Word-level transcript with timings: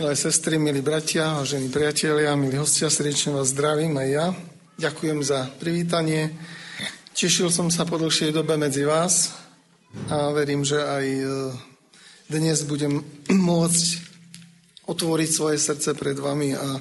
Milé 0.00 0.16
sestry, 0.16 0.56
milí 0.56 0.80
bratia, 0.80 1.36
vážení 1.36 1.68
priatelia, 1.68 2.32
milí 2.32 2.56
hostia, 2.56 2.88
srdečne 2.88 3.36
vás 3.36 3.52
zdravím 3.52 3.92
aj 4.00 4.08
ja. 4.08 4.26
Ďakujem 4.80 5.20
za 5.20 5.52
privítanie. 5.60 6.32
Tešil 7.12 7.52
som 7.52 7.68
sa 7.68 7.84
po 7.84 8.00
dlhšej 8.00 8.32
dobe 8.32 8.56
medzi 8.56 8.88
vás 8.88 9.36
a 10.08 10.32
verím, 10.32 10.64
že 10.64 10.80
aj 10.80 11.04
e, 11.04 11.24
dnes 12.24 12.64
budem 12.64 13.04
môcť 13.52 13.84
otvoriť 14.88 15.28
svoje 15.28 15.60
srdce 15.60 15.92
pred 15.92 16.16
vami 16.16 16.56
a 16.56 16.68
e, 16.72 16.80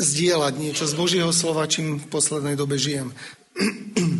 zdieľať 0.00 0.54
niečo 0.56 0.88
z 0.88 0.94
Božieho 0.96 1.32
slova, 1.36 1.68
čím 1.68 2.00
v 2.00 2.08
poslednej 2.08 2.56
dobe 2.56 2.80
žijem. 2.80 3.12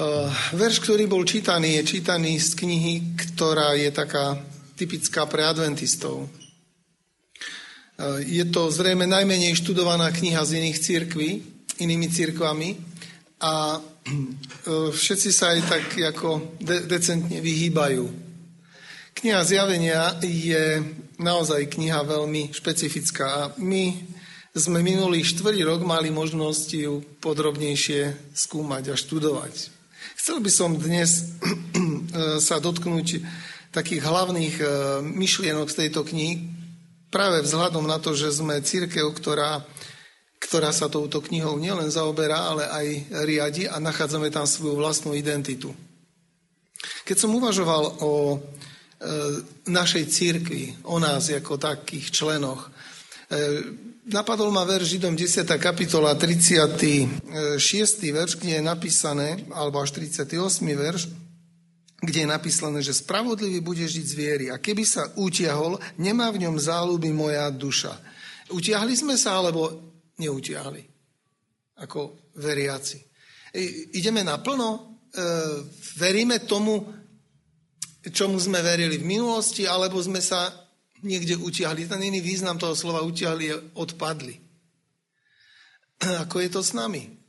Uh, 0.00 0.32
verš, 0.56 0.80
ktorý 0.80 1.04
bol 1.04 1.28
čítaný, 1.28 1.76
je 1.76 2.00
čítaný 2.00 2.40
z 2.40 2.56
knihy, 2.56 3.20
ktorá 3.20 3.76
je 3.76 3.92
taká 3.92 4.40
typická 4.72 5.28
pre 5.28 5.44
adventistov. 5.44 6.24
Uh, 6.24 8.16
je 8.24 8.40
to 8.48 8.72
zrejme 8.72 9.04
najmenej 9.04 9.52
študovaná 9.60 10.08
kniha 10.08 10.40
z 10.40 10.56
iných 10.56 10.78
církví, 10.80 11.30
inými 11.84 12.08
církvami 12.08 12.80
a 13.44 13.76
uh, 13.76 14.88
všetci 14.88 15.28
sa 15.36 15.52
aj 15.52 15.60
tak 15.68 15.84
ako 16.16 16.56
de- 16.56 16.88
decentne 16.88 17.36
vyhýbajú. 17.36 18.08
Kniha 19.20 19.44
zjavenia 19.44 20.16
je 20.24 20.80
naozaj 21.20 21.76
kniha 21.76 22.08
veľmi 22.08 22.56
špecifická 22.56 23.26
a 23.28 23.42
my 23.60 24.00
sme 24.56 24.80
minulý 24.80 25.28
štvrý 25.28 25.60
rok 25.68 25.84
mali 25.84 26.08
možnosť 26.08 26.68
ju 26.72 27.04
podrobnejšie 27.20 28.32
skúmať 28.32 28.84
a 28.88 28.94
študovať. 28.96 29.79
Chcel 30.20 30.44
by 30.44 30.52
som 30.52 30.76
dnes 30.76 31.32
sa 32.44 32.60
dotknúť 32.60 33.24
takých 33.72 34.04
hlavných 34.04 34.54
e, 34.60 34.64
myšlienok 35.00 35.72
z 35.72 35.78
tejto 35.80 36.04
knihy, 36.04 36.44
práve 37.08 37.40
vzhľadom 37.40 37.88
na 37.88 37.96
to, 37.96 38.12
že 38.12 38.28
sme 38.28 38.60
církev, 38.60 39.16
ktorá, 39.16 39.64
ktorá 40.36 40.76
sa 40.76 40.92
touto 40.92 41.24
knihou 41.24 41.56
nielen 41.56 41.88
zaoberá, 41.88 42.52
ale 42.52 42.68
aj 42.68 42.86
riadi 43.24 43.64
a 43.64 43.80
nachádzame 43.80 44.28
tam 44.28 44.44
svoju 44.44 44.76
vlastnú 44.76 45.16
identitu. 45.16 45.72
Keď 47.08 47.16
som 47.16 47.32
uvažoval 47.32 48.04
o 48.04 48.36
e, 48.36 48.38
našej 49.72 50.04
církvi, 50.04 50.84
o 50.84 51.00
nás 51.00 51.32
ako 51.32 51.56
takých 51.56 52.12
členoch, 52.12 52.68
napadol 54.06 54.48
ma 54.48 54.64
verš 54.64 54.96
Židom 54.96 55.16
10. 55.16 55.44
kapitola 55.60 56.16
36. 56.16 57.20
verš, 58.12 58.32
kde 58.40 58.60
je 58.60 58.62
napísané, 58.64 59.44
alebo 59.52 59.80
až 59.80 59.92
38. 59.92 60.40
verš, 60.64 61.12
kde 62.00 62.18
je 62.24 62.28
napísané, 62.28 62.80
že 62.80 62.96
spravodlivý 62.96 63.60
bude 63.60 63.84
žiť 63.84 64.06
z 64.06 64.14
viery 64.16 64.46
a 64.48 64.56
keby 64.56 64.84
sa 64.88 65.12
utiahol, 65.20 65.76
nemá 66.00 66.32
v 66.32 66.48
ňom 66.48 66.56
záľuby 66.56 67.12
moja 67.12 67.52
duša. 67.52 67.92
Utiahli 68.50 68.96
sme 68.96 69.20
sa, 69.20 69.36
alebo 69.36 69.68
neutiahli? 70.16 70.82
Ako 71.84 72.32
veriaci. 72.40 73.04
Ideme 73.92 74.24
naplno? 74.24 74.68
E, 74.72 74.80
veríme 76.00 76.40
tomu, 76.48 76.88
čomu 78.08 78.40
sme 78.40 78.64
verili 78.64 78.96
v 78.96 79.04
minulosti, 79.04 79.68
alebo 79.68 80.00
sme 80.00 80.24
sa 80.24 80.48
niekde 81.02 81.36
utiahli. 81.36 81.88
Ten 81.88 82.00
iný 82.02 82.20
význam 82.20 82.58
toho 82.58 82.76
slova 82.76 83.04
utiahli 83.04 83.44
je 83.50 83.56
odpadli. 83.76 84.34
Ako 86.24 86.40
je 86.40 86.48
to 86.48 86.60
s 86.64 86.72
nami? 86.72 87.20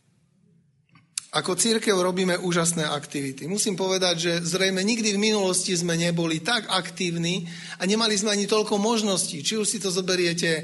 Ako 1.32 1.56
církev 1.56 1.96
robíme 1.96 2.36
úžasné 2.36 2.84
aktivity. 2.84 3.48
Musím 3.48 3.80
povedať, 3.80 4.16
že 4.20 4.34
zrejme 4.44 4.84
nikdy 4.84 5.16
v 5.16 5.24
minulosti 5.32 5.72
sme 5.72 5.96
neboli 5.96 6.44
tak 6.44 6.68
aktívni 6.68 7.48
a 7.80 7.88
nemali 7.88 8.20
sme 8.20 8.36
ani 8.36 8.52
toľko 8.52 8.76
možností. 8.76 9.40
Či 9.40 9.56
už 9.56 9.68
si 9.68 9.80
to 9.80 9.88
zoberiete 9.88 10.52
e, 10.60 10.64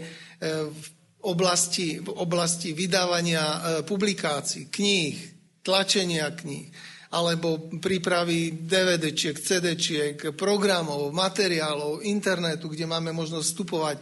v 0.67 0.85
oblasti, 1.23 2.03
v 2.03 2.11
oblasti 2.11 2.75
vydávania 2.75 3.43
e, 3.47 3.59
publikácií, 3.87 4.67
kníh, 4.67 5.15
tlačenia 5.63 6.35
kníh, 6.35 6.67
alebo 7.07 7.71
prípravy 7.79 8.67
DVDčiek, 8.67 9.39
CDčiek, 9.39 10.17
programov, 10.35 11.11
materiálov, 11.15 12.03
internetu, 12.03 12.67
kde 12.67 12.83
máme 12.83 13.15
možnosť 13.15 13.47
vstupovať. 13.47 13.97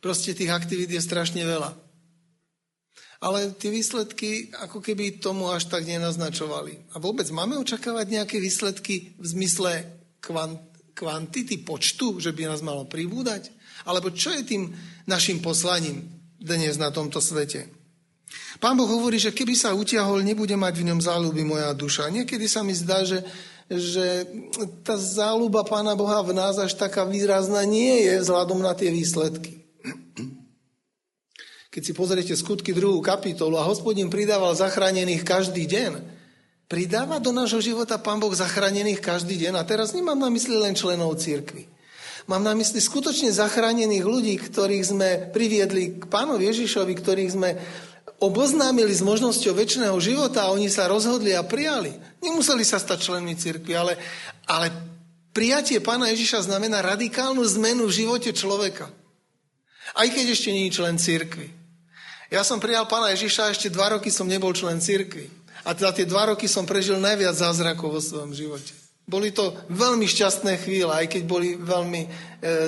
Proste 0.00 0.36
tých 0.36 0.52
aktivít 0.52 0.92
je 0.92 1.00
strašne 1.00 1.40
veľa. 1.44 1.72
Ale 3.20 3.52
tie 3.52 3.68
výsledky 3.68 4.48
ako 4.56 4.80
keby 4.80 5.20
tomu 5.20 5.52
až 5.52 5.68
tak 5.68 5.84
nenaznačovali. 5.84 6.96
A 6.96 7.00
vôbec 7.00 7.28
máme 7.28 7.60
očakávať 7.60 8.06
nejaké 8.08 8.40
výsledky 8.40 9.12
v 9.20 9.24
zmysle 9.28 9.84
kvant, 10.24 10.60
kvantity 10.96 11.60
počtu, 11.60 12.16
že 12.16 12.32
by 12.32 12.48
nás 12.48 12.64
malo 12.64 12.88
pribúdať? 12.88 13.52
Alebo 13.84 14.12
čo 14.12 14.32
je 14.32 14.44
tým 14.44 14.62
našim 15.04 15.40
poslaním 15.40 16.08
dnes 16.40 16.80
na 16.80 16.92
tomto 16.92 17.20
svete? 17.20 17.79
Pán 18.60 18.76
Boh 18.76 18.86
hovorí, 18.86 19.18
že 19.18 19.34
keby 19.34 19.56
sa 19.56 19.74
utiahol, 19.74 20.22
nebude 20.22 20.54
mať 20.54 20.74
v 20.82 20.86
ňom 20.92 21.00
záľuby 21.00 21.42
moja 21.42 21.70
duša. 21.74 22.12
Niekedy 22.12 22.46
sa 22.46 22.60
mi 22.62 22.76
zdá, 22.76 23.02
že, 23.02 23.24
že 23.66 24.28
tá 24.86 24.94
záľuba 24.94 25.66
Pána 25.66 25.96
Boha 25.98 26.20
v 26.22 26.36
nás 26.36 26.60
až 26.60 26.76
taká 26.76 27.02
výrazná 27.08 27.64
nie 27.66 28.06
je 28.06 28.22
vzhľadom 28.22 28.62
na 28.62 28.76
tie 28.76 28.92
výsledky. 28.92 29.64
Keď 31.70 31.82
si 31.86 31.92
pozriete 31.94 32.34
skutky 32.34 32.74
druhú 32.74 32.98
kapitolu 32.98 33.54
a 33.54 33.66
hospodin 33.66 34.10
pridával 34.10 34.50
zachránených 34.58 35.22
každý 35.22 35.70
deň, 35.70 36.02
pridáva 36.66 37.22
do 37.22 37.30
nášho 37.30 37.62
života 37.62 37.98
Pán 37.98 38.18
Boh 38.18 38.34
zachránených 38.34 38.98
každý 38.98 39.38
deň. 39.38 39.58
A 39.58 39.66
teraz 39.66 39.94
nemám 39.94 40.18
na 40.18 40.30
mysli 40.30 40.58
len 40.58 40.74
členov 40.74 41.18
církvy. 41.18 41.70
Mám 42.26 42.46
na 42.46 42.54
mysli 42.54 42.78
skutočne 42.78 43.34
zachránených 43.34 44.06
ľudí, 44.06 44.34
ktorých 44.38 44.84
sme 44.86 45.08
priviedli 45.34 45.98
k 45.98 46.04
Pánovi 46.06 46.46
Ježišovi, 46.46 46.92
ktorých 46.94 47.30
sme 47.34 47.58
oboznámili 48.20 48.92
s 48.92 49.00
možnosťou 49.00 49.56
väčšného 49.56 49.96
života 49.96 50.44
a 50.44 50.52
oni 50.52 50.68
sa 50.68 50.86
rozhodli 50.86 51.32
a 51.32 51.40
prijali. 51.40 51.96
Nemuseli 52.20 52.62
sa 52.68 52.76
stať 52.76 53.08
členmi 53.08 53.32
cirkvi, 53.32 53.72
ale, 53.72 53.96
ale 54.44 54.68
prijatie 55.32 55.80
pána 55.80 56.12
Ježiša 56.12 56.44
znamená 56.52 56.84
radikálnu 56.84 57.40
zmenu 57.56 57.88
v 57.88 57.96
živote 58.04 58.30
človeka. 58.36 58.92
Aj 59.96 60.06
keď 60.06 60.36
ešte 60.36 60.52
nie 60.52 60.68
je 60.68 60.76
člen 60.76 61.00
cirkvi. 61.00 61.48
Ja 62.30 62.46
som 62.46 62.62
prijal 62.62 62.86
pána 62.86 63.10
Ježiša, 63.16 63.56
ešte 63.56 63.72
dva 63.72 63.96
roky 63.96 64.12
som 64.12 64.28
nebol 64.28 64.54
člen 64.54 64.78
cirkvi. 64.78 65.26
A 65.64 65.74
za 65.74 65.90
tie 65.90 66.06
dva 66.06 66.30
roky 66.30 66.46
som 66.46 66.68
prežil 66.68 67.00
najviac 67.00 67.34
zázrakov 67.34 67.98
vo 67.98 68.00
svojom 68.00 68.36
živote. 68.36 68.76
Boli 69.08 69.34
to 69.34 69.50
veľmi 69.72 70.06
šťastné 70.06 70.62
chvíle, 70.62 70.92
aj 70.94 71.10
keď 71.10 71.22
boli 71.26 71.58
veľmi 71.58 72.00
e, 72.06 72.08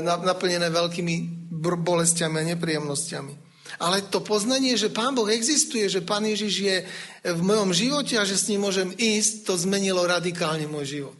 naplnené 0.02 0.74
veľkými 0.74 1.14
bolestiami 1.62 2.42
a 2.42 2.48
nepríjemnosťami. 2.56 3.41
Ale 3.80 4.04
to 4.04 4.20
poznanie, 4.20 4.76
že 4.76 4.92
Pán 4.92 5.16
Boh 5.16 5.28
existuje, 5.30 5.88
že 5.88 6.04
Pán 6.04 6.26
Ježiš 6.26 6.54
je 6.60 6.76
v 7.24 7.40
mojom 7.40 7.72
živote 7.72 8.18
a 8.20 8.28
že 8.28 8.36
s 8.36 8.48
ním 8.52 8.68
môžem 8.68 8.92
ísť, 8.92 9.48
to 9.48 9.54
zmenilo 9.56 10.04
radikálne 10.04 10.68
môj 10.68 11.00
život. 11.00 11.16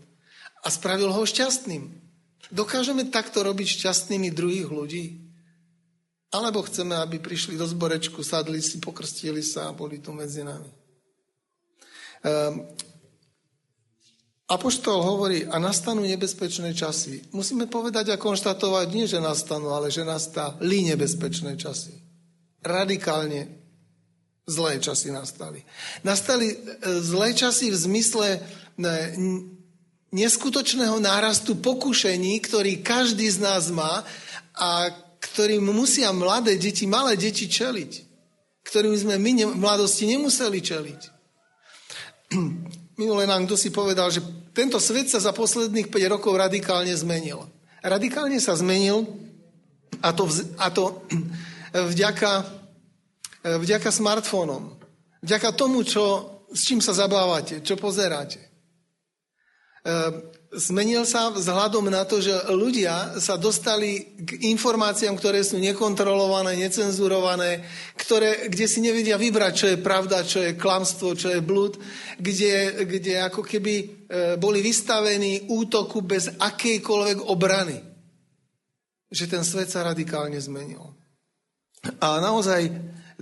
A 0.61 0.69
spravil 0.69 1.09
ho 1.09 1.23
šťastným. 1.25 1.89
Dokážeme 2.53 3.09
takto 3.09 3.41
robiť 3.41 3.81
šťastnými 3.81 4.29
druhých 4.35 4.69
ľudí? 4.69 5.05
Alebo 6.33 6.65
chceme, 6.65 6.97
aby 6.97 7.21
prišli 7.21 7.57
do 7.61 7.65
zborečku, 7.69 8.21
sadli 8.25 8.61
si, 8.61 8.81
pokrstili 8.81 9.45
sa 9.45 9.69
a 9.69 9.77
boli 9.77 10.01
tu 10.01 10.13
medzi 10.17 10.45
nami? 10.45 10.71
Um, 12.25 12.69
Apoštol 14.53 15.01
hovorí, 15.01 15.49
a 15.49 15.57
nastanú 15.57 16.05
nebezpečné 16.05 16.77
časy. 16.77 17.25
Musíme 17.33 17.65
povedať 17.65 18.13
a 18.13 18.21
konštatovať, 18.21 18.87
nie 18.93 19.09
že 19.09 19.17
nastanú, 19.17 19.73
ale 19.73 19.89
že 19.89 20.05
nastali 20.05 20.93
nebezpečné 20.93 21.57
časy 21.57 22.12
radikálne 22.63 23.63
zlé 24.47 24.79
časy 24.79 25.11
nastali. 25.11 25.63
Nastali 26.03 26.51
e, 26.51 26.57
zlé 27.03 27.35
časy 27.35 27.71
v 27.71 27.77
zmysle 27.79 28.29
e, 28.35 28.41
neskutočného 30.13 30.99
nárastu 30.99 31.59
pokušení, 31.59 32.39
ktorý 32.43 32.83
každý 32.83 33.31
z 33.31 33.39
nás 33.43 33.71
má 33.71 34.03
a 34.59 34.91
ktorým 35.23 35.63
musia 35.71 36.11
mladé 36.11 36.59
deti, 36.59 36.85
malé 36.85 37.15
deti 37.15 37.47
čeliť. 37.47 37.93
Ktorým 38.63 38.95
sme 38.95 39.19
my 39.19 39.31
v 39.55 39.59
mladosti 39.59 40.07
nemuseli 40.11 40.59
čeliť. 40.59 41.01
Minulé 43.01 43.25
nám 43.27 43.47
kto 43.47 43.57
si 43.57 43.73
povedal, 43.73 44.11
že 44.13 44.21
tento 44.53 44.77
svet 44.77 45.09
sa 45.09 45.19
za 45.19 45.33
posledných 45.33 45.89
5 45.89 46.13
rokov 46.13 46.37
radikálne 46.37 46.93
zmenil. 46.93 47.49
Radikálne 47.83 48.39
sa 48.39 48.55
zmenil 48.55 49.09
a 50.05 50.15
to, 50.15 50.29
a 50.61 50.69
to 50.71 51.03
vďaka, 51.73 52.33
e, 53.45 53.57
vďaka 53.59 53.89
smartfónom, 53.89 54.77
vďaka 55.25 55.53
tomu, 55.57 55.83
čo, 55.83 56.05
s 56.53 56.69
čím 56.69 56.85
sa 56.85 56.93
zabávate, 56.93 57.65
čo 57.65 57.81
pozeráte. 57.81 58.41
E, 59.85 60.33
Zmenil 60.53 61.09
sa 61.09 61.33
vzhľadom 61.33 61.89
na 61.89 62.05
to, 62.05 62.21
že 62.21 62.29
ľudia 62.53 63.17
sa 63.17 63.41
dostali 63.41 64.21
k 64.21 64.53
informáciám, 64.53 65.17
ktoré 65.17 65.41
sú 65.41 65.57
nekontrolované, 65.57 66.61
necenzurované, 66.61 67.65
ktoré, 67.97 68.53
kde 68.53 68.69
si 68.69 68.85
nevedia 68.85 69.17
vybrať, 69.17 69.53
čo 69.57 69.67
je 69.73 69.81
pravda, 69.81 70.29
čo 70.29 70.45
je 70.45 70.53
klamstvo, 70.53 71.17
čo 71.17 71.33
je 71.33 71.41
blúd, 71.41 71.81
kde, 72.21 72.85
kde 72.85 73.25
ako 73.25 73.41
keby 73.41 73.75
e, 73.81 73.87
boli 74.37 74.61
vystavení 74.61 75.49
útoku 75.49 76.05
bez 76.05 76.29
akejkoľvek 76.37 77.33
obrany. 77.33 77.81
Že 79.09 79.25
ten 79.25 79.41
svet 79.41 79.73
sa 79.73 79.89
radikálne 79.89 80.37
zmenil. 80.37 80.85
A 81.83 82.23
naozaj 82.23 82.71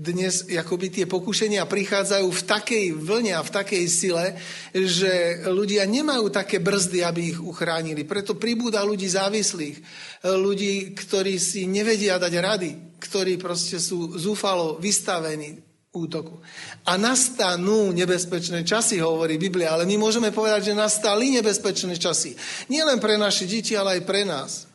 dnes 0.01 0.49
akoby 0.49 0.89
tie 0.89 1.05
pokušenia 1.05 1.65
prichádzajú 1.69 2.29
v 2.29 2.47
takej 2.49 2.85
vlne 2.97 3.33
a 3.37 3.45
v 3.45 3.53
takej 3.53 3.85
sile, 3.89 4.37
že 4.73 5.45
ľudia 5.49 5.85
nemajú 5.85 6.33
také 6.33 6.57
brzdy, 6.57 7.05
aby 7.05 7.37
ich 7.37 7.39
uchránili. 7.41 8.09
Preto 8.09 8.37
pribúda 8.41 8.81
ľudí 8.81 9.05
závislých, 9.05 9.77
ľudí, 10.25 10.97
ktorí 10.97 11.37
si 11.37 11.69
nevedia 11.69 12.17
dať 12.17 12.33
rady, 12.41 12.71
ktorí 12.97 13.37
proste 13.37 13.77
sú 13.77 14.17
zúfalo 14.17 14.81
vystavení 14.81 15.61
útoku. 15.93 16.41
A 16.89 16.97
nastanú 16.97 17.93
nebezpečné 17.93 18.65
časy, 18.65 19.03
hovorí 19.05 19.37
Biblia, 19.37 19.77
ale 19.77 19.85
my 19.85 20.01
môžeme 20.01 20.33
povedať, 20.33 20.73
že 20.73 20.79
nastali 20.79 21.29
nebezpečné 21.35 21.99
časy. 22.01 22.39
Nie 22.73 22.89
len 22.89 23.03
pre 23.03 23.21
naše 23.21 23.45
deti, 23.45 23.77
ale 23.77 24.01
aj 24.01 24.03
pre 24.07 24.23
nás. 24.25 24.70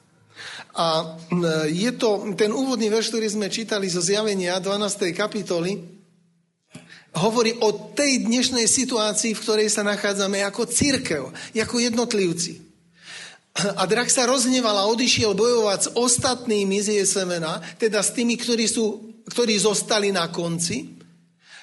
A 0.76 1.16
je 1.72 1.92
to 1.96 2.36
ten 2.36 2.52
úvodný 2.52 2.92
verš, 2.92 3.16
ktorý 3.16 3.28
sme 3.32 3.48
čítali 3.48 3.88
zo 3.88 4.04
zjavenia 4.04 4.60
12. 4.60 5.16
kapitoly, 5.16 5.80
hovorí 7.16 7.56
o 7.64 7.96
tej 7.96 8.28
dnešnej 8.28 8.68
situácii, 8.68 9.32
v 9.32 9.44
ktorej 9.44 9.72
sa 9.72 9.88
nachádzame 9.88 10.44
ako 10.44 10.68
církev, 10.68 11.32
ako 11.56 11.76
jednotlivci. 11.80 12.60
A 13.56 13.88
drak 13.88 14.12
sa 14.12 14.28
rozhneval 14.28 14.76
a 14.76 14.90
odišiel 14.92 15.32
bojovať 15.32 15.80
s 15.80 15.90
ostatnými 15.96 16.84
z 16.84 17.00
jej 17.00 17.08
semena, 17.08 17.64
teda 17.80 18.04
s 18.04 18.12
tými, 18.12 18.36
ktorí, 18.36 18.68
sú, 18.68 19.16
ktorí 19.32 19.56
zostali 19.56 20.12
na 20.12 20.28
konci, 20.28 21.00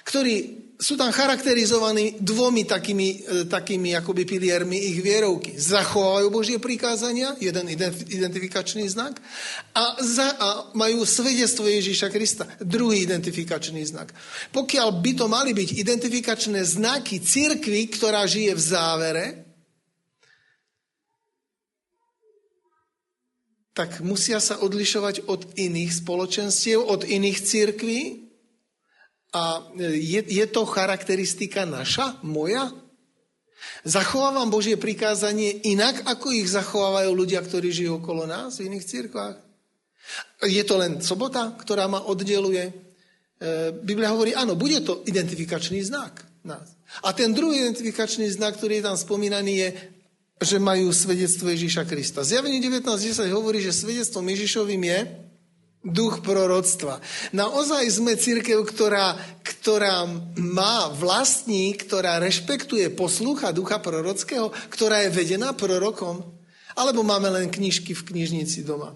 ktorí 0.09 0.62
sú 0.83 0.99
tam 0.99 1.15
charakterizovaní 1.15 2.19
dvomi 2.19 2.67
takými, 2.67 3.09
e, 3.23 3.47
takými 3.47 3.95
akoby 3.95 4.27
piliermi 4.27 4.75
ich 4.91 4.99
vierovky. 4.99 5.55
Zachovajú 5.55 6.27
Božie 6.27 6.59
prikázania, 6.59 7.39
jeden 7.39 7.71
identifikačný 8.11 8.91
znak, 8.91 9.23
a, 9.79 10.03
za, 10.03 10.35
a 10.35 10.49
majú 10.75 11.07
svedectvo 11.07 11.71
Ježíša 11.71 12.11
Krista, 12.11 12.51
druhý 12.59 13.07
identifikačný 13.07 13.79
znak. 13.87 14.11
Pokiaľ 14.51 14.89
by 14.99 15.13
to 15.15 15.27
mali 15.31 15.55
byť 15.55 15.79
identifikačné 15.79 16.59
znaky 16.67 17.23
cirkvy, 17.23 17.87
ktorá 17.95 18.27
žije 18.27 18.51
v 18.51 18.63
závere, 18.63 19.27
tak 23.73 24.03
musia 24.05 24.43
sa 24.43 24.59
odlišovať 24.61 25.31
od 25.31 25.47
iných 25.57 25.95
spoločenstiev, 26.05 26.83
od 26.83 27.07
iných 27.09 27.39
cirkví, 27.41 28.22
a 29.33 29.65
je, 29.81 30.21
je 30.21 30.47
to 30.47 30.69
charakteristika 30.69 31.65
naša, 31.65 32.21
moja? 32.21 32.69
Zachovávam 33.83 34.53
Božie 34.53 34.77
prikázanie 34.77 35.65
inak, 35.73 36.05
ako 36.05 36.37
ich 36.37 36.53
zachovávajú 36.53 37.11
ľudia, 37.17 37.41
ktorí 37.41 37.73
žijú 37.73 37.99
okolo 38.05 38.29
nás 38.29 38.61
v 38.61 38.69
iných 38.69 38.85
cirkvách? 38.85 39.37
Je 40.45 40.63
to 40.67 40.77
len 40.77 41.01
sobota, 41.01 41.55
ktorá 41.57 41.89
ma 41.89 42.05
oddeluje? 42.05 42.69
E, 42.69 42.73
Biblia 43.81 44.13
hovorí, 44.13 44.37
áno, 44.37 44.59
bude 44.59 44.83
to 44.85 45.01
identifikačný 45.09 45.81
znak 45.81 46.27
nás. 46.45 46.75
A 47.07 47.15
ten 47.17 47.33
druhý 47.33 47.65
identifikačný 47.65 48.29
znak, 48.29 48.59
ktorý 48.59 48.83
je 48.83 48.87
tam 48.91 48.99
spomínaný, 48.99 49.53
je, 49.57 49.69
že 50.43 50.59
majú 50.59 50.91
svedectvo 50.91 51.49
Ježíša 51.49 51.87
Krista. 51.87 52.27
Zjavenie 52.27 52.59
19.10 52.59 53.31
hovorí, 53.31 53.63
že 53.63 53.73
svedectvom 53.73 54.27
Ježíšovým 54.27 54.83
je, 54.83 54.99
duch 55.83 56.23
proroctva. 56.23 57.03
Naozaj 57.35 57.85
sme 57.91 58.15
církev, 58.15 58.63
ktorá, 58.63 59.19
ktorá 59.43 60.07
má 60.39 60.87
vlastní, 60.95 61.75
ktorá 61.75 62.23
rešpektuje, 62.23 62.95
poslúcha 62.95 63.51
ducha 63.51 63.83
prorockého, 63.83 64.55
ktorá 64.71 65.03
je 65.07 65.15
vedená 65.15 65.51
prorokom? 65.53 66.23
Alebo 66.79 67.03
máme 67.05 67.29
len 67.29 67.51
knižky 67.51 67.93
v 67.93 68.07
knižnici 68.07 68.63
doma? 68.63 68.95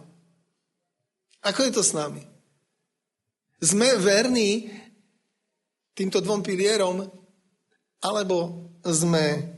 Ako 1.43 1.67
je 1.67 1.73
to 1.75 1.83
s 1.83 1.93
nami? 1.93 2.23
Sme 3.61 3.99
verní 3.99 4.71
týmto 5.93 6.23
dvom 6.23 6.41
pilierom, 6.41 7.03
alebo 8.05 8.71
sme 8.85 9.57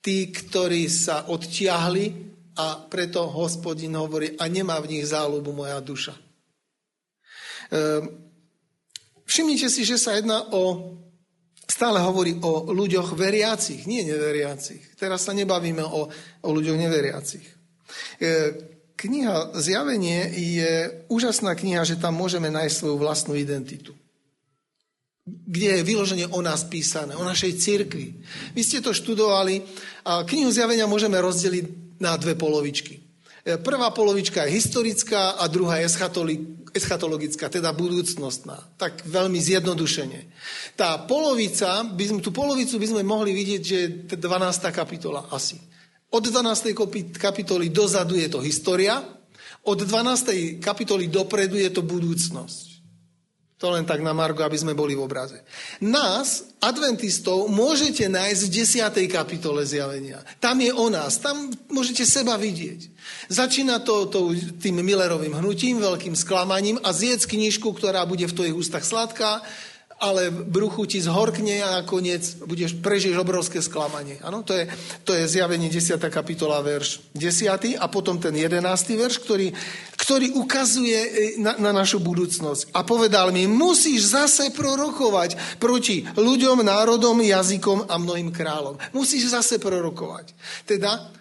tí, 0.00 0.32
ktorí 0.32 0.88
sa 0.90 1.28
odtiahli 1.28 2.29
a 2.60 2.76
preto 2.76 3.24
hospodin 3.24 3.96
hovorí, 3.96 4.36
a 4.36 4.44
nemá 4.44 4.76
v 4.84 4.96
nich 4.96 5.08
záľubu 5.08 5.56
moja 5.56 5.80
duša. 5.80 6.12
Ehm, 7.72 8.28
všimnite 9.24 9.72
si, 9.72 9.88
že 9.88 9.96
sa 9.96 10.20
jedná 10.20 10.44
o, 10.52 10.92
stále 11.64 12.04
hovorí 12.04 12.36
o 12.44 12.68
ľuďoch 12.68 13.16
veriacich, 13.16 13.88
nie 13.88 14.04
neveriacich. 14.04 15.00
Teraz 15.00 15.24
sa 15.24 15.32
nebavíme 15.32 15.80
o, 15.80 16.12
o 16.44 16.48
ľuďoch 16.52 16.76
neveriacich. 16.76 17.46
Ehm, 18.20 18.60
kniha 19.00 19.56
Zjavenie 19.56 20.28
je 20.36 20.72
úžasná 21.08 21.56
kniha, 21.56 21.88
že 21.88 21.96
tam 21.96 22.20
môžeme 22.20 22.52
nájsť 22.52 22.76
svoju 22.76 22.96
vlastnú 23.00 23.32
identitu 23.32 23.96
kde 25.30 25.78
je 25.78 25.86
vyloženie 25.86 26.26
o 26.26 26.40
nás 26.42 26.66
písané, 26.66 27.14
o 27.14 27.22
našej 27.22 27.54
cirkvi. 27.60 28.18
Vy 28.50 28.62
ste 28.66 28.82
to 28.82 28.90
študovali 28.90 29.62
a 30.02 30.26
knihu 30.26 30.50
zjavenia 30.50 30.90
môžeme 30.90 31.20
rozdeliť 31.22 31.89
na 32.00 32.16
dve 32.16 32.34
polovičky. 32.34 33.10
E, 33.44 33.56
prvá 33.60 33.92
polovička 33.92 34.44
je 34.44 34.56
historická 34.56 35.36
a 35.36 35.44
druhá 35.46 35.80
je 35.80 35.88
eschatologická, 36.72 37.52
teda 37.52 37.72
budúcnostná. 37.76 38.56
Tak 38.80 39.04
veľmi 39.04 39.36
zjednodušene. 39.36 40.20
Tá 40.76 40.96
polovica, 41.04 41.84
by 41.84 42.04
sme, 42.08 42.20
tú 42.24 42.32
polovicu 42.32 42.80
by 42.80 42.86
sme 42.96 43.02
mohli 43.04 43.36
vidieť, 43.36 43.62
že 43.62 43.76
je 44.08 44.16
12. 44.16 44.20
kapitola 44.72 45.28
asi. 45.32 45.60
Od 46.10 46.24
12. 46.24 46.74
kapitoly 47.16 47.70
dozadu 47.70 48.18
je 48.18 48.26
to 48.26 48.42
história, 48.42 48.98
od 49.62 49.76
12. 49.76 50.58
kapitoly 50.58 51.06
dopredu 51.12 51.60
je 51.60 51.70
to 51.70 51.84
budúcnosť. 51.84 52.79
To 53.60 53.76
len 53.76 53.84
tak 53.84 54.00
na 54.00 54.16
Margo, 54.16 54.40
aby 54.40 54.56
sme 54.56 54.72
boli 54.72 54.96
v 54.96 55.04
obraze. 55.04 55.36
Nás, 55.84 56.48
adventistov, 56.64 57.44
môžete 57.52 58.08
nájsť 58.08 58.42
v 58.48 58.54
10. 59.04 59.12
kapitole 59.12 59.60
zjavenia. 59.68 60.24
Tam 60.40 60.56
je 60.64 60.72
o 60.72 60.88
nás, 60.88 61.20
tam 61.20 61.52
môžete 61.68 62.08
seba 62.08 62.40
vidieť. 62.40 62.88
Začína 63.28 63.84
to, 63.84 64.08
to 64.08 64.32
tým 64.64 64.80
Millerovým 64.80 65.36
hnutím, 65.36 65.76
veľkým 65.76 66.16
sklamaním 66.16 66.80
a 66.80 66.96
zjedz 66.96 67.28
knižku, 67.28 67.68
ktorá 67.76 68.08
bude 68.08 68.24
v 68.24 68.32
tvojich 68.32 68.56
ústach 68.56 68.80
sladká, 68.80 69.44
ale 70.00 70.32
bruchu 70.32 70.88
ti 70.88 70.96
zhorkne 70.96 71.60
a 71.60 71.84
nakoniec 71.84 72.24
budeš, 72.48 72.80
prežiješ 72.80 73.20
obrovské 73.20 73.60
sklamanie. 73.60 74.16
Ano, 74.24 74.40
to, 74.40 74.56
je, 74.56 74.64
to 75.04 75.12
je 75.12 75.28
zjavenie 75.28 75.68
10. 75.68 76.00
kapitola, 76.08 76.64
verš 76.64 77.12
10. 77.12 77.76
a 77.76 77.86
potom 77.92 78.16
ten 78.16 78.32
11. 78.32 78.64
verš, 78.96 79.20
ktorý, 79.20 79.52
ktorý 80.10 80.34
ukazuje 80.42 80.98
e, 80.98 81.10
na, 81.38 81.54
na 81.54 81.70
našu 81.70 82.02
budúcnosť. 82.02 82.74
A 82.74 82.82
povedal 82.82 83.30
mi, 83.30 83.46
musíš 83.46 84.10
zase 84.10 84.50
prorokovať 84.50 85.38
proti 85.62 86.02
ľuďom, 86.02 86.66
národom, 86.66 87.22
jazykom 87.22 87.86
a 87.86 87.94
mnohým 87.94 88.34
kráľom. 88.34 88.74
Musíš 88.90 89.30
zase 89.30 89.62
prorokovať. 89.62 90.34
Teda 90.66 91.14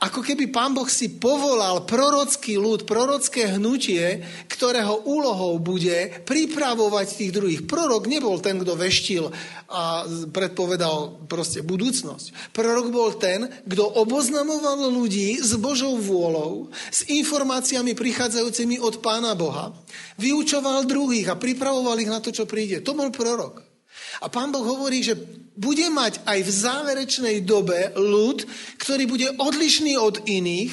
ako 0.00 0.24
keby 0.24 0.48
pán 0.48 0.72
Boh 0.72 0.88
si 0.88 1.20
povolal 1.20 1.84
prorocký 1.84 2.56
ľud, 2.56 2.88
prorocké 2.88 3.52
hnutie, 3.52 4.24
ktorého 4.48 5.04
úlohou 5.04 5.60
bude 5.60 6.24
pripravovať 6.24 7.06
tých 7.20 7.32
druhých. 7.36 7.60
Prorok 7.68 8.08
nebol 8.08 8.40
ten, 8.40 8.56
kto 8.56 8.80
veštil 8.80 9.28
a 9.68 10.08
predpovedal 10.32 11.28
proste 11.28 11.60
budúcnosť. 11.60 12.56
Prorok 12.56 12.88
bol 12.88 13.12
ten, 13.20 13.44
kto 13.68 13.84
oboznamoval 14.00 14.88
ľudí 14.88 15.36
s 15.36 15.52
Božou 15.60 16.00
vôľou, 16.00 16.72
s 16.88 17.04
informáciami 17.04 17.92
prichádzajúcimi 17.92 18.80
od 18.80 19.04
pána 19.04 19.36
Boha, 19.36 19.76
vyučoval 20.16 20.88
druhých 20.88 21.28
a 21.28 21.36
pripravoval 21.36 22.00
ich 22.00 22.08
na 22.08 22.24
to, 22.24 22.32
čo 22.32 22.48
príde. 22.48 22.80
To 22.80 22.96
bol 22.96 23.12
prorok. 23.12 23.69
A 24.18 24.26
pán 24.26 24.50
Boh 24.50 24.66
hovorí, 24.66 25.06
že 25.06 25.14
bude 25.54 25.86
mať 25.92 26.24
aj 26.26 26.38
v 26.42 26.50
záverečnej 26.50 27.36
dobe 27.46 27.94
ľud, 27.94 28.42
ktorý 28.80 29.04
bude 29.06 29.28
odlišný 29.38 29.94
od 30.00 30.24
iných, 30.26 30.72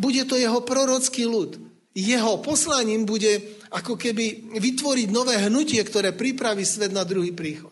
bude 0.00 0.24
to 0.24 0.40
jeho 0.40 0.64
prorocký 0.64 1.28
ľud. 1.28 1.60
Jeho 1.92 2.40
poslaním 2.40 3.04
bude 3.04 3.60
ako 3.68 4.00
keby 4.00 4.56
vytvoriť 4.56 5.08
nové 5.12 5.36
hnutie, 5.36 5.80
ktoré 5.84 6.16
pripraví 6.16 6.64
svet 6.64 6.92
na 6.92 7.04
druhý 7.04 7.36
príchod. 7.36 7.71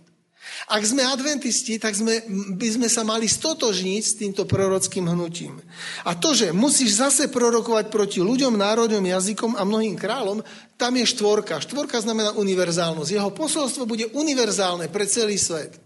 Ak 0.70 0.82
sme 0.86 1.02
adventisti, 1.02 1.80
tak 1.80 1.98
sme, 1.98 2.22
by 2.54 2.68
sme 2.78 2.88
sa 2.90 3.02
mali 3.02 3.26
stotožniť 3.26 4.02
s 4.02 4.16
týmto 4.18 4.46
prorockým 4.46 5.08
hnutím. 5.08 5.58
A 6.06 6.14
to, 6.14 6.36
že 6.36 6.54
musíš 6.54 7.02
zase 7.02 7.26
prorokovať 7.32 7.90
proti 7.90 8.22
ľuďom, 8.22 8.54
národom, 8.54 9.02
jazykom 9.02 9.58
a 9.58 9.66
mnohým 9.66 9.98
kráľom, 9.98 10.44
tam 10.78 10.92
je 10.96 11.04
štvorka. 11.10 11.60
Štvorka 11.60 12.00
znamená 12.00 12.32
univerzálnosť. 12.38 13.10
Jeho 13.10 13.30
posolstvo 13.34 13.84
bude 13.84 14.08
univerzálne 14.14 14.88
pre 14.88 15.04
celý 15.04 15.36
svet. 15.36 15.76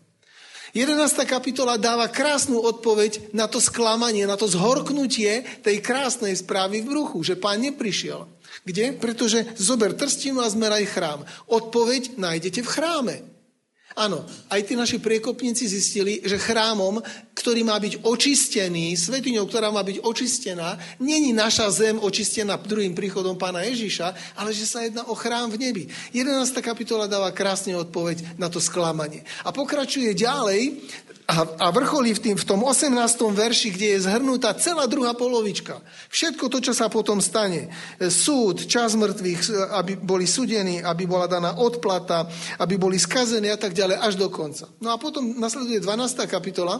11. 0.75 0.99
kapitola 1.23 1.79
dáva 1.79 2.11
krásnu 2.11 2.59
odpoveď 2.59 3.31
na 3.31 3.47
to 3.47 3.63
sklamanie, 3.63 4.27
na 4.27 4.35
to 4.35 4.51
zhorknutie 4.51 5.47
tej 5.63 5.79
krásnej 5.79 6.35
správy 6.35 6.83
v 6.83 6.91
bruchu, 6.91 7.23
že 7.23 7.39
pán 7.39 7.63
neprišiel. 7.63 8.27
Kde? 8.67 8.99
Pretože 8.99 9.55
zober 9.55 9.95
trstinu 9.95 10.43
a 10.43 10.51
zmeraj 10.51 10.91
chrám. 10.91 11.23
Odpoveď 11.47 12.19
nájdete 12.19 12.67
v 12.67 12.73
chráme. 12.75 13.34
Áno, 13.95 14.27
aj 14.51 14.67
tí 14.67 14.75
naši 14.75 14.99
priekopníci 14.99 15.71
zistili, 15.71 16.19
že 16.27 16.35
chrámom, 16.35 16.99
ktorý 17.31 17.63
má 17.63 17.79
byť 17.79 18.03
očistený, 18.03 18.99
svetiňou, 18.99 19.47
ktorá 19.47 19.71
má 19.71 19.87
byť 19.87 20.03
očistená, 20.03 20.75
není 20.99 21.31
naša 21.31 21.71
zem 21.71 22.03
očistená 22.03 22.59
druhým 22.59 22.91
príchodom 22.91 23.39
pána 23.39 23.63
Ježiša, 23.63 24.35
ale 24.35 24.51
že 24.51 24.67
sa 24.67 24.83
jedná 24.83 25.07
o 25.07 25.15
chrám 25.15 25.55
v 25.55 25.71
nebi. 25.71 25.85
11. 26.11 26.27
kapitola 26.59 27.07
dáva 27.07 27.31
krásne 27.31 27.79
odpoveď 27.79 28.35
na 28.35 28.51
to 28.51 28.59
sklamanie. 28.59 29.23
A 29.47 29.55
pokračuje 29.55 30.11
ďalej 30.11 30.75
a, 31.25 31.37
a 31.41 31.67
vrcholí 31.73 32.13
v, 32.13 32.21
tým, 32.21 32.37
v 32.37 32.45
tom 32.45 32.61
18. 32.61 32.93
verši, 33.33 33.73
kde 33.73 33.97
je 33.97 34.05
zhrnutá 34.05 34.53
celá 34.61 34.85
druhá 34.85 35.17
polovička. 35.17 35.81
Všetko 36.13 36.53
to, 36.53 36.61
čo 36.61 36.77
sa 36.77 36.93
potom 36.93 37.25
stane. 37.25 37.73
Súd, 37.97 38.69
čas 38.69 38.93
mŕtvych, 38.93 39.73
aby 39.73 39.97
boli 39.97 40.29
súdení, 40.29 40.85
aby 40.85 41.09
bola 41.09 41.25
daná 41.25 41.57
odplata, 41.57 42.29
aby 42.61 42.77
boli 42.77 43.01
skazení 43.01 43.49
a 43.49 43.57
tak 43.57 43.73
ďalej, 43.73 43.97
až 44.05 44.15
do 44.21 44.29
konca. 44.29 44.69
No 44.85 44.93
a 44.93 45.01
potom 45.01 45.41
nasleduje 45.41 45.81
12. 45.81 46.29
kapitola, 46.29 46.77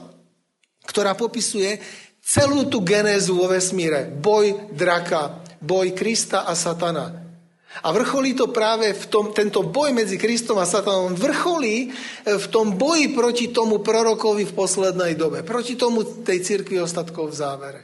ktorá 0.85 1.17
popisuje 1.17 1.81
celú 2.21 2.69
tú 2.69 2.85
genézu 2.85 3.41
vo 3.41 3.49
vesmíre. 3.49 4.13
Boj 4.13 4.77
draka, 4.77 5.41
boj 5.65 5.97
Krista 5.97 6.45
a 6.45 6.53
Satana. 6.53 7.24
A 7.83 7.91
vrcholí 7.91 8.39
to 8.39 8.55
práve 8.55 8.95
v 8.95 9.05
tom, 9.11 9.35
tento 9.35 9.67
boj 9.67 9.91
medzi 9.91 10.15
Kristom 10.15 10.63
a 10.63 10.69
Satanom, 10.69 11.19
vrcholí 11.19 11.91
e, 11.91 12.39
v 12.39 12.47
tom 12.47 12.79
boji 12.79 13.11
proti 13.11 13.51
tomu 13.51 13.83
prorokovi 13.83 14.47
v 14.47 14.55
poslednej 14.55 15.19
dobe, 15.19 15.43
proti 15.43 15.75
tomu 15.75 16.07
tej 16.23 16.39
cirkvi 16.47 16.79
ostatkov 16.79 17.35
v 17.35 17.39
závere. 17.39 17.81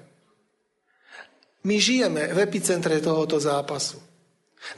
My 1.66 1.82
žijeme 1.82 2.30
v 2.30 2.38
epicentre 2.38 3.02
tohoto 3.02 3.42
zápasu. 3.42 3.98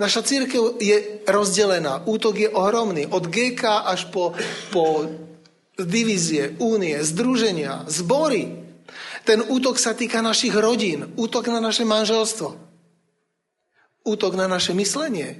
Naša 0.00 0.24
církev 0.24 0.80
je 0.80 1.26
rozdelená, 1.28 2.08
útok 2.08 2.38
je 2.38 2.48
ohromný, 2.48 3.04
od 3.12 3.28
GK 3.28 3.84
až 3.84 4.08
po, 4.08 4.32
po 4.72 5.04
divízie, 5.76 6.56
únie, 6.62 6.96
združenia, 7.04 7.84
zbory. 7.90 8.62
Ten 9.28 9.44
útok 9.44 9.76
sa 9.76 9.92
týka 9.92 10.24
našich 10.24 10.54
rodín, 10.54 11.12
útok 11.20 11.52
na 11.52 11.60
naše 11.60 11.84
manželstvo 11.84 12.71
útok 14.02 14.34
na 14.34 14.46
naše 14.50 14.74
myslenie. 14.74 15.28
E, 15.34 15.36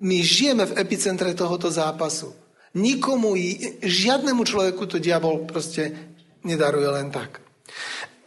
my 0.00 0.16
žijeme 0.22 0.64
v 0.68 0.76
epicentre 0.78 1.34
tohoto 1.34 1.70
zápasu. 1.70 2.32
Nikomu, 2.76 3.34
žiadnemu 3.82 4.42
človeku 4.44 4.84
to 4.86 5.00
diabol 5.00 5.48
proste 5.48 5.96
nedaruje 6.44 6.88
len 6.88 7.08
tak. 7.10 7.40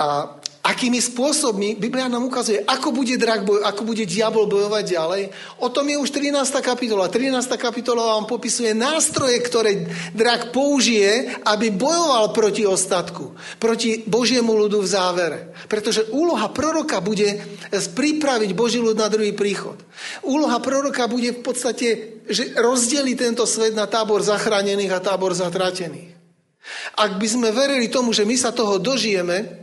A 0.02 0.41
akými 0.62 1.02
spôsobmi, 1.02 1.74
Biblia 1.74 2.06
nám 2.06 2.30
ukazuje, 2.30 2.62
ako 2.62 2.94
bude 2.94 3.18
drak 3.18 3.42
boj, 3.46 3.66
ako 3.66 3.82
bude 3.82 4.06
diabol 4.06 4.46
bojovať 4.46 4.84
ďalej. 4.86 5.24
O 5.66 5.74
tom 5.74 5.90
je 5.90 5.98
už 5.98 6.10
13. 6.14 6.38
kapitola. 6.62 7.10
13. 7.10 7.34
kapitola 7.58 8.18
vám 8.18 8.30
popisuje 8.30 8.78
nástroje, 8.78 9.42
ktoré 9.42 9.90
drak 10.14 10.54
použije, 10.54 11.42
aby 11.50 11.74
bojoval 11.74 12.30
proti 12.30 12.64
ostatku, 12.70 13.34
proti 13.58 14.06
Božiemu 14.06 14.54
ľudu 14.54 14.86
v 14.86 14.88
závere. 14.90 15.40
Pretože 15.66 16.14
úloha 16.14 16.54
proroka 16.54 17.02
bude 17.02 17.42
pripraviť 17.72 18.54
Boží 18.54 18.78
ľud 18.78 18.98
na 18.98 19.10
druhý 19.10 19.34
príchod. 19.34 19.82
Úloha 20.22 20.62
proroka 20.62 21.10
bude 21.10 21.34
v 21.34 21.42
podstate, 21.42 22.22
že 22.30 22.54
rozdeli 22.54 23.18
tento 23.18 23.50
svet 23.50 23.74
na 23.74 23.90
tábor 23.90 24.22
zachránených 24.22 24.94
a 24.94 25.04
tábor 25.04 25.34
zatratených. 25.34 26.14
Ak 27.02 27.18
by 27.18 27.28
sme 27.28 27.50
verili 27.50 27.90
tomu, 27.90 28.14
že 28.14 28.22
my 28.22 28.38
sa 28.38 28.54
toho 28.54 28.78
dožijeme, 28.78 29.61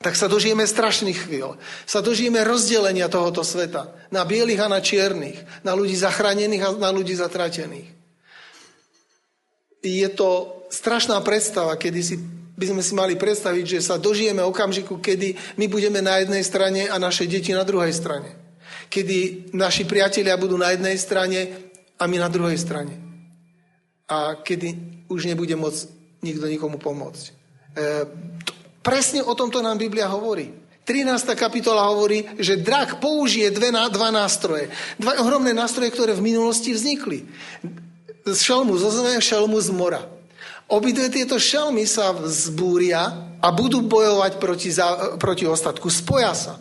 tak 0.00 0.16
sa 0.16 0.32
dožijeme 0.32 0.64
strašných 0.64 1.28
chvíľ. 1.28 1.60
Sa 1.84 2.00
dožijeme 2.00 2.40
rozdelenia 2.40 3.12
tohoto 3.12 3.44
sveta 3.44 3.92
na 4.08 4.24
bielých 4.24 4.64
a 4.64 4.72
na 4.72 4.80
čiernych, 4.80 5.36
na 5.60 5.76
ľudí 5.76 5.92
zachránených 5.92 6.64
a 6.64 6.70
na 6.80 6.88
ľudí 6.88 7.12
zatratených. 7.12 7.88
Je 9.84 10.08
to 10.12 10.60
strašná 10.72 11.20
predstava, 11.20 11.76
kedy 11.76 12.00
si, 12.00 12.16
by 12.56 12.72
sme 12.72 12.82
si 12.84 12.92
mali 12.96 13.14
predstaviť, 13.20 13.64
že 13.76 13.80
sa 13.84 14.00
dožijeme 14.00 14.40
okamžiku, 14.40 15.04
kedy 15.04 15.36
my 15.60 15.68
budeme 15.68 16.00
na 16.00 16.24
jednej 16.24 16.44
strane 16.48 16.88
a 16.88 16.96
naše 16.96 17.28
deti 17.28 17.52
na 17.52 17.64
druhej 17.64 17.92
strane. 17.92 18.32
Kedy 18.88 19.52
naši 19.52 19.84
priatelia 19.84 20.40
budú 20.40 20.56
na 20.56 20.72
jednej 20.72 20.96
strane 20.96 21.40
a 22.00 22.08
my 22.08 22.16
na 22.16 22.32
druhej 22.32 22.56
strane. 22.56 22.96
A 24.08 24.40
kedy 24.40 24.76
už 25.12 25.28
nebude 25.28 25.52
môcť 25.60 25.80
nikto 26.24 26.48
nikomu 26.48 26.80
pomôcť. 26.80 27.24
E, 27.24 27.32
Presne 28.80 29.20
o 29.20 29.36
tomto 29.36 29.60
nám 29.60 29.76
Biblia 29.76 30.08
hovorí. 30.08 30.48
13. 30.88 31.36
kapitola 31.36 31.86
hovorí, 31.92 32.24
že 32.40 32.58
drak 32.58 32.98
použije 32.98 33.52
dve, 33.52 33.70
dva 33.70 34.08
nástroje. 34.10 34.72
Dva 34.98 35.20
ohromné 35.22 35.54
nástroje, 35.54 35.92
ktoré 35.92 36.16
v 36.16 36.24
minulosti 36.24 36.74
vznikli. 36.74 37.28
Šelmu 38.26 38.74
zo 38.74 38.90
zeme, 38.90 39.20
šelmu 39.20 39.60
z 39.60 39.70
mora. 39.70 40.02
Obidve 40.66 41.12
tieto 41.12 41.38
šelmy 41.38 41.86
sa 41.86 42.10
zbúria 42.26 43.30
a 43.38 43.48
budú 43.54 43.84
bojovať 43.86 44.32
proti, 44.42 44.70
proti 45.20 45.44
ostatku. 45.46 45.86
Spoja 45.92 46.32
sa. 46.34 46.58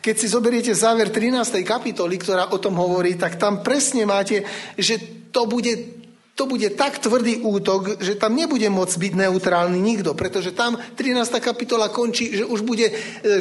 Keď 0.00 0.14
si 0.16 0.26
zoberiete 0.32 0.72
záver 0.72 1.12
13. 1.12 1.60
kapitoly, 1.60 2.16
ktorá 2.16 2.50
o 2.50 2.58
tom 2.58 2.74
hovorí, 2.80 3.20
tak 3.20 3.36
tam 3.36 3.60
presne 3.60 4.08
máte, 4.08 4.48
že 4.80 4.96
to 5.30 5.44
bude 5.44 6.00
to 6.34 6.48
bude 6.48 6.64
tak 6.78 6.98
tvrdý 7.02 7.44
útok, 7.44 8.00
že 8.00 8.16
tam 8.16 8.32
nebude 8.32 8.64
môcť 8.72 8.96
byť 8.96 9.12
neutrálny 9.12 9.76
nikto, 9.76 10.16
pretože 10.16 10.56
tam 10.56 10.78
13. 10.78 11.20
kapitola 11.42 11.92
končí, 11.92 12.32
že 12.32 12.48
už 12.48 12.64
bude 12.64 12.88
e, 12.88 12.94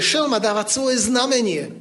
šelma 0.03 0.41
dávať 0.41 0.67
svoje 0.74 0.98
znamenie 1.00 1.72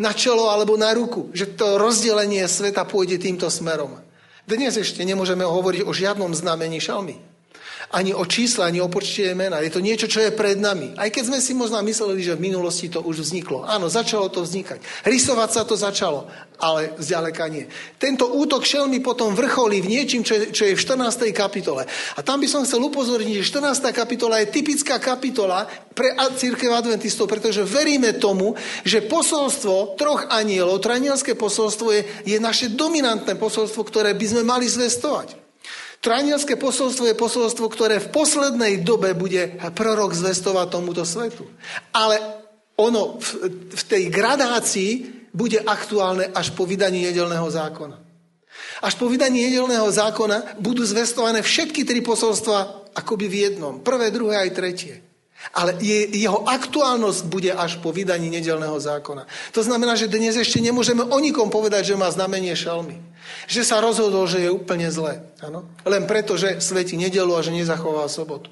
na 0.00 0.10
čelo 0.10 0.50
alebo 0.50 0.74
na 0.74 0.90
ruku, 0.90 1.30
že 1.30 1.54
to 1.54 1.78
rozdelenie 1.78 2.42
sveta 2.50 2.82
pôjde 2.82 3.22
týmto 3.22 3.46
smerom. 3.46 3.94
Dnes 4.46 4.74
ešte 4.74 5.02
nemôžeme 5.02 5.42
hovoriť 5.46 5.82
o 5.86 5.92
žiadnom 5.94 6.34
znamení 6.34 6.82
šelmy 6.82 7.35
ani 7.94 8.10
o 8.10 8.26
čísle, 8.26 8.66
ani 8.66 8.82
o 8.82 8.90
počte 8.90 9.30
mena. 9.38 9.62
Je 9.62 9.70
to 9.70 9.78
niečo, 9.78 10.10
čo 10.10 10.18
je 10.18 10.34
pred 10.34 10.58
nami. 10.58 10.98
Aj 10.98 11.06
keď 11.06 11.30
sme 11.30 11.38
si 11.38 11.54
možno 11.54 11.78
mysleli, 11.86 12.18
že 12.18 12.34
v 12.34 12.50
minulosti 12.50 12.90
to 12.90 12.98
už 13.02 13.22
vzniklo. 13.22 13.62
Áno, 13.62 13.86
začalo 13.86 14.26
to 14.26 14.42
vznikať. 14.42 15.06
Rysovať 15.06 15.50
sa 15.54 15.62
to 15.62 15.78
začalo, 15.78 16.26
ale 16.58 16.98
zďaleka 16.98 17.46
nie. 17.46 17.70
Tento 18.00 18.26
útok 18.34 18.66
šelmy 18.66 18.98
potom 18.98 19.38
vrcholí 19.38 19.78
v 19.86 19.92
niečím, 19.94 20.26
čo 20.26 20.34
je, 20.34 20.50
čo 20.50 20.66
je 20.66 20.74
v 20.74 20.82
14. 20.82 21.30
kapitole. 21.30 21.86
A 22.18 22.20
tam 22.26 22.42
by 22.42 22.48
som 22.50 22.66
chcel 22.66 22.82
upozorniť, 22.82 23.38
že 23.38 23.50
14. 23.54 23.94
kapitola 23.94 24.42
je 24.42 24.50
typická 24.50 24.98
kapitola 24.98 25.70
pre 25.94 26.12
církev 26.34 26.74
adventistov, 26.74 27.30
pretože 27.30 27.62
veríme 27.62 28.18
tomu, 28.18 28.58
že 28.82 29.06
posolstvo 29.06 29.94
troch 29.94 30.26
anielov, 30.28 30.82
tranielské 30.82 31.38
posolstvo 31.38 31.94
je, 31.94 32.02
je 32.26 32.36
naše 32.42 32.74
dominantné 32.74 33.38
posolstvo, 33.38 33.86
ktoré 33.86 34.12
by 34.12 34.26
sme 34.26 34.42
mali 34.42 34.66
zvestovať. 34.66 35.45
Trajnielské 36.06 36.54
posolstvo 36.54 37.10
je 37.10 37.18
posolstvo, 37.18 37.66
ktoré 37.66 37.98
v 37.98 38.14
poslednej 38.14 38.86
dobe 38.86 39.10
bude 39.18 39.58
prorok 39.74 40.14
zvestovať 40.14 40.66
tomuto 40.70 41.02
svetu. 41.02 41.50
Ale 41.90 42.22
ono 42.78 43.18
v, 43.18 43.50
v 43.74 43.82
tej 43.90 44.06
gradácii 44.06 44.90
bude 45.34 45.58
aktuálne 45.58 46.30
až 46.30 46.54
po 46.54 46.62
vydaní 46.62 47.02
nedelného 47.10 47.50
zákona. 47.50 47.98
Až 48.86 48.94
po 48.94 49.10
vydaní 49.10 49.50
nedelného 49.50 49.90
zákona 49.90 50.62
budú 50.62 50.86
zvestované 50.86 51.42
všetky 51.42 51.82
tri 51.82 51.98
posolstva 52.06 52.86
akoby 52.94 53.26
v 53.26 53.36
jednom. 53.50 53.82
Prvé, 53.82 54.14
druhé 54.14 54.46
aj 54.46 54.50
tretie. 54.54 55.02
Ale 55.54 55.78
je, 55.78 56.10
jeho 56.16 56.42
aktuálnosť 56.42 57.22
bude 57.30 57.52
až 57.54 57.78
po 57.78 57.94
vydaní 57.94 58.28
nedelného 58.28 58.76
zákona. 58.76 59.24
To 59.54 59.60
znamená, 59.62 59.94
že 59.94 60.10
dnes 60.10 60.34
ešte 60.34 60.58
nemôžeme 60.58 61.06
o 61.06 61.18
nikom 61.22 61.48
povedať, 61.48 61.94
že 61.94 62.00
má 62.00 62.10
znamenie 62.10 62.52
šalmy. 62.52 62.98
Že 63.46 63.62
sa 63.62 63.78
rozhodol, 63.78 64.26
že 64.26 64.42
je 64.42 64.50
úplne 64.50 64.90
zlé. 64.90 65.22
Ano? 65.42 65.66
Len 65.86 66.04
preto, 66.04 66.34
že 66.34 66.58
sveti 66.58 66.98
nedelu 66.98 67.30
a 67.30 67.44
že 67.44 67.54
nezachoval 67.54 68.10
sobotu. 68.10 68.50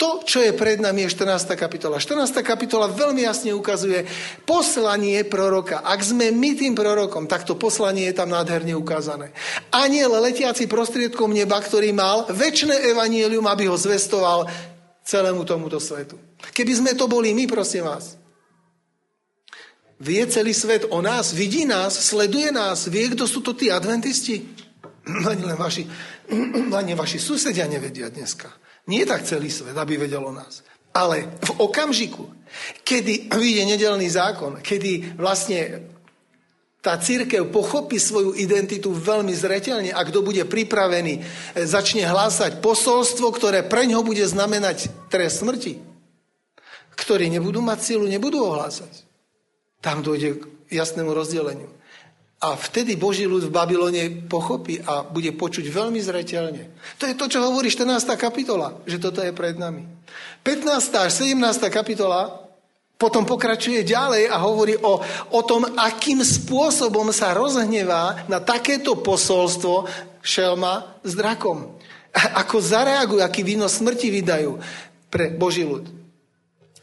To, 0.00 0.24
čo 0.24 0.40
je 0.40 0.56
pred 0.56 0.80
nami, 0.80 1.04
je 1.04 1.12
14. 1.12 1.52
kapitola. 1.52 2.00
14. 2.00 2.40
kapitola 2.40 2.88
veľmi 2.88 3.20
jasne 3.28 3.52
ukazuje 3.52 4.08
poslanie 4.48 5.20
proroka. 5.28 5.84
Ak 5.84 6.00
sme 6.00 6.32
my 6.32 6.56
tým 6.56 6.72
prorokom, 6.72 7.28
tak 7.28 7.44
to 7.44 7.52
poslanie 7.52 8.08
je 8.08 8.16
tam 8.16 8.32
nádherne 8.32 8.72
ukázané. 8.72 9.28
Aniel 9.68 10.16
letiaci 10.24 10.64
prostriedkom 10.64 11.28
neba, 11.36 11.60
ktorý 11.60 11.92
mal 11.92 12.24
väčšie 12.32 12.96
evanielium, 12.96 13.44
aby 13.44 13.68
ho 13.68 13.76
zvestoval 13.76 14.48
celému 15.08 15.48
tomuto 15.48 15.80
svetu. 15.80 16.20
Keby 16.52 16.72
sme 16.76 16.92
to 16.92 17.08
boli 17.08 17.32
my, 17.32 17.48
prosím 17.48 17.88
vás. 17.88 18.20
Vie 19.98 20.20
celý 20.28 20.52
svet 20.52 20.84
o 20.92 21.00
nás, 21.00 21.32
vidí 21.32 21.64
nás, 21.64 21.96
sleduje 21.96 22.52
nás, 22.52 22.86
vie, 22.86 23.08
kto 23.16 23.24
sú 23.24 23.40
to 23.40 23.56
tí 23.56 23.72
adventisti? 23.72 24.44
Ani 25.32 25.48
len 25.48 25.56
vaši, 25.56 25.88
ani 26.78 26.92
vaši 26.92 27.16
susedia 27.18 27.64
nevedia 27.64 28.12
dneska. 28.12 28.52
Nie 28.86 29.08
tak 29.08 29.24
celý 29.24 29.48
svet, 29.48 29.74
aby 29.74 29.96
vedel 29.96 30.20
o 30.20 30.32
nás. 30.32 30.60
Ale 30.92 31.40
v 31.40 31.50
okamžiku, 31.60 32.28
kedy 32.84 33.32
vyjde 33.32 33.64
nedelný 33.64 34.08
zákon, 34.12 34.60
kedy 34.60 35.16
vlastne 35.16 35.88
tá 36.78 36.94
církev 36.94 37.50
pochopí 37.50 37.98
svoju 37.98 38.38
identitu 38.38 38.94
veľmi 38.94 39.34
zretelne 39.34 39.90
a 39.90 40.00
kto 40.06 40.22
bude 40.22 40.46
pripravený, 40.46 41.14
e, 41.18 41.22
začne 41.66 42.06
hlásať 42.06 42.62
posolstvo, 42.62 43.34
ktoré 43.34 43.66
pre 43.66 43.84
ňo 43.90 44.06
bude 44.06 44.22
znamenať 44.22 45.10
trest 45.10 45.42
smrti. 45.42 45.82
Ktorí 46.94 47.30
nebudú 47.30 47.58
mať 47.62 47.78
silu, 47.82 48.06
nebudú 48.06 48.46
ohlásať. 48.46 49.06
Tam 49.82 50.02
dojde 50.02 50.38
k 50.38 50.42
jasnému 50.70 51.10
rozdeleniu. 51.14 51.70
A 52.38 52.54
vtedy 52.54 52.94
Boží 52.94 53.26
ľud 53.26 53.50
v 53.50 53.54
Babylone 53.54 54.22
pochopí 54.30 54.78
a 54.78 55.02
bude 55.02 55.34
počuť 55.34 55.66
veľmi 55.74 55.98
zretelne. 55.98 56.70
To 57.02 57.10
je 57.10 57.18
to, 57.18 57.26
čo 57.26 57.42
hovorí 57.42 57.66
14. 57.66 57.98
kapitola, 58.14 58.78
že 58.86 59.02
toto 59.02 59.18
je 59.18 59.34
pred 59.34 59.58
nami. 59.58 59.82
15. 60.46 60.70
až 60.94 61.10
17. 61.26 61.34
kapitola 61.66 62.47
potom 62.98 63.22
pokračuje 63.22 63.86
ďalej 63.86 64.26
a 64.26 64.36
hovorí 64.42 64.74
o, 64.74 64.98
o 65.30 65.40
tom, 65.46 65.62
akým 65.78 66.18
spôsobom 66.18 67.14
sa 67.14 67.30
rozhnevá 67.30 68.26
na 68.26 68.42
takéto 68.42 68.98
posolstvo 68.98 69.86
šelma 70.18 70.98
s 71.06 71.14
drakom. 71.14 71.78
A 72.10 72.42
ako 72.42 72.58
zareagujú, 72.58 73.22
aký 73.22 73.46
výnos 73.46 73.78
smrti 73.78 74.10
vydajú 74.10 74.58
pre 75.06 75.30
Boží 75.30 75.62
ľud. 75.62 75.86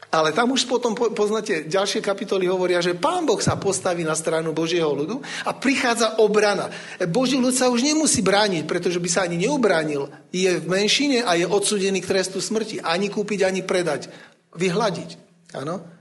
Ale 0.08 0.32
tam 0.32 0.56
už 0.56 0.64
potom 0.64 0.96
poznáte, 0.96 1.68
ďalšie 1.68 2.00
kapitoly 2.00 2.48
hovoria, 2.48 2.80
že 2.80 2.96
Pán 2.96 3.28
Boh 3.28 3.36
sa 3.36 3.60
postaví 3.60 4.00
na 4.00 4.16
stranu 4.16 4.56
Božieho 4.56 4.88
ľudu 4.88 5.20
a 5.44 5.52
prichádza 5.52 6.16
obrana. 6.16 6.72
Boží 7.12 7.36
ľud 7.36 7.52
sa 7.52 7.68
už 7.68 7.84
nemusí 7.84 8.24
brániť, 8.24 8.64
pretože 8.64 8.96
by 8.96 9.08
sa 9.12 9.28
ani 9.28 9.44
neubránil. 9.44 10.08
Je 10.32 10.48
v 10.48 10.64
menšine 10.64 11.20
a 11.26 11.36
je 11.36 11.44
odsudený 11.44 12.00
k 12.00 12.08
trestu 12.08 12.40
smrti. 12.40 12.80
Ani 12.80 13.12
kúpiť, 13.12 13.44
ani 13.44 13.60
predať. 13.60 14.08
Vyhľadiť. 14.56 15.10
Áno? 15.52 15.95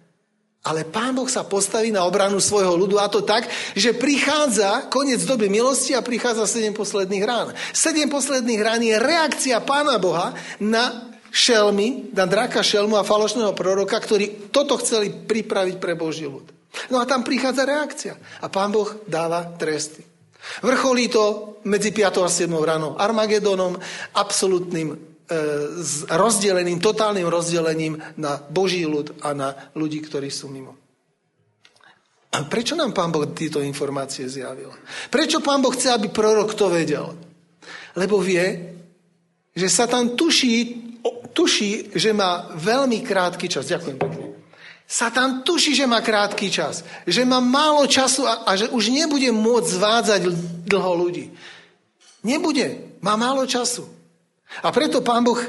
Ale 0.66 0.82
Pán 0.82 1.14
Boh 1.14 1.30
sa 1.30 1.46
postaví 1.46 1.94
na 1.94 2.10
obranu 2.10 2.42
svojho 2.42 2.74
ľudu 2.74 2.98
a 2.98 3.06
to 3.06 3.22
tak, 3.22 3.46
že 3.78 3.94
prichádza 3.94 4.90
koniec 4.90 5.22
doby 5.22 5.46
milosti 5.46 5.94
a 5.94 6.02
prichádza 6.02 6.50
sedem 6.50 6.74
posledných 6.74 7.22
rán. 7.22 7.54
Sedem 7.70 8.10
posledných 8.10 8.62
rán 8.66 8.82
je 8.82 8.98
reakcia 8.98 9.62
Pána 9.62 10.02
Boha 10.02 10.34
na 10.58 11.14
šelmy, 11.30 12.10
na 12.18 12.26
draka 12.26 12.66
šelmu 12.66 12.98
a 12.98 13.06
falošného 13.06 13.54
proroka, 13.54 13.94
ktorí 13.94 14.50
toto 14.50 14.82
chceli 14.82 15.14
pripraviť 15.14 15.78
pre 15.78 15.94
Boží 15.94 16.26
ľud. 16.26 16.50
No 16.90 16.98
a 16.98 17.06
tam 17.06 17.22
prichádza 17.22 17.64
reakcia 17.64 18.14
a 18.42 18.50
Pán 18.50 18.74
Boh 18.74 18.90
dáva 19.06 19.46
tresty. 19.56 20.02
Vrcholí 20.62 21.10
to 21.10 21.58
medzi 21.66 21.90
5. 21.94 22.26
a 22.26 22.30
7. 22.30 22.50
ráno 22.62 22.98
Armagedonom, 22.98 23.78
absolútnym 24.14 25.15
s 25.82 26.06
rozdeleným, 26.06 26.78
totálnym 26.78 27.26
rozdelením 27.26 27.98
na 28.18 28.38
Boží 28.38 28.86
ľud 28.86 29.18
a 29.26 29.34
na 29.34 29.50
ľudí, 29.74 30.02
ktorí 30.06 30.30
sú 30.30 30.50
mimo. 30.54 30.78
A 32.36 32.44
prečo 32.46 32.76
nám 32.76 32.92
Pán 32.92 33.16
Boh 33.16 33.24
tieto 33.32 33.64
informácie 33.64 34.28
zjavil? 34.28 34.70
Prečo 35.08 35.40
Pán 35.40 35.64
Boh 35.64 35.72
chce, 35.72 35.96
aby 35.96 36.12
prorok 36.12 36.52
to 36.54 36.68
vedel? 36.68 37.16
Lebo 37.96 38.20
vie, 38.20 38.76
že 39.56 39.72
sa 39.72 39.88
tam 39.88 40.20
tuší, 40.20 40.84
tuší, 41.32 41.96
že 41.96 42.12
má 42.12 42.52
veľmi 42.60 43.00
krátky 43.00 43.48
čas. 43.48 43.72
Ďakujem 43.72 43.98
pekne. 43.98 44.26
Satan 44.86 45.42
tuší, 45.42 45.74
že 45.74 45.90
má 45.90 46.04
krátky 46.04 46.52
čas, 46.52 46.86
že 47.10 47.26
má 47.26 47.42
málo 47.42 47.90
času 47.90 48.28
a, 48.30 48.46
a 48.46 48.54
že 48.54 48.70
už 48.70 48.94
nebude 48.94 49.34
môcť 49.34 49.66
zvádzať 49.66 50.22
dlho 50.70 50.94
ľudí. 50.94 51.34
Nebude, 52.22 53.00
má 53.02 53.18
málo 53.18 53.50
času. 53.50 53.95
A 54.64 54.70
preto 54.72 55.02
Pán 55.02 55.26
Boh 55.26 55.40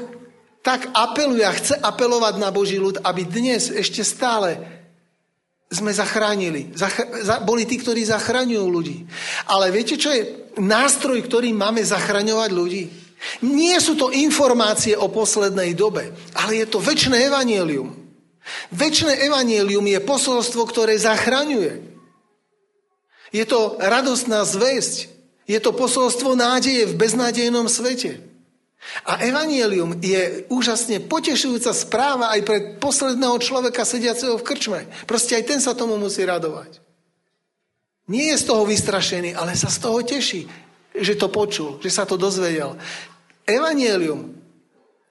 tak 0.65 0.91
apeluje 0.91 1.47
a 1.47 1.55
chce 1.55 1.79
apelovať 1.79 2.35
na 2.41 2.51
Boží 2.51 2.75
ľud, 2.75 2.99
aby 2.99 3.23
dnes 3.23 3.71
ešte 3.71 4.03
stále 4.03 4.59
sme 5.71 5.91
zachránili. 5.91 6.71
Zach- 6.75 7.07
boli 7.43 7.67
tí, 7.67 7.79
ktorí 7.79 8.03
zachraňujú 8.03 8.65
ľudí. 8.67 9.07
Ale 9.47 9.71
viete, 9.71 9.99
čo 9.99 10.11
je 10.11 10.51
nástroj, 10.59 11.23
ktorý 11.23 11.51
máme 11.51 11.83
zachraňovať 11.83 12.49
ľudí? 12.51 12.83
Nie 13.43 13.79
sú 13.83 13.95
to 13.97 14.13
informácie 14.13 14.95
o 14.95 15.09
poslednej 15.11 15.73
dobe, 15.73 16.13
ale 16.37 16.63
je 16.63 16.67
to 16.67 16.79
väčšie 16.79 17.15
evanielium. 17.31 17.91
Väčšie 18.71 19.27
evanielium 19.27 19.83
je 19.83 19.99
posolstvo, 20.03 20.63
ktoré 20.67 20.95
zachraňuje. 20.95 21.83
Je 23.35 23.43
to 23.43 23.75
radostná 23.79 24.47
zväzť. 24.47 25.11
Je 25.47 25.59
to 25.59 25.71
posolstvo 25.71 26.35
nádeje 26.35 26.87
v 26.91 26.95
beznádejnom 26.95 27.67
svete. 27.71 28.26
A 29.03 29.19
evanielium 29.23 29.99
je 29.99 30.47
úžasne 30.47 31.03
potešujúca 31.03 31.71
správa 31.75 32.31
aj 32.33 32.41
pre 32.47 32.57
posledného 32.79 33.35
človeka 33.39 33.83
sediaceho 33.83 34.39
v 34.39 34.45
krčme. 34.47 34.81
Proste 35.03 35.35
aj 35.35 35.43
ten 35.43 35.59
sa 35.59 35.75
tomu 35.75 35.99
musí 35.99 36.23
radovať. 36.23 36.79
Nie 38.07 38.31
je 38.33 38.41
z 38.41 38.47
toho 38.47 38.63
vystrašený, 38.63 39.35
ale 39.35 39.59
sa 39.59 39.67
z 39.67 39.79
toho 39.83 39.99
teší, 39.99 40.47
že 40.95 41.19
to 41.19 41.27
počul, 41.27 41.83
že 41.83 41.91
sa 41.91 42.07
to 42.07 42.15
dozvedel. 42.15 42.79
Evanielium 43.43 44.31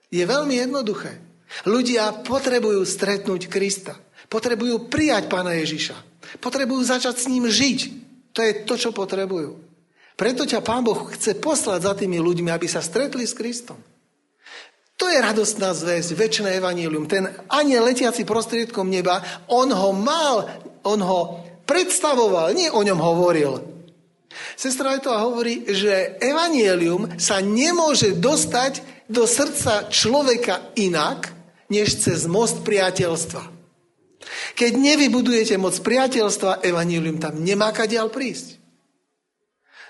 je 0.08 0.24
veľmi 0.24 0.56
jednoduché. 0.56 1.20
Ľudia 1.68 2.24
potrebujú 2.24 2.82
stretnúť 2.82 3.46
Krista. 3.52 3.94
Potrebujú 4.26 4.90
prijať 4.90 5.30
Pána 5.30 5.54
Ježiša. 5.54 5.94
Potrebujú 6.42 6.82
začať 6.82 7.14
s 7.22 7.30
ním 7.30 7.46
žiť. 7.46 7.78
To 8.34 8.40
je 8.42 8.52
to, 8.66 8.74
čo 8.74 8.90
potrebujú. 8.90 9.65
Preto 10.16 10.48
ťa 10.48 10.64
Pán 10.64 10.80
Boh 10.80 11.12
chce 11.12 11.36
poslať 11.36 11.80
za 11.84 11.92
tými 11.92 12.16
ľuďmi, 12.16 12.48
aby 12.48 12.64
sa 12.64 12.80
stretli 12.80 13.28
s 13.28 13.36
Kristom. 13.36 13.76
To 14.96 15.12
je 15.12 15.20
radostná 15.20 15.76
zväzť, 15.76 16.16
väčšiné 16.16 16.50
evanílium. 16.56 17.04
Ten 17.04 17.28
aniel 17.52 17.84
letiaci 17.84 18.24
prostriedkom 18.24 18.88
neba, 18.88 19.20
on 19.52 19.68
ho 19.68 19.92
mal, 19.92 20.48
on 20.88 21.04
ho 21.04 21.44
predstavoval, 21.68 22.56
nie 22.56 22.72
o 22.72 22.80
ňom 22.80 22.96
hovoril. 22.96 23.60
Sestra 24.56 24.96
Vajtová 24.96 25.20
hovorí, 25.20 25.68
že 25.68 26.16
evanielium 26.16 27.20
sa 27.20 27.44
nemôže 27.44 28.16
dostať 28.16 28.80
do 29.04 29.28
srdca 29.28 29.92
človeka 29.92 30.72
inak, 30.80 31.28
než 31.68 32.00
cez 32.00 32.24
most 32.24 32.64
priateľstva. 32.64 33.52
Keď 34.56 34.72
nevybudujete 34.80 35.60
moc 35.60 35.76
priateľstva, 35.76 36.64
evanílium 36.64 37.20
tam 37.20 37.36
nemá 37.44 37.68
kadiaľ 37.68 38.08
prísť 38.08 38.65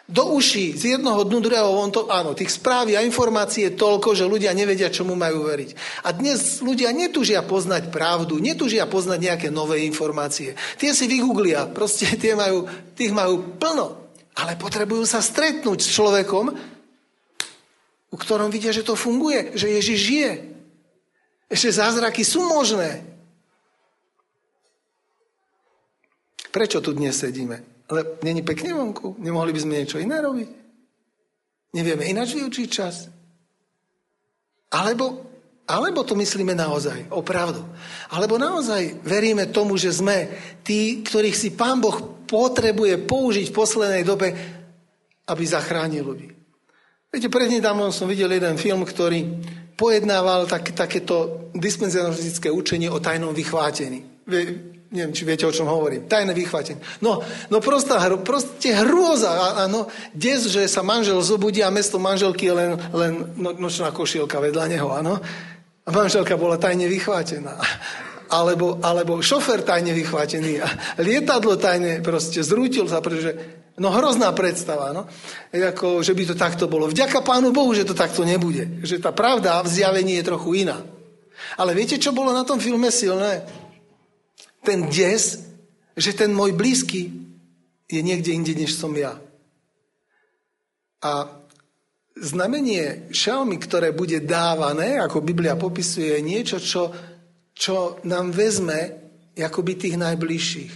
do 0.06 0.38
uší 0.38 0.78
z 0.78 0.98
jednoho 0.98 1.26
dnu 1.26 1.42
druhého, 1.42 1.66
on 1.66 1.90
to, 1.90 2.06
áno, 2.06 2.30
tých 2.30 2.54
správ 2.54 2.86
a 2.94 3.02
informácií 3.02 3.66
je 3.66 3.74
toľko, 3.74 4.14
že 4.14 4.22
ľudia 4.22 4.54
nevedia, 4.54 4.86
čomu 4.86 5.18
majú 5.18 5.50
veriť. 5.50 5.70
A 6.06 6.14
dnes 6.14 6.62
ľudia 6.62 6.94
netúžia 6.94 7.42
poznať 7.42 7.90
pravdu, 7.90 8.38
netúžia 8.38 8.86
poznať 8.86 9.18
nejaké 9.18 9.48
nové 9.50 9.82
informácie. 9.82 10.54
Tie 10.78 10.94
si 10.94 11.10
vygooglia, 11.10 11.66
proste 11.74 12.06
tie 12.14 12.38
majú, 12.38 12.70
tých 12.94 13.10
majú 13.10 13.58
plno. 13.58 14.06
Ale 14.38 14.54
potrebujú 14.54 15.02
sa 15.02 15.18
stretnúť 15.18 15.82
s 15.82 15.90
človekom, 15.90 16.54
u 18.06 18.16
ktorom 18.16 18.52
vidia, 18.54 18.70
že 18.70 18.86
to 18.86 18.94
funguje, 18.94 19.58
že 19.58 19.74
Ježiš 19.74 19.98
žije. 19.98 20.32
Ešte 21.50 21.82
zázraky 21.82 22.22
sú 22.22 22.46
možné. 22.46 23.02
Prečo 26.54 26.78
tu 26.78 26.94
dnes 26.94 27.12
sedíme? 27.12 27.75
Ale 27.86 28.18
není 28.22 28.42
pekne 28.42 28.74
vonku? 28.74 29.14
Nemohli 29.18 29.54
by 29.54 29.60
sme 29.62 29.78
niečo 29.78 30.02
iné 30.02 30.18
robiť? 30.18 30.48
Nevieme 31.76 32.08
ináč 32.10 32.34
vyučiť 32.34 32.68
čas? 32.70 33.06
Alebo, 34.74 35.22
alebo 35.70 36.02
to 36.02 36.18
myslíme 36.18 36.56
naozaj, 36.56 37.14
opravdu. 37.14 37.62
Alebo 38.10 38.40
naozaj 38.42 39.06
veríme 39.06 39.46
tomu, 39.54 39.78
že 39.78 39.94
sme 39.94 40.26
tí, 40.66 41.06
ktorých 41.06 41.36
si 41.38 41.54
Pán 41.54 41.78
Boh 41.78 42.26
potrebuje 42.26 43.06
použiť 43.06 43.46
v 43.54 43.56
poslednej 43.56 44.02
dobe, 44.02 44.34
aby 45.30 45.42
zachránil 45.46 46.02
ľudí. 46.02 46.28
Viete, 47.06 47.30
prednedávno 47.30 47.94
som 47.94 48.10
videl 48.10 48.34
jeden 48.34 48.58
film, 48.58 48.82
ktorý 48.82 49.46
pojednával 49.78 50.50
tak, 50.50 50.74
takéto 50.74 51.48
dispenzionalistické 51.54 52.50
učenie 52.50 52.90
o 52.90 52.98
tajnom 52.98 53.30
vychvátení 53.30 54.26
neviem, 54.96 55.12
či 55.12 55.28
viete, 55.28 55.44
o 55.44 55.52
čom 55.52 55.68
hovorím. 55.68 56.08
Tajné 56.08 56.32
vychvatenie. 56.32 56.80
No, 57.04 57.20
no 57.52 57.58
prostá, 57.60 58.00
proste 58.24 58.72
hrôza. 58.72 59.60
Áno, 59.68 59.92
des, 60.16 60.48
že 60.48 60.64
sa 60.64 60.80
manžel 60.80 61.20
zobudí 61.20 61.60
a 61.60 61.68
mesto 61.68 62.00
manželky 62.00 62.48
je 62.48 62.54
len, 62.56 62.70
len 62.96 63.12
no, 63.36 63.52
nočná 63.52 63.92
košielka 63.92 64.40
vedľa 64.40 64.64
neho, 64.72 64.88
áno. 64.88 65.20
A 65.84 65.88
manželka 65.92 66.40
bola 66.40 66.56
tajne 66.56 66.88
vychvátená. 66.88 67.60
Alebo, 68.26 68.82
alebo 68.82 69.22
šofer 69.22 69.62
tajne 69.62 69.94
vychvátený 69.94 70.58
a 70.58 70.66
lietadlo 70.98 71.54
tajne 71.54 72.02
proste 72.02 72.42
zrútil 72.42 72.90
sa, 72.90 72.98
pretože 72.98 73.38
no 73.78 73.94
hrozná 73.94 74.34
predstava, 74.34 74.90
no. 74.90 75.06
Ako, 75.54 76.02
že 76.02 76.10
by 76.16 76.22
to 76.32 76.34
takto 76.34 76.66
bolo. 76.66 76.90
Vďaka 76.90 77.22
Pánu 77.22 77.54
Bohu, 77.54 77.70
že 77.70 77.86
to 77.86 77.94
takto 77.94 78.26
nebude. 78.26 78.82
Že 78.82 78.98
tá 78.98 79.14
pravda 79.14 79.62
v 79.62 79.70
zjavení 79.70 80.18
je 80.18 80.26
trochu 80.26 80.66
iná. 80.66 80.82
Ale 81.54 81.76
viete, 81.76 82.00
čo 82.00 82.16
bolo 82.16 82.32
na 82.32 82.42
tom 82.42 82.58
filme 82.58 82.88
silné? 82.90 83.44
Ten 84.66 84.90
des, 84.90 85.46
že 85.94 86.12
ten 86.12 86.34
môj 86.34 86.52
blízky 86.58 87.14
je 87.86 88.00
niekde 88.02 88.34
inde, 88.34 88.52
než 88.58 88.74
som 88.74 88.90
ja. 88.98 89.14
A 90.98 91.30
znamenie 92.18 93.06
šalmy, 93.14 93.62
ktoré 93.62 93.94
bude 93.94 94.18
dávané, 94.18 94.98
ako 94.98 95.22
Biblia 95.22 95.54
popisuje, 95.54 96.18
je 96.18 96.20
niečo, 96.20 96.58
čo, 96.58 96.90
čo 97.54 98.02
nám 98.02 98.34
vezme 98.34 99.06
akoby 99.36 99.72
tých 99.76 99.96
najbližších. 100.00 100.72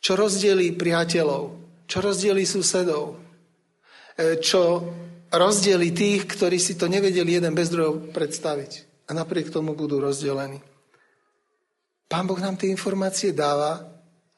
Čo 0.00 0.12
rozdelí 0.16 0.74
priateľov. 0.74 1.68
čo 1.86 2.02
rozdieli 2.02 2.42
susedov, 2.42 3.14
e, 4.18 4.42
čo 4.42 4.82
rozdieli 5.30 5.94
tých, 5.94 6.26
ktorí 6.26 6.58
si 6.58 6.74
to 6.74 6.90
nevedeli 6.90 7.38
jeden 7.38 7.54
bez 7.54 7.70
druhého 7.70 8.10
predstaviť. 8.10 9.06
A 9.06 9.14
napriek 9.14 9.54
tomu 9.54 9.78
budú 9.78 10.02
rozdelení. 10.02 10.58
Pán 12.06 12.24
Boh 12.26 12.38
nám 12.38 12.54
tie 12.54 12.70
informácie 12.70 13.34
dáva, 13.34 13.82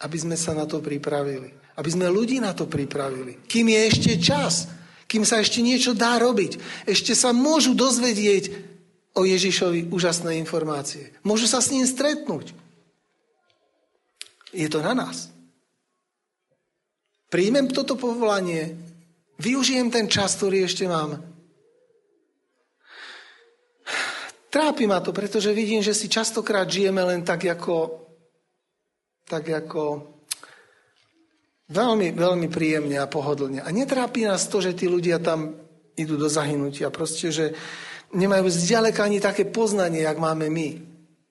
aby 0.00 0.16
sme 0.16 0.36
sa 0.40 0.56
na 0.56 0.64
to 0.64 0.80
pripravili. 0.80 1.52
Aby 1.76 1.88
sme 1.92 2.08
ľudí 2.08 2.40
na 2.40 2.56
to 2.56 2.64
pripravili. 2.64 3.44
Kým 3.44 3.68
je 3.68 3.80
ešte 3.86 4.12
čas, 4.18 4.72
kým 5.04 5.22
sa 5.22 5.40
ešte 5.40 5.60
niečo 5.60 5.92
dá 5.92 6.16
robiť, 6.16 6.84
ešte 6.88 7.12
sa 7.12 7.30
môžu 7.36 7.76
dozvedieť 7.76 8.50
o 9.14 9.24
Ježišovi 9.26 9.92
úžasné 9.92 10.36
informácie. 10.40 11.12
Môžu 11.26 11.50
sa 11.50 11.60
s 11.60 11.70
ním 11.74 11.84
stretnúť. 11.84 12.56
Je 14.52 14.68
to 14.72 14.80
na 14.80 14.96
nás. 14.96 15.28
Príjmem 17.28 17.68
toto 17.68 18.00
povolanie, 18.00 18.72
využijem 19.36 19.92
ten 19.92 20.08
čas, 20.08 20.40
ktorý 20.40 20.64
ešte 20.64 20.88
mám. 20.88 21.20
Trápi 24.48 24.88
ma 24.88 25.04
to, 25.04 25.12
pretože 25.12 25.52
vidím, 25.52 25.84
že 25.84 25.92
si 25.92 26.08
častokrát 26.08 26.64
žijeme 26.64 27.04
len 27.04 27.20
tak 27.20 27.44
ako, 27.44 28.00
tak 29.28 29.44
ako 29.44 30.08
veľmi, 31.68 32.16
veľmi 32.16 32.48
príjemne 32.48 32.96
a 32.96 33.10
pohodlne. 33.10 33.60
A 33.60 33.68
netrápi 33.68 34.24
nás 34.24 34.48
to, 34.48 34.64
že 34.64 34.72
tí 34.72 34.88
ľudia 34.88 35.20
tam 35.20 35.52
idú 36.00 36.16
do 36.16 36.32
zahynutia. 36.32 36.88
Proste, 36.88 37.28
že 37.28 37.52
nemajú 38.16 38.48
zďaleka 38.48 39.04
ani 39.04 39.20
také 39.20 39.44
poznanie, 39.44 40.08
jak 40.08 40.16
máme 40.16 40.48
my. 40.48 40.68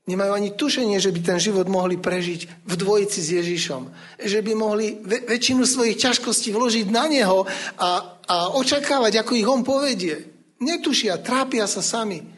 Nemajú 0.08 0.32
ani 0.38 0.50
tušenie, 0.56 1.02
že 1.02 1.12
by 1.12 1.20
ten 1.20 1.40
život 1.42 1.68
mohli 1.68 2.00
prežiť 2.00 2.64
v 2.64 2.74
dvojici 2.80 3.20
s 3.20 3.30
Ježišom. 3.34 3.82
Že 4.24 4.40
by 4.46 4.54
mohli 4.56 5.04
väčšinu 5.04 5.68
svojich 5.68 6.00
ťažkostí 6.00 6.54
vložiť 6.54 6.88
na 6.94 7.12
Neho 7.12 7.44
a, 7.76 7.90
a 8.24 8.38
očakávať, 8.56 9.20
ako 9.20 9.32
ich 9.36 9.50
On 9.50 9.66
povedie. 9.66 10.16
Netušia, 10.64 11.20
trápia 11.20 11.68
sa 11.68 11.84
sami, 11.84 12.37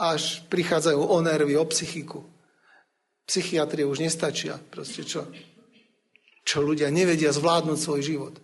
až 0.00 0.40
prichádzajú 0.48 0.96
o 0.96 1.18
nervy, 1.20 1.60
o 1.60 1.64
psychiku. 1.68 2.24
Psychiatrie 3.28 3.84
už 3.84 4.00
nestačia. 4.00 4.56
Proste 4.56 5.04
čo? 5.04 5.28
Čo 6.40 6.64
ľudia 6.64 6.88
nevedia 6.88 7.28
zvládnuť 7.30 7.78
svoj 7.78 8.00
život. 8.00 8.34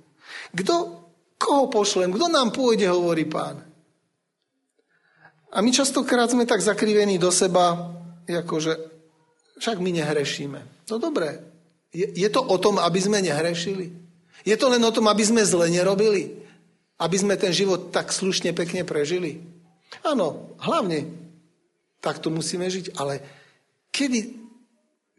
Kto, 0.53 0.75
koho 1.40 1.73
pošlem? 1.73 2.12
Kto 2.12 2.29
nám 2.29 2.53
pôjde, 2.53 2.87
hovorí 2.92 3.25
pán. 3.25 3.64
A 5.57 5.64
my 5.64 5.73
častokrát 5.73 6.29
sme 6.29 6.45
tak 6.45 6.61
zakrivení 6.61 7.16
do 7.16 7.33
seba, 7.33 7.97
akože 8.29 8.77
však 9.57 9.81
my 9.81 9.90
nehrešíme. 9.97 10.61
No 10.92 11.01
dobré, 11.01 11.40
je, 11.97 12.05
je 12.12 12.29
to 12.29 12.45
o 12.45 12.57
tom, 12.61 12.77
aby 12.77 13.01
sme 13.01 13.25
nehrešili? 13.25 13.88
Je 14.45 14.55
to 14.55 14.69
len 14.69 14.85
o 14.85 14.92
tom, 14.92 15.09
aby 15.09 15.25
sme 15.25 15.42
zle 15.42 15.73
nerobili? 15.73 16.45
Aby 17.01 17.16
sme 17.16 17.35
ten 17.40 17.51
život 17.51 17.88
tak 17.90 18.12
slušne, 18.12 18.53
pekne 18.53 18.85
prežili? 18.85 19.40
Áno, 20.05 20.55
hlavne 20.61 21.26
tak 22.07 22.23
to 22.23 22.31
musíme 22.31 22.62
žiť, 22.71 22.95
ale 22.95 23.19
kedy, 23.90 24.38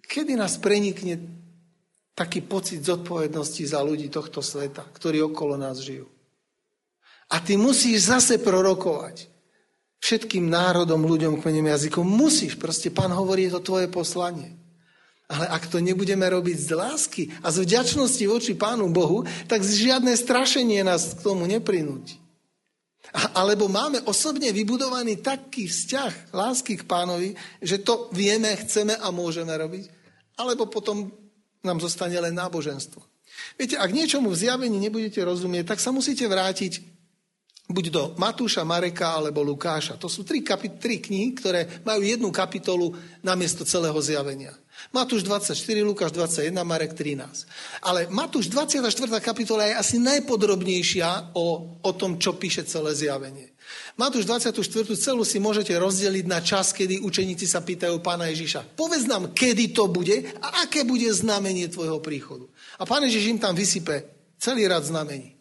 kedy 0.07 0.39
nás 0.39 0.55
prenikne 0.55 1.19
taký 2.15 2.39
pocit 2.39 2.79
zodpovednosti 2.79 3.67
za 3.67 3.83
ľudí 3.83 4.07
tohto 4.07 4.39
sveta, 4.39 4.87
ktorí 4.95 5.19
okolo 5.27 5.59
nás 5.59 5.83
žijú? 5.83 6.07
A 7.27 7.43
ty 7.43 7.59
musíš 7.59 8.07
zase 8.07 8.39
prorokovať 8.39 9.27
všetkým 9.99 10.47
národom, 10.47 11.03
ľuďom, 11.03 11.43
kmeňom, 11.43 11.67
jazykom. 11.75 12.07
Musíš, 12.07 12.55
proste 12.55 12.87
pán 12.87 13.11
hovorí, 13.11 13.51
je 13.51 13.59
to 13.59 13.67
tvoje 13.67 13.91
poslanie. 13.91 14.55
Ale 15.27 15.43
ak 15.43 15.67
to 15.67 15.83
nebudeme 15.83 16.23
robiť 16.23 16.55
z 16.55 16.69
lásky 16.71 17.23
a 17.43 17.51
z 17.51 17.67
vďačnosti 17.67 18.23
voči 18.31 18.55
Pánu 18.55 18.87
Bohu, 18.95 19.27
tak 19.51 19.59
žiadne 19.59 20.15
strašenie 20.15 20.87
nás 20.87 21.19
k 21.19 21.19
tomu 21.19 21.43
neprinúti. 21.43 22.15
Alebo 23.35 23.71
máme 23.71 24.03
osobne 24.03 24.51
vybudovaný 24.51 25.23
taký 25.23 25.71
vzťah 25.71 26.35
lásky 26.35 26.75
k 26.75 26.87
pánovi, 26.87 27.33
že 27.63 27.79
to 27.79 28.11
vieme, 28.11 28.51
chceme 28.67 28.95
a 28.99 29.07
môžeme 29.15 29.55
robiť, 29.55 29.85
alebo 30.35 30.67
potom 30.67 31.07
nám 31.63 31.79
zostane 31.79 32.19
len 32.19 32.35
náboženstvo. 32.35 32.99
Viete, 33.55 33.77
ak 33.77 33.93
niečomu 33.93 34.33
v 34.33 34.39
zjavení 34.43 34.77
nebudete 34.81 35.21
rozumieť, 35.23 35.75
tak 35.75 35.79
sa 35.79 35.93
musíte 35.93 36.25
vrátiť 36.27 36.83
buď 37.67 37.85
do 37.91 38.03
Matúša, 38.15 38.63
Mareka 38.63 39.19
alebo 39.19 39.43
Lukáša. 39.43 39.99
To 39.99 40.07
sú 40.07 40.23
tri, 40.23 40.39
kapi- 40.39 40.79
tri 40.79 41.03
knihy, 41.03 41.35
ktoré 41.35 41.61
majú 41.83 42.01
jednu 42.01 42.29
kapitolu 42.31 42.95
namiesto 43.19 43.67
celého 43.67 43.97
zjavenia. 43.99 44.55
Matúš 44.95 45.27
24, 45.27 45.53
Lukáš 45.83 46.11
21, 46.15 46.55
Marek 46.63 46.95
13. 46.95 47.47
Ale 47.83 48.07
Matúš 48.07 48.47
24. 48.47 48.87
kapitola 49.19 49.67
je 49.67 49.75
asi 49.75 49.95
najpodrobnejšia 49.99 51.35
o, 51.35 51.77
o 51.83 51.91
tom, 51.91 52.15
čo 52.15 52.39
píše 52.39 52.63
celé 52.63 52.95
zjavenie. 52.95 53.51
Matúš 53.99 54.23
24. 54.23 54.55
celú 54.95 55.27
si 55.27 55.43
môžete 55.43 55.75
rozdeliť 55.75 56.25
na 56.25 56.39
čas, 56.39 56.71
kedy 56.71 57.03
učeníci 57.03 57.43
sa 57.43 57.59
pýtajú 57.59 57.99
pána 57.99 58.31
Ježiša. 58.31 58.79
Povedz 58.79 59.03
nám, 59.03 59.35
kedy 59.35 59.75
to 59.75 59.91
bude 59.91 60.23
a 60.39 60.63
aké 60.63 60.87
bude 60.87 61.11
znamenie 61.11 61.67
tvojho 61.67 61.99
príchodu. 61.99 62.47
A 62.79 62.87
pán 62.87 63.03
Ježiš 63.03 63.35
im 63.35 63.39
tam 63.43 63.51
vysype 63.51 64.07
celý 64.39 64.71
rad 64.71 64.87
znamení. 64.87 65.35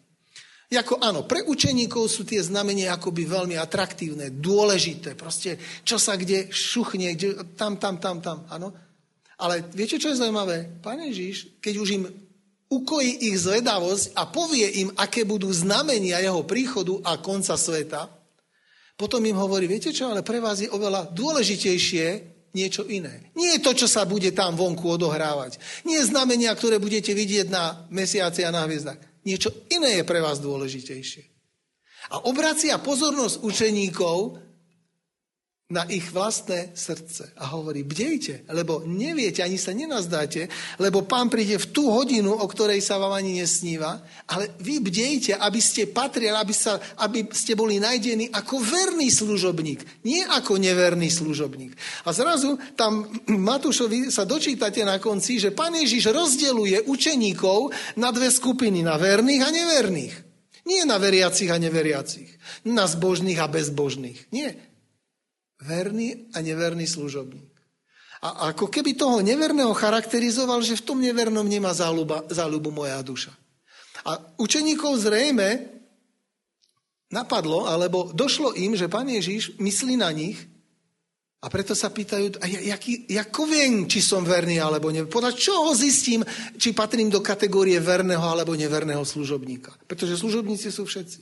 Jako 0.67 0.99
áno, 0.99 1.23
pre 1.23 1.47
učeníkov 1.47 2.11
sú 2.11 2.27
tie 2.27 2.43
znamenia 2.43 2.91
akoby 2.91 3.23
veľmi 3.23 3.55
atraktívne, 3.55 4.35
dôležité, 4.35 5.15
proste 5.15 5.55
čo 5.87 5.95
sa 5.95 6.19
kde 6.19 6.51
šuchne, 6.51 7.15
kde, 7.15 7.55
tam, 7.55 7.79
tam, 7.79 7.95
tam, 8.03 8.19
tam, 8.19 8.43
áno. 8.51 8.75
Ale 9.37 9.61
viete, 9.69 10.01
čo 10.01 10.09
je 10.09 10.17
zaujímavé? 10.17 10.81
Pane 10.81 11.13
Ježiš, 11.13 11.61
keď 11.61 11.73
už 11.77 11.89
im 12.01 12.03
ukojí 12.67 13.31
ich 13.31 13.37
zvedavosť 13.37 14.17
a 14.17 14.25
povie 14.27 14.67
im, 14.83 14.89
aké 14.97 15.23
budú 15.23 15.47
znamenia 15.53 16.19
jeho 16.19 16.43
príchodu 16.43 16.99
a 17.05 17.21
konca 17.21 17.53
sveta, 17.53 18.09
potom 18.97 19.21
im 19.21 19.37
hovorí, 19.37 19.69
viete 19.69 19.93
čo, 19.93 20.09
ale 20.09 20.25
pre 20.25 20.41
vás 20.41 20.57
je 20.57 20.73
oveľa 20.73 21.13
dôležitejšie 21.13 22.05
niečo 22.57 22.81
iné. 22.89 23.29
Nie 23.37 23.61
je 23.61 23.63
to, 23.63 23.77
čo 23.77 23.85
sa 23.85 24.09
bude 24.09 24.33
tam 24.33 24.57
vonku 24.57 24.97
odohrávať. 24.97 25.61
Nie 25.85 26.01
znamenia, 26.01 26.49
ktoré 26.57 26.81
budete 26.81 27.13
vidieť 27.13 27.53
na 27.53 27.85
mesiaci 27.93 28.41
a 28.41 28.49
na 28.49 28.65
hviezdach. 28.65 28.97
Niečo 29.21 29.53
iné 29.69 30.01
je 30.01 30.03
pre 30.07 30.17
vás 30.17 30.41
dôležitejšie. 30.41 31.23
A 32.09 32.25
obracia 32.25 32.79
pozornosť 32.81 33.45
učeníkov 33.45 34.46
na 35.67 35.83
ich 35.91 36.15
vlastné 36.15 36.71
srdce. 36.79 37.35
A 37.35 37.51
hovorí, 37.51 37.83
bdejte, 37.83 38.47
lebo 38.55 38.87
neviete, 38.87 39.43
ani 39.43 39.59
sa 39.59 39.75
nenazdáte, 39.75 40.47
lebo 40.79 41.03
pán 41.03 41.27
príde 41.27 41.59
v 41.59 41.67
tú 41.75 41.91
hodinu, 41.91 42.31
o 42.31 42.47
ktorej 42.47 42.79
sa 42.79 42.95
vám 42.95 43.11
ani 43.11 43.43
nesníva, 43.43 43.99
ale 44.31 44.55
vy 44.63 44.79
bdejte, 44.79 45.35
aby 45.35 45.59
ste 45.59 45.91
patrili, 45.91 46.31
aby, 46.31 46.55
sa, 46.55 46.79
aby 47.03 47.27
ste 47.35 47.59
boli 47.59 47.83
najdení 47.83 48.31
ako 48.31 48.63
verný 48.63 49.11
služobník, 49.11 50.07
nie 50.07 50.23
ako 50.23 50.55
neverný 50.55 51.11
služobník. 51.11 51.75
A 52.07 52.15
zrazu 52.15 52.55
tam 52.79 53.03
Matúšovi 53.51 54.07
sa 54.07 54.23
dočítate 54.23 54.87
na 54.87 55.03
konci, 55.03 55.35
že 55.35 55.51
pán 55.51 55.75
Ježiš 55.75 56.15
rozdeluje 56.15 56.87
učeníkov 56.87 57.75
na 57.99 58.15
dve 58.15 58.31
skupiny, 58.31 58.87
na 58.87 58.95
verných 58.95 59.43
a 59.43 59.49
neverných. 59.51 60.15
Nie 60.63 60.83
na 60.83 60.95
veriacich 60.99 61.47
a 61.51 61.59
neveriacich, 61.59 62.27
na 62.67 62.87
zbožných 62.87 63.39
a 63.39 63.47
bezbožných. 63.47 64.31
Nie, 64.35 64.66
verný 65.61 66.29
a 66.33 66.41
neverný 66.41 66.85
služobník. 66.85 67.53
A 68.17 68.49
ako 68.49 68.69
keby 68.73 68.97
toho 68.97 69.21
neverného 69.21 69.77
charakterizoval, 69.77 70.65
že 70.65 70.77
v 70.81 70.85
tom 70.85 70.97
nevernom 70.97 71.45
nemá 71.45 71.69
záľuba, 71.73 72.25
záľubu 72.29 72.73
moja 72.73 72.97
duša. 73.05 73.29
A 74.05 74.17
učeníkov 74.41 74.97
zrejme 74.97 75.69
napadlo, 77.13 77.69
alebo 77.69 78.09
došlo 78.11 78.57
im, 78.57 78.73
že 78.73 78.89
pán 78.89 79.05
Ježiš 79.05 79.53
myslí 79.61 80.01
na 80.01 80.09
nich 80.09 80.37
a 81.37 81.53
preto 81.53 81.77
sa 81.77 81.93
pýtajú, 81.93 82.41
a 82.41 82.45
jaký, 82.49 83.05
ako 83.13 83.45
viem, 83.45 83.85
či 83.85 84.01
som 84.01 84.25
verný 84.25 84.57
alebo 84.57 84.89
ne. 84.89 85.05
Podľa 85.05 85.37
čoho 85.37 85.69
zistím, 85.77 86.25
či 86.57 86.73
patrím 86.73 87.13
do 87.13 87.21
kategórie 87.21 87.77
verného 87.77 88.25
alebo 88.25 88.57
neverného 88.57 89.05
služobníka. 89.05 89.69
Pretože 89.85 90.17
služobníci 90.17 90.73
sú 90.73 90.89
všetci. 90.89 91.19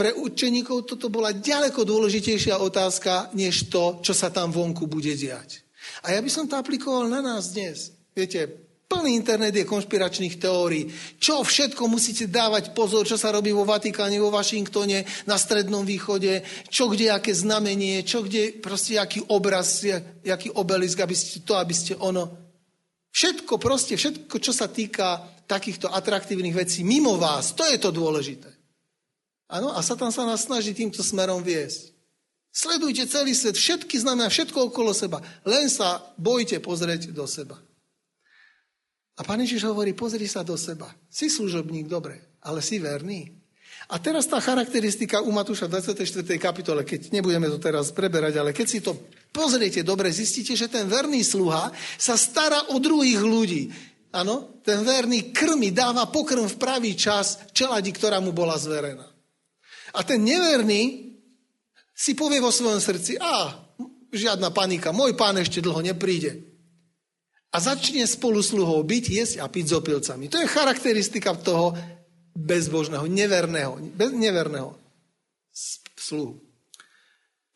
Pre 0.00 0.16
učeníkov 0.16 0.88
toto 0.88 1.12
bola 1.12 1.36
ďaleko 1.36 1.84
dôležitejšia 1.84 2.56
otázka, 2.56 3.36
než 3.36 3.68
to, 3.68 4.00
čo 4.00 4.16
sa 4.16 4.32
tam 4.32 4.48
vonku 4.48 4.88
bude 4.88 5.12
diať. 5.12 5.60
A 6.08 6.16
ja 6.16 6.24
by 6.24 6.30
som 6.32 6.48
to 6.48 6.56
aplikoval 6.56 7.04
na 7.04 7.20
nás 7.20 7.52
dnes. 7.52 7.92
Viete, 8.16 8.48
plný 8.88 9.12
internet 9.12 9.52
je 9.52 9.68
konšpiračných 9.68 10.40
teórií. 10.40 10.88
Čo 11.20 11.44
všetko 11.44 11.84
musíte 11.84 12.32
dávať 12.32 12.72
pozor, 12.72 13.04
čo 13.04 13.20
sa 13.20 13.28
robí 13.28 13.52
vo 13.52 13.68
Vatikáne, 13.68 14.16
vo 14.16 14.32
Washingtone, 14.32 15.04
na 15.28 15.36
Strednom 15.36 15.84
východe, 15.84 16.48
čo 16.72 16.88
kde, 16.88 17.12
aké 17.12 17.36
znamenie, 17.36 18.00
čo 18.00 18.24
kde, 18.24 18.56
proste 18.56 18.96
aký 18.96 19.20
obraz, 19.28 19.84
aký 20.24 20.48
obelisk, 20.56 20.96
aby 21.04 21.12
ste 21.12 21.44
to, 21.44 21.60
aby 21.60 21.76
ste 21.76 21.92
ono. 22.00 22.24
Všetko 23.12 23.60
proste, 23.60 24.00
všetko, 24.00 24.40
čo 24.40 24.56
sa 24.56 24.64
týka 24.72 25.20
takýchto 25.44 25.92
atraktívnych 25.92 26.56
vecí 26.56 26.88
mimo 26.88 27.20
vás, 27.20 27.52
to 27.52 27.68
je 27.68 27.76
to 27.76 27.92
dôležité. 27.92 28.59
Áno, 29.50 29.74
a 29.74 29.82
Satan 29.82 30.14
sa 30.14 30.22
nás 30.22 30.46
snaží 30.46 30.70
týmto 30.70 31.02
smerom 31.02 31.42
viesť. 31.42 31.90
Sledujte 32.54 33.06
celý 33.10 33.34
svet, 33.34 33.58
všetky 33.58 33.98
znamená, 33.98 34.30
všetko 34.30 34.70
okolo 34.70 34.94
seba. 34.94 35.18
Len 35.42 35.66
sa 35.66 36.02
bojte 36.14 36.62
pozrieť 36.62 37.10
do 37.10 37.26
seba. 37.26 37.58
A 39.18 39.26
pán 39.26 39.42
Ježiš 39.42 39.66
hovorí, 39.66 39.90
pozri 39.92 40.30
sa 40.30 40.46
do 40.46 40.54
seba. 40.54 40.90
Si 41.10 41.26
služobník, 41.26 41.90
dobre, 41.90 42.38
ale 42.40 42.62
si 42.62 42.78
verný. 42.78 43.36
A 43.90 43.98
teraz 43.98 44.30
tá 44.30 44.38
charakteristika 44.38 45.18
u 45.18 45.34
Matúša 45.34 45.66
v 45.66 45.82
24. 45.82 46.22
kapitole, 46.38 46.86
keď 46.86 47.10
nebudeme 47.10 47.50
to 47.50 47.58
teraz 47.58 47.90
preberať, 47.90 48.38
ale 48.38 48.54
keď 48.54 48.66
si 48.70 48.78
to 48.78 48.94
pozriete 49.34 49.82
dobre, 49.82 50.14
zistíte, 50.14 50.54
že 50.54 50.70
ten 50.70 50.86
verný 50.86 51.26
sluha 51.26 51.74
sa 51.98 52.14
stará 52.14 52.70
o 52.70 52.78
druhých 52.78 53.18
ľudí. 53.18 53.62
Áno, 54.14 54.62
ten 54.62 54.86
verný 54.86 55.34
krmi, 55.34 55.74
dáva 55.74 56.06
pokrm 56.06 56.46
v 56.46 56.58
pravý 56.58 56.94
čas 56.94 57.50
čeladi, 57.50 57.90
ktorá 57.90 58.22
mu 58.22 58.30
bola 58.30 58.54
zverená. 58.54 59.09
A 59.94 60.00
ten 60.06 60.22
neverný 60.22 61.14
si 61.94 62.16
povie 62.16 62.40
vo 62.40 62.54
svojom 62.54 62.80
srdci, 62.80 63.20
a 63.20 63.54
žiadna 64.10 64.50
panika, 64.50 64.94
môj 64.94 65.14
pán 65.14 65.36
ešte 65.38 65.60
dlho 65.60 65.84
nepríde 65.84 66.50
a 67.50 67.56
začne 67.58 68.06
spolu 68.06 68.38
sluhou 68.42 68.78
byť, 68.86 69.04
jesť 69.10 69.36
a 69.42 69.50
piť 69.50 69.74
s 69.74 69.76
opilcami. 69.76 70.30
To 70.30 70.38
je 70.38 70.46
charakteristika 70.46 71.34
toho 71.34 71.74
bezbožného, 72.30 73.10
neverného, 73.10 73.74
bez, 73.90 74.10
neverného 74.14 74.78
sluhu. 75.98 76.38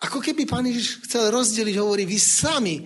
Ako 0.02 0.18
keby 0.18 0.44
pán 0.50 0.66
Ježiš 0.66 1.06
chcel 1.06 1.30
rozdeliť, 1.30 1.78
hovorí, 1.78 2.04
vy 2.04 2.18
sami 2.18 2.82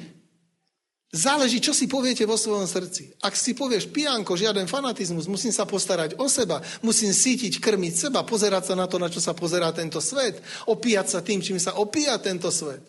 Záleží, 1.09 1.64
čo 1.64 1.73
si 1.73 1.88
poviete 1.88 2.29
vo 2.29 2.37
svojom 2.37 2.68
srdci. 2.68 3.16
Ak 3.25 3.33
si 3.33 3.57
povieš 3.57 3.88
pijanko, 3.88 4.37
žiaden 4.37 4.68
fanatizmus, 4.68 5.25
musím 5.25 5.49
sa 5.49 5.64
postarať 5.64 6.21
o 6.21 6.29
seba, 6.29 6.61
musím 6.85 7.16
sítiť, 7.16 7.64
krmiť 7.64 8.09
seba, 8.09 8.29
pozerať 8.29 8.73
sa 8.73 8.75
na 8.77 8.85
to, 8.85 9.01
na 9.01 9.09
čo 9.09 9.16
sa 9.16 9.33
pozerá 9.33 9.73
tento 9.73 10.05
svet, 10.05 10.37
opíjať 10.68 11.07
sa 11.09 11.21
tým, 11.25 11.40
čím 11.40 11.57
sa 11.57 11.81
opíja 11.81 12.21
tento 12.21 12.53
svet. 12.53 12.85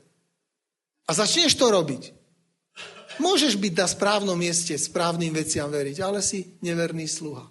A 1.08 1.16
začneš 1.16 1.56
to 1.56 1.72
robiť. 1.72 2.12
Môžeš 3.24 3.56
byť 3.56 3.74
na 3.80 3.88
správnom 3.88 4.36
mieste, 4.36 4.76
správnym 4.76 5.32
veciam 5.32 5.72
veriť, 5.72 6.04
ale 6.04 6.20
si 6.20 6.60
neverný 6.60 7.08
sluha. 7.08 7.48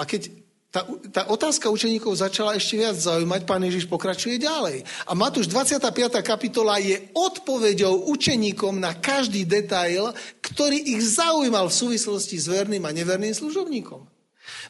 A 0.00 0.08
keď 0.08 0.32
tá, 0.70 0.86
tá 1.10 1.22
otázka 1.26 1.66
učeníkov 1.66 2.14
začala 2.14 2.54
ešte 2.54 2.78
viac 2.78 2.94
zaujímať, 2.94 3.42
pán 3.42 3.58
Ježiš 3.66 3.90
pokračuje 3.90 4.38
ďalej. 4.38 4.86
A 5.10 5.18
Matúš 5.18 5.50
25. 5.50 6.22
kapitola 6.22 6.78
je 6.78 7.10
odpoveďou 7.10 8.06
učeníkom 8.06 8.78
na 8.78 8.94
každý 8.94 9.42
detail, 9.42 10.14
ktorý 10.38 10.78
ich 10.94 11.02
zaujímal 11.18 11.66
v 11.66 11.78
súvislosti 11.82 12.38
s 12.38 12.46
verným 12.46 12.86
a 12.86 12.94
neverným 12.94 13.34
služobníkom. 13.34 14.06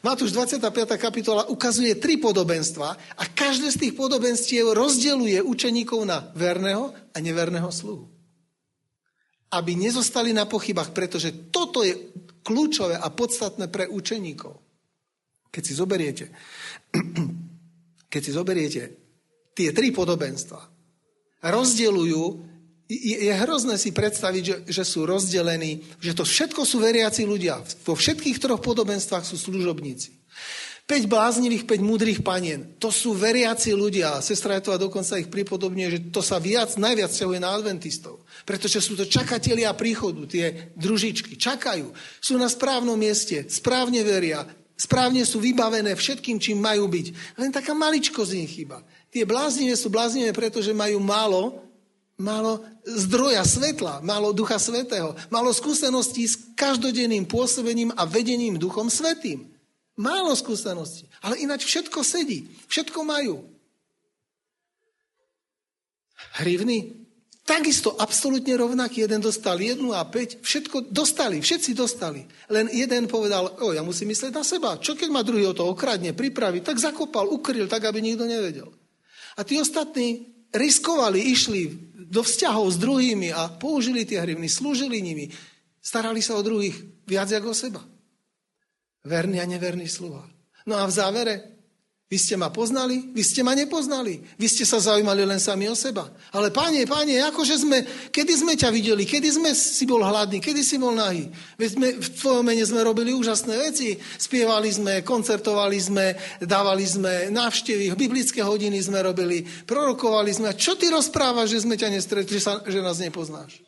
Matúš 0.01 0.33
25. 0.33 0.97
kapitola 0.97 1.45
ukazuje 1.53 1.93
tri 2.01 2.17
podobenstva 2.17 2.89
a 3.17 3.23
každé 3.29 3.69
z 3.69 3.79
tých 3.85 3.93
podobenstiev 3.93 4.73
rozdeluje 4.73 5.37
učeníkov 5.45 6.01
na 6.01 6.33
verného 6.33 6.89
a 7.13 7.17
neverného 7.21 7.69
sluhu 7.69 8.09
aby 9.51 9.75
nezostali 9.75 10.31
na 10.31 10.47
pochybách, 10.47 10.95
pretože 10.95 11.51
toto 11.51 11.83
je 11.83 11.91
kľúčové 12.39 12.95
a 12.95 13.11
podstatné 13.11 13.67
pre 13.67 13.83
učeníkov. 13.83 14.70
Keď 15.51 15.63
si 15.67 15.73
zoberiete, 15.75 16.25
keď 18.11 18.21
si 18.23 18.31
zoberiete 18.31 18.81
tie 19.51 19.75
tri 19.75 19.91
podobenstva, 19.91 20.63
rozdeľujú, 21.43 22.23
je, 22.91 23.31
hrozné 23.31 23.79
si 23.79 23.95
predstaviť, 23.95 24.43
že, 24.43 24.55
že 24.67 24.83
sú 24.83 25.07
rozdelení, 25.07 25.79
že 26.03 26.11
to 26.11 26.27
všetko 26.27 26.67
sú 26.67 26.83
veriaci 26.83 27.23
ľudia. 27.23 27.63
Vo 27.87 27.95
všetkých 27.95 28.39
troch 28.39 28.59
podobenstvách 28.59 29.23
sú 29.23 29.39
služobníci. 29.39 30.19
5 30.91 31.07
bláznivých, 31.07 31.71
5 31.71 31.79
múdrych 31.79 32.19
panien. 32.19 32.75
To 32.83 32.91
sú 32.91 33.15
veriaci 33.15 33.71
ľudia. 33.71 34.19
Sestra 34.19 34.59
Jetová 34.59 34.75
dokonca 34.75 35.15
ich 35.15 35.31
pripodobňuje, 35.31 35.87
že 35.87 35.99
to 36.11 36.19
sa 36.19 36.35
viac, 36.35 36.75
najviac 36.75 37.07
ťahuje 37.15 37.39
na 37.39 37.55
adventistov. 37.55 38.27
Pretože 38.43 38.83
sú 38.83 38.99
to 38.99 39.07
čakatelia 39.07 39.71
príchodu, 39.71 40.27
tie 40.27 40.75
družičky. 40.75 41.39
Čakajú. 41.39 41.95
Sú 42.19 42.35
na 42.35 42.51
správnom 42.51 42.99
mieste, 42.99 43.47
správne 43.47 44.03
veria, 44.03 44.43
správne 44.81 45.21
sú 45.21 45.37
vybavené 45.37 45.93
všetkým, 45.93 46.41
čím 46.41 46.57
majú 46.57 46.89
byť. 46.89 47.37
Len 47.37 47.53
taká 47.53 47.77
maličko 47.77 48.25
z 48.25 48.41
nich 48.41 48.57
chyba. 48.57 48.81
Tie 49.13 49.21
bláznivé 49.29 49.77
sú 49.77 49.93
bláznivé, 49.93 50.33
pretože 50.33 50.73
majú 50.73 50.97
málo, 50.97 51.61
málo 52.17 52.65
zdroja 52.81 53.45
svetla, 53.45 54.01
málo 54.01 54.33
ducha 54.33 54.57
svetého, 54.57 55.13
málo 55.29 55.53
skúseností 55.53 56.25
s 56.25 56.39
každodenným 56.57 57.29
pôsobením 57.29 57.93
a 57.93 58.09
vedením 58.09 58.57
duchom 58.57 58.89
svetým. 58.89 59.45
Málo 59.99 60.33
skúseností. 60.33 61.05
Ale 61.21 61.37
ináč 61.43 61.69
všetko 61.69 62.01
sedí. 62.01 62.49
Všetko 62.65 63.05
majú. 63.05 63.45
Hrivny? 66.41 67.00
Takisto 67.51 67.99
absolútne 67.99 68.55
rovnaký. 68.55 69.03
Jeden 69.03 69.19
dostal 69.19 69.59
jednu 69.59 69.91
a 69.91 70.07
päť. 70.07 70.39
Všetko 70.39 70.87
dostali. 70.87 71.43
Všetci 71.43 71.75
dostali. 71.75 72.23
Len 72.47 72.71
jeden 72.71 73.11
povedal, 73.11 73.59
o, 73.59 73.75
ja 73.75 73.83
musím 73.83 74.15
myslieť 74.15 74.31
na 74.31 74.47
seba. 74.47 74.79
Čo 74.79 74.95
keď 74.95 75.11
ma 75.11 75.19
druhý 75.19 75.43
o 75.43 75.51
to 75.51 75.67
okradne, 75.67 76.15
pripraví? 76.15 76.63
Tak 76.63 76.79
zakopal, 76.79 77.27
ukryl, 77.27 77.67
tak 77.67 77.83
aby 77.83 77.99
nikto 77.99 78.23
nevedel. 78.23 78.71
A 79.35 79.43
tí 79.43 79.59
ostatní 79.59 80.31
riskovali, 80.55 81.19
išli 81.27 81.91
do 82.07 82.23
vzťahov 82.23 82.71
s 82.71 82.79
druhými 82.79 83.35
a 83.35 83.51
použili 83.51 84.07
tie 84.07 84.23
hrivny, 84.23 84.47
slúžili 84.47 85.03
nimi. 85.03 85.27
Starali 85.83 86.23
sa 86.23 86.39
o 86.39 86.45
druhých 86.47 87.03
viac 87.03 87.35
ako 87.35 87.51
o 87.51 87.55
seba. 87.55 87.83
Verný 89.03 89.43
a 89.43 89.47
neverný 89.47 89.91
sluha. 89.91 90.23
No 90.71 90.79
a 90.79 90.87
v 90.87 90.95
závere, 90.95 91.35
vy 92.11 92.19
ste 92.19 92.35
ma 92.35 92.51
poznali, 92.51 93.07
vy 93.15 93.23
ste 93.23 93.39
ma 93.39 93.55
nepoznali. 93.55 94.19
Vy 94.35 94.51
ste 94.51 94.67
sa 94.67 94.83
zaujímali 94.83 95.23
len 95.23 95.39
sami 95.39 95.71
o 95.71 95.75
seba. 95.79 96.11
Ale 96.35 96.51
páne, 96.51 96.83
páne, 96.83 97.23
akože 97.31 97.63
sme, 97.63 97.87
kedy 98.11 98.35
sme 98.35 98.59
ťa 98.59 98.67
videli, 98.67 99.07
kedy 99.07 99.39
sme 99.39 99.55
si 99.55 99.87
bol 99.87 100.03
hladný, 100.03 100.43
kedy 100.43 100.59
si 100.59 100.75
bol 100.75 100.91
nahý. 100.91 101.31
Veď 101.55 101.69
sme, 101.71 101.87
v 101.95 102.09
tvojom 102.19 102.43
mene 102.43 102.67
sme 102.67 102.83
robili 102.83 103.15
úžasné 103.15 103.55
veci. 103.55 103.95
Spievali 103.95 104.67
sme, 104.67 105.07
koncertovali 105.07 105.79
sme, 105.79 106.11
dávali 106.43 106.83
sme 106.83 107.31
návštevy, 107.31 107.95
biblické 107.95 108.43
hodiny 108.43 108.83
sme 108.83 108.99
robili, 108.99 109.47
prorokovali 109.63 110.35
sme. 110.35 110.51
A 110.51 110.59
čo 110.59 110.75
ty 110.75 110.91
rozprávaš, 110.91 111.55
že 111.55 111.63
sme 111.63 111.79
ťa 111.79 111.95
nestretli, 111.95 112.35
že, 112.35 112.43
sa, 112.43 112.59
že 112.59 112.83
nás 112.83 112.99
nepoznáš? 112.99 113.63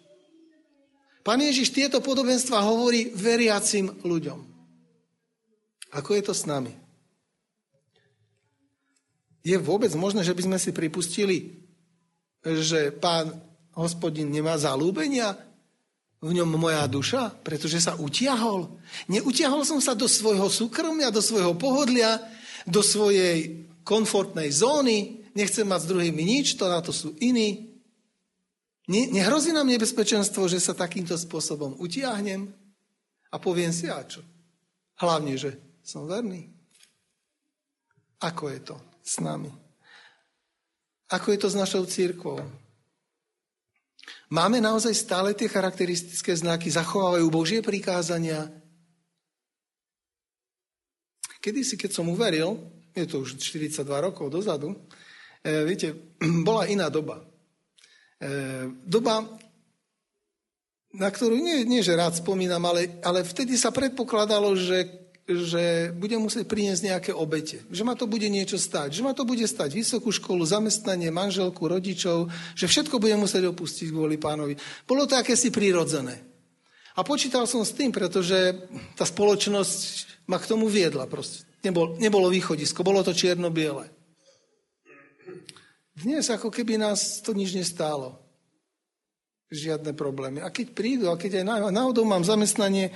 Pán 1.24 1.40
Ježiš 1.40 1.72
tieto 1.72 2.04
podobenstva 2.04 2.60
hovorí 2.60 3.08
veriacim 3.16 3.88
ľuďom. 4.04 4.44
Ako 5.96 6.12
je 6.20 6.24
to 6.28 6.36
s 6.36 6.44
nami? 6.44 6.83
Je 9.44 9.60
vôbec 9.60 9.92
možné, 10.00 10.24
že 10.24 10.32
by 10.32 10.42
sme 10.48 10.58
si 10.58 10.72
pripustili, 10.72 11.60
že 12.44 12.96
pán 12.96 13.36
hospodin 13.76 14.32
nemá 14.32 14.56
zalúbenia 14.56 15.36
v 16.24 16.32
ňom 16.32 16.56
moja 16.56 16.88
duša, 16.88 17.36
pretože 17.44 17.84
sa 17.84 18.00
utiahol. 18.00 18.80
Neutiahol 19.12 19.68
som 19.68 19.84
sa 19.84 19.92
do 19.92 20.08
svojho 20.08 20.48
súkromia, 20.48 21.12
do 21.12 21.20
svojho 21.20 21.60
pohodlia, 21.60 22.24
do 22.64 22.80
svojej 22.80 23.68
komfortnej 23.84 24.48
zóny, 24.48 25.28
nechcem 25.36 25.68
mať 25.68 25.84
s 25.84 25.90
druhými 25.92 26.24
nič, 26.24 26.56
to 26.56 26.72
na 26.72 26.80
to 26.80 26.96
sú 26.96 27.12
iní. 27.20 27.76
Nehrozí 28.88 29.52
nám 29.52 29.68
nebezpečenstvo, 29.68 30.48
že 30.48 30.64
sa 30.64 30.72
takýmto 30.72 31.20
spôsobom 31.20 31.76
utiahnem 31.84 32.48
a 33.28 33.36
poviem 33.36 33.76
si, 33.76 33.92
a 33.92 34.00
čo? 34.08 34.24
Hlavne, 35.04 35.36
že 35.36 35.60
som 35.84 36.08
verný. 36.08 36.48
Ako 38.24 38.48
je 38.48 38.60
to 38.64 38.93
s 39.04 39.20
nami? 39.20 39.52
Ako 41.12 41.36
je 41.36 41.40
to 41.44 41.50
s 41.52 41.60
našou 41.60 41.84
církvou? 41.86 42.40
Máme 44.34 44.58
naozaj 44.58 44.98
stále 44.98 45.38
tie 45.38 45.46
charakteristické 45.46 46.34
znaky, 46.34 46.72
zachovávajú 46.74 47.28
Božie 47.30 47.62
prikázania. 47.62 48.50
Kedy 51.38 51.62
si, 51.62 51.76
keď 51.78 51.92
som 51.94 52.10
uveril, 52.10 52.58
je 52.96 53.06
to 53.06 53.22
už 53.22 53.38
42 53.38 53.86
rokov 53.86 54.32
dozadu, 54.32 54.74
e, 55.44 55.62
viete, 55.68 55.94
bola 56.48 56.66
iná 56.66 56.90
doba. 56.90 57.22
E, 58.18 58.74
doba, 58.82 59.28
na 60.94 61.10
ktorú 61.14 61.38
nie, 61.38 61.62
nie 61.68 61.86
že 61.86 61.94
rád 61.94 62.18
spomínam, 62.18 62.64
ale, 62.66 63.02
ale 63.06 63.22
vtedy 63.22 63.54
sa 63.54 63.70
predpokladalo, 63.70 64.56
že 64.58 65.03
že 65.24 65.96
budem 65.96 66.20
musieť 66.20 66.44
priniesť 66.44 66.82
nejaké 66.84 67.12
obete, 67.16 67.64
že 67.72 67.88
ma 67.88 67.96
to 67.96 68.04
bude 68.04 68.28
niečo 68.28 68.60
stať, 68.60 68.92
že 68.92 69.06
ma 69.08 69.16
to 69.16 69.24
bude 69.24 69.48
stať 69.48 69.72
vysokú 69.72 70.12
školu, 70.12 70.44
zamestnanie, 70.44 71.16
manželku, 71.16 71.64
rodičov, 71.64 72.28
že 72.60 72.68
všetko 72.68 73.00
budem 73.00 73.24
musieť 73.24 73.48
opustiť 73.48 73.88
kvôli 73.96 74.20
pánovi. 74.20 74.60
Bolo 74.84 75.08
to 75.08 75.16
akési 75.16 75.48
prirodzené. 75.48 76.20
A 76.94 77.02
počítal 77.02 77.48
som 77.48 77.64
s 77.64 77.74
tým, 77.74 77.90
pretože 77.90 78.54
tá 79.00 79.08
spoločnosť 79.08 79.80
ma 80.28 80.38
k 80.38 80.50
tomu 80.52 80.68
viedla. 80.68 81.08
Proste. 81.08 81.48
Nebol, 81.64 81.96
nebolo 81.98 82.28
východisko, 82.28 82.84
bolo 82.84 83.00
to 83.02 83.16
čierno-biele. 83.16 83.88
Dnes 85.96 86.28
ako 86.28 86.52
keby 86.52 86.76
nás 86.76 87.24
to 87.24 87.32
nič 87.32 87.56
nestálo. 87.56 88.20
Žiadne 89.54 89.96
problémy. 89.96 90.44
A 90.44 90.52
keď 90.52 90.74
prídu, 90.74 91.06
a 91.08 91.16
keď 91.16 91.46
aj 91.46 91.72
náhodou 91.72 92.04
mám 92.04 92.26
zamestnanie, 92.26 92.92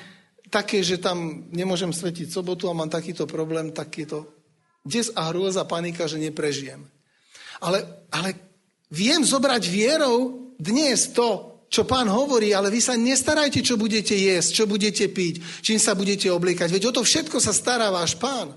také, 0.48 0.84
že 0.84 1.00
tam 1.00 1.48
nemôžem 1.52 1.92
svetiť 1.92 2.32
sobotu 2.32 2.68
a 2.68 2.78
mám 2.78 2.92
takýto 2.92 3.28
problém, 3.28 3.72
tak 3.72 3.92
je 3.98 4.08
to 4.08 4.20
des 4.88 5.12
a 5.16 5.28
hrôza, 5.30 5.68
panika, 5.68 6.08
že 6.08 6.16
neprežijem. 6.20 6.88
Ale, 7.60 7.84
ale 8.08 8.30
viem 8.88 9.20
zobrať 9.20 9.64
vierou 9.68 10.48
dnes 10.56 11.12
to, 11.12 11.60
čo 11.68 11.84
pán 11.84 12.08
hovorí, 12.08 12.56
ale 12.56 12.72
vy 12.72 12.80
sa 12.80 12.96
nestarajte, 12.96 13.60
čo 13.60 13.76
budete 13.76 14.16
jesť, 14.16 14.64
čo 14.64 14.66
budete 14.66 15.12
piť, 15.12 15.60
čím 15.60 15.76
sa 15.76 15.92
budete 15.92 16.32
obliekať. 16.32 16.72
Veď 16.72 16.84
o 16.90 16.96
to 16.96 17.02
všetko 17.04 17.44
sa 17.44 17.52
stará 17.52 17.92
váš 17.92 18.16
pán. 18.16 18.56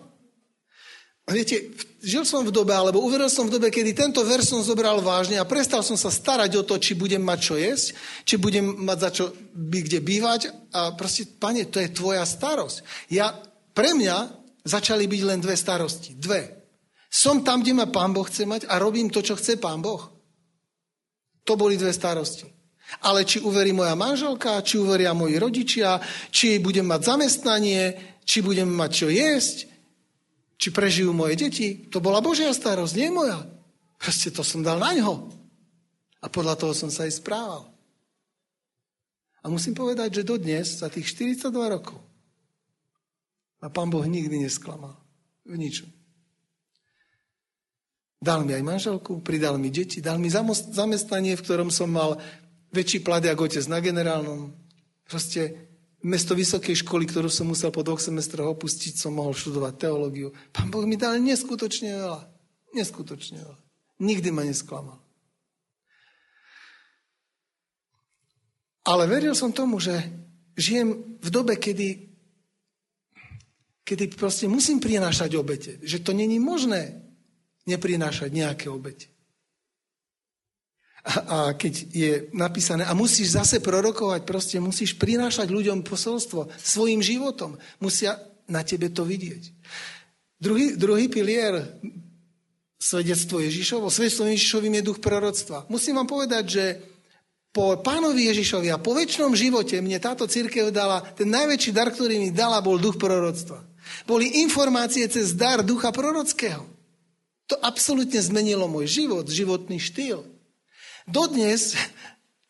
A 1.31 1.35
viete, 1.39 1.71
žil 2.03 2.27
som 2.27 2.43
v 2.43 2.51
dobe, 2.51 2.75
alebo 2.75 2.99
uveril 3.07 3.31
som 3.31 3.47
v 3.47 3.55
dobe, 3.55 3.71
kedy 3.71 3.95
tento 3.95 4.19
ver 4.27 4.43
som 4.43 4.59
zobral 4.67 4.99
vážne 4.99 5.39
a 5.39 5.47
prestal 5.47 5.79
som 5.87 5.95
sa 5.95 6.11
starať 6.11 6.59
o 6.59 6.67
to, 6.67 6.75
či 6.75 6.99
budem 6.99 7.23
mať 7.23 7.39
čo 7.39 7.55
jesť, 7.55 7.87
či 8.27 8.35
budem 8.35 8.67
mať 8.83 8.99
za 8.99 9.11
čo 9.15 9.25
by 9.55 9.79
kde 9.87 10.03
bývať. 10.03 10.41
A 10.75 10.91
proste, 10.99 11.31
pane, 11.31 11.71
to 11.71 11.79
je 11.79 11.95
tvoja 11.95 12.27
starosť. 12.27 13.07
Ja, 13.15 13.31
pre 13.71 13.95
mňa 13.95 14.27
začali 14.67 15.07
byť 15.07 15.23
len 15.23 15.39
dve 15.39 15.55
starosti. 15.55 16.19
Dve. 16.19 16.67
Som 17.07 17.47
tam, 17.47 17.63
kde 17.63 17.79
ma 17.79 17.87
pán 17.87 18.11
Boh 18.11 18.27
chce 18.27 18.43
mať 18.43 18.67
a 18.67 18.83
robím 18.83 19.07
to, 19.07 19.23
čo 19.23 19.39
chce 19.39 19.55
pán 19.63 19.79
Boh. 19.79 20.11
To 21.47 21.55
boli 21.55 21.79
dve 21.79 21.95
starosti. 21.95 22.51
Ale 23.07 23.23
či 23.23 23.39
uverí 23.39 23.71
moja 23.71 23.95
manželka, 23.95 24.67
či 24.67 24.83
uveria 24.83 25.15
moji 25.15 25.39
rodičia, 25.39 26.03
či 26.35 26.59
budem 26.59 26.91
mať 26.91 27.07
zamestnanie, 27.07 28.19
či 28.27 28.43
budem 28.43 28.67
mať 28.67 28.91
čo 28.91 29.07
jesť, 29.07 29.70
či 30.61 30.69
prežijú 30.69 31.17
moje 31.17 31.41
deti, 31.41 31.89
to 31.89 32.05
bola 32.05 32.21
Božia 32.21 32.53
starosť, 32.53 32.95
nie 33.01 33.09
moja. 33.09 33.41
Proste 33.97 34.29
to 34.29 34.45
som 34.45 34.61
dal 34.61 34.77
na 34.77 34.93
ňo. 34.93 35.33
A 36.21 36.29
podľa 36.29 36.61
toho 36.61 36.77
som 36.77 36.93
sa 36.93 37.09
aj 37.09 37.17
správal. 37.17 37.65
A 39.41 39.49
musím 39.49 39.73
povedať, 39.73 40.21
že 40.21 40.29
dodnes, 40.29 40.85
za 40.85 40.93
tých 40.93 41.17
42 41.17 41.49
rokov, 41.49 41.97
ma 43.65 43.73
pán 43.73 43.89
Boh 43.89 44.05
nikdy 44.05 44.45
nesklamal. 44.45 45.01
V 45.49 45.57
ničom. 45.57 45.89
Dal 48.21 48.45
mi 48.45 48.53
aj 48.53 48.61
manželku, 48.61 49.25
pridal 49.25 49.57
mi 49.57 49.73
deti, 49.73 50.05
dal 50.05 50.21
mi 50.21 50.29
zamestnanie, 50.29 51.41
v 51.41 51.45
ktorom 51.45 51.73
som 51.73 51.89
mal 51.89 52.21
väčší 52.69 53.01
plat 53.01 53.25
ako 53.25 53.49
otec 53.49 53.65
na 53.65 53.81
generálnom. 53.81 54.53
Proste 55.09 55.70
mesto 56.01 56.33
vysokej 56.33 56.81
školy, 56.81 57.05
ktorú 57.05 57.29
som 57.29 57.49
musel 57.49 57.69
po 57.69 57.85
dvoch 57.85 58.01
semestroch 58.01 58.57
opustiť, 58.57 58.97
som 58.97 59.17
mohol 59.17 59.37
študovať 59.37 59.75
teológiu. 59.77 60.33
Pán 60.53 60.73
Boh 60.73 60.85
mi 60.89 60.97
dal 60.97 61.21
neskutočne 61.21 61.93
veľa. 61.93 62.21
Neskutočne 62.73 63.45
veľa. 63.45 63.59
Nikdy 64.01 64.29
ma 64.33 64.49
nesklamal. 64.49 64.97
Ale 68.89 69.05
veril 69.05 69.37
som 69.37 69.53
tomu, 69.53 69.77
že 69.77 69.93
žijem 70.57 71.21
v 71.21 71.29
dobe, 71.29 71.61
kedy, 71.61 72.11
kedy 73.85 74.05
proste 74.17 74.49
musím 74.49 74.81
prinášať 74.81 75.37
obete. 75.37 75.77
Že 75.85 75.99
to 76.01 76.13
není 76.17 76.41
možné 76.41 76.97
neprinášať 77.69 78.33
nejaké 78.33 78.67
obete. 78.73 79.13
A, 81.01 81.57
keď 81.57 81.75
je 81.89 82.13
napísané, 82.37 82.85
a 82.85 82.93
musíš 82.93 83.33
zase 83.33 83.57
prorokovať, 83.65 84.29
proste 84.29 84.61
musíš 84.61 84.93
prinášať 85.01 85.49
ľuďom 85.49 85.81
posolstvo 85.81 86.53
svojim 86.61 87.01
životom. 87.01 87.57
Musia 87.81 88.21
na 88.45 88.61
tebe 88.61 88.93
to 88.93 89.09
vidieť. 89.09 89.43
Druhý, 90.37 90.77
druhý 90.77 91.09
pilier 91.09 91.81
svedectvo 92.81 93.41
Ježišovo. 93.41 93.93
Svedectvo 93.93 94.29
Ježišovým 94.29 94.81
je 94.81 94.87
duch 94.89 95.01
proroctva. 95.01 95.69
Musím 95.73 96.01
vám 96.01 96.09
povedať, 96.09 96.45
že 96.49 96.65
po 97.51 97.77
pánovi 97.81 98.31
Ježišovi 98.31 98.69
a 98.71 98.79
po 98.79 98.95
väčšnom 98.95 99.35
živote 99.35 99.81
mne 99.83 99.99
táto 100.01 100.25
církev 100.25 100.71
dala, 100.71 101.03
ten 101.17 101.29
najväčší 101.29 101.71
dar, 101.75 101.91
ktorý 101.91 102.17
mi 102.17 102.31
dala, 102.31 102.63
bol 102.63 102.81
duch 102.81 102.97
proroctva. 102.97 103.61
Boli 104.07 104.41
informácie 104.47 105.05
cez 105.11 105.35
dar 105.35 105.61
ducha 105.67 105.91
prorockého. 105.91 106.63
To 107.51 107.59
absolútne 107.59 108.23
zmenilo 108.23 108.71
môj 108.71 108.87
život, 108.87 109.27
životný 109.27 109.83
štýl. 109.83 110.23
Dodnes 111.11 111.75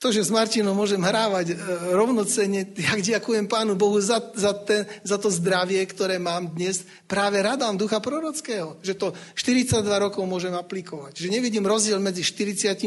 to, 0.00 0.08
že 0.08 0.24
s 0.24 0.32
Martinom 0.32 0.72
môžem 0.72 0.96
hrávať 0.96 1.52
e, 1.52 1.54
rovnocenne, 1.92 2.72
ja 2.72 2.96
ďakujem 2.96 3.44
Pánu 3.44 3.76
Bohu 3.76 4.00
za, 4.00 4.16
za, 4.32 4.56
ten, 4.56 4.88
za 5.04 5.20
to 5.20 5.28
zdravie, 5.28 5.76
ktoré 5.84 6.16
mám 6.16 6.56
dnes, 6.56 6.88
práve 7.04 7.36
radám 7.36 7.76
ducha 7.76 8.00
prorockého, 8.00 8.80
že 8.80 8.96
to 8.96 9.12
42 9.36 9.84
rokov 9.84 10.24
môžem 10.24 10.56
aplikovať. 10.56 11.20
Že 11.20 11.36
nevidím 11.36 11.68
rozdiel 11.68 12.00
medzi 12.00 12.24
40, 12.24 12.80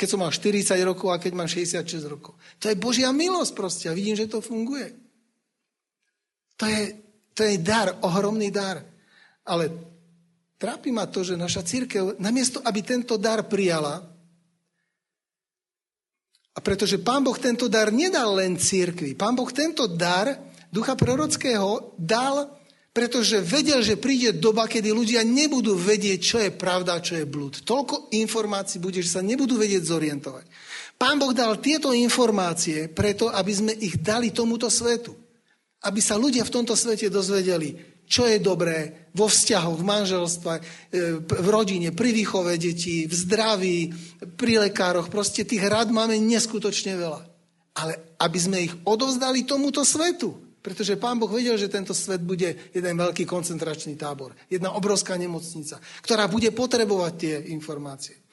keď 0.00 0.06
som 0.08 0.24
mal 0.24 0.32
40 0.32 0.72
rokov 0.80 1.12
a 1.12 1.20
keď 1.20 1.32
mám 1.36 1.44
66 1.44 1.84
rokov. 2.08 2.32
To 2.64 2.72
je 2.72 2.80
Božia 2.80 3.12
milosť 3.12 3.52
proste 3.52 3.92
a 3.92 3.96
vidím, 3.96 4.16
že 4.16 4.24
to 4.24 4.40
funguje. 4.40 4.96
To 6.56 6.64
je, 6.64 6.82
to 7.36 7.44
je 7.44 7.60
dar, 7.60 8.00
ohromný 8.00 8.48
dar. 8.48 8.80
Ale 9.44 9.68
Trápi 10.56 10.88
ma 10.88 11.04
to, 11.04 11.20
že 11.20 11.36
naša 11.36 11.60
církev, 11.60 12.16
namiesto 12.16 12.64
aby 12.64 12.80
tento 12.80 13.20
dar 13.20 13.44
prijala, 13.44 14.15
a 16.56 16.58
pretože 16.64 16.96
pán 16.96 17.20
Boh 17.20 17.36
tento 17.36 17.68
dar 17.68 17.92
nedal 17.92 18.40
len 18.40 18.56
církvi, 18.56 19.12
pán 19.12 19.36
Boh 19.36 19.52
tento 19.52 19.84
dar 19.84 20.32
ducha 20.72 20.96
prorockého 20.96 21.92
dal, 22.00 22.48
pretože 22.96 23.44
vedel, 23.44 23.84
že 23.84 24.00
príde 24.00 24.32
doba, 24.32 24.64
kedy 24.64 24.88
ľudia 24.88 25.20
nebudú 25.20 25.76
vedieť, 25.76 26.18
čo 26.24 26.36
je 26.40 26.48
pravda 26.48 26.96
a 26.96 27.04
čo 27.04 27.20
je 27.20 27.28
blúd. 27.28 27.60
Toľko 27.60 28.08
informácií 28.16 28.80
bude, 28.80 29.04
že 29.04 29.12
sa 29.12 29.20
nebudú 29.20 29.60
vedieť 29.60 29.84
zorientovať. 29.84 30.48
Pán 30.96 31.20
Boh 31.20 31.36
dal 31.36 31.60
tieto 31.60 31.92
informácie 31.92 32.88
preto, 32.88 33.28
aby 33.28 33.52
sme 33.52 33.72
ich 33.76 34.00
dali 34.00 34.32
tomuto 34.32 34.72
svetu. 34.72 35.12
Aby 35.84 36.00
sa 36.00 36.16
ľudia 36.16 36.40
v 36.48 36.54
tomto 36.56 36.72
svete 36.72 37.12
dozvedeli, 37.12 37.76
čo 38.06 38.24
je 38.24 38.38
dobré 38.38 39.10
vo 39.12 39.26
vzťahoch, 39.26 39.76
v 39.76 39.84
manželstve, 39.84 40.52
v 41.26 41.48
rodine, 41.50 41.90
pri 41.90 42.10
výchove 42.14 42.54
detí, 42.56 43.10
v 43.10 43.14
zdraví, 43.14 43.78
pri 44.38 44.70
lekároch. 44.70 45.10
Proste 45.10 45.42
tých 45.42 45.66
rád 45.66 45.90
máme 45.90 46.14
neskutočne 46.22 46.94
veľa. 46.96 47.20
Ale 47.76 48.16
aby 48.22 48.38
sme 48.40 48.58
ich 48.64 48.74
odovzdali 48.86 49.44
tomuto 49.44 49.84
svetu. 49.84 50.46
Pretože 50.66 50.98
pán 50.98 51.14
Boh 51.14 51.30
vedel, 51.30 51.54
že 51.54 51.70
tento 51.70 51.94
svet 51.94 52.26
bude 52.26 52.74
jeden 52.74 52.94
veľký 52.98 53.22
koncentračný 53.22 53.94
tábor. 53.94 54.34
Jedna 54.50 54.74
obrovská 54.74 55.14
nemocnica, 55.14 55.78
ktorá 56.02 56.26
bude 56.26 56.50
potrebovať 56.50 57.12
tie 57.14 57.34
informácie. 57.54 58.25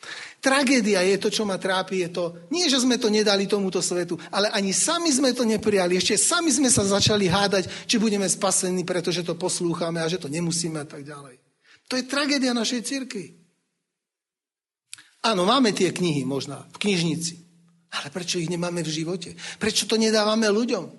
Tragédia 0.43 0.99
je 1.07 1.15
to, 1.23 1.31
čo 1.31 1.47
ma 1.47 1.55
trápi, 1.55 2.03
je 2.03 2.09
to, 2.11 2.23
nie, 2.51 2.67
že 2.67 2.83
sme 2.83 2.99
to 2.99 3.07
nedali 3.07 3.47
tomuto 3.47 3.79
svetu, 3.79 4.19
ale 4.27 4.51
ani 4.51 4.75
sami 4.75 5.07
sme 5.07 5.31
to 5.31 5.47
neprijali. 5.47 5.95
Ešte 5.95 6.19
sami 6.19 6.51
sme 6.51 6.67
sa 6.67 6.83
začali 6.83 7.31
hádať, 7.31 7.87
či 7.87 7.95
budeme 7.95 8.27
spasení, 8.27 8.83
pretože 8.83 9.23
to 9.23 9.39
poslúchame 9.39 10.03
a 10.03 10.11
že 10.11 10.19
to 10.19 10.27
nemusíme 10.27 10.83
a 10.83 10.87
tak 10.87 11.07
ďalej. 11.07 11.39
To 11.87 11.95
je 11.95 12.03
tragédia 12.03 12.51
našej 12.51 12.83
cirkvi. 12.83 13.39
Áno, 15.23 15.47
máme 15.47 15.71
tie 15.71 15.95
knihy 15.95 16.27
možná 16.27 16.67
v 16.75 16.77
knižnici, 16.83 17.39
ale 17.95 18.11
prečo 18.11 18.35
ich 18.35 18.51
nemáme 18.51 18.83
v 18.83 18.91
živote? 18.91 19.39
Prečo 19.55 19.87
to 19.87 19.95
nedávame 19.95 20.51
ľuďom? 20.51 20.91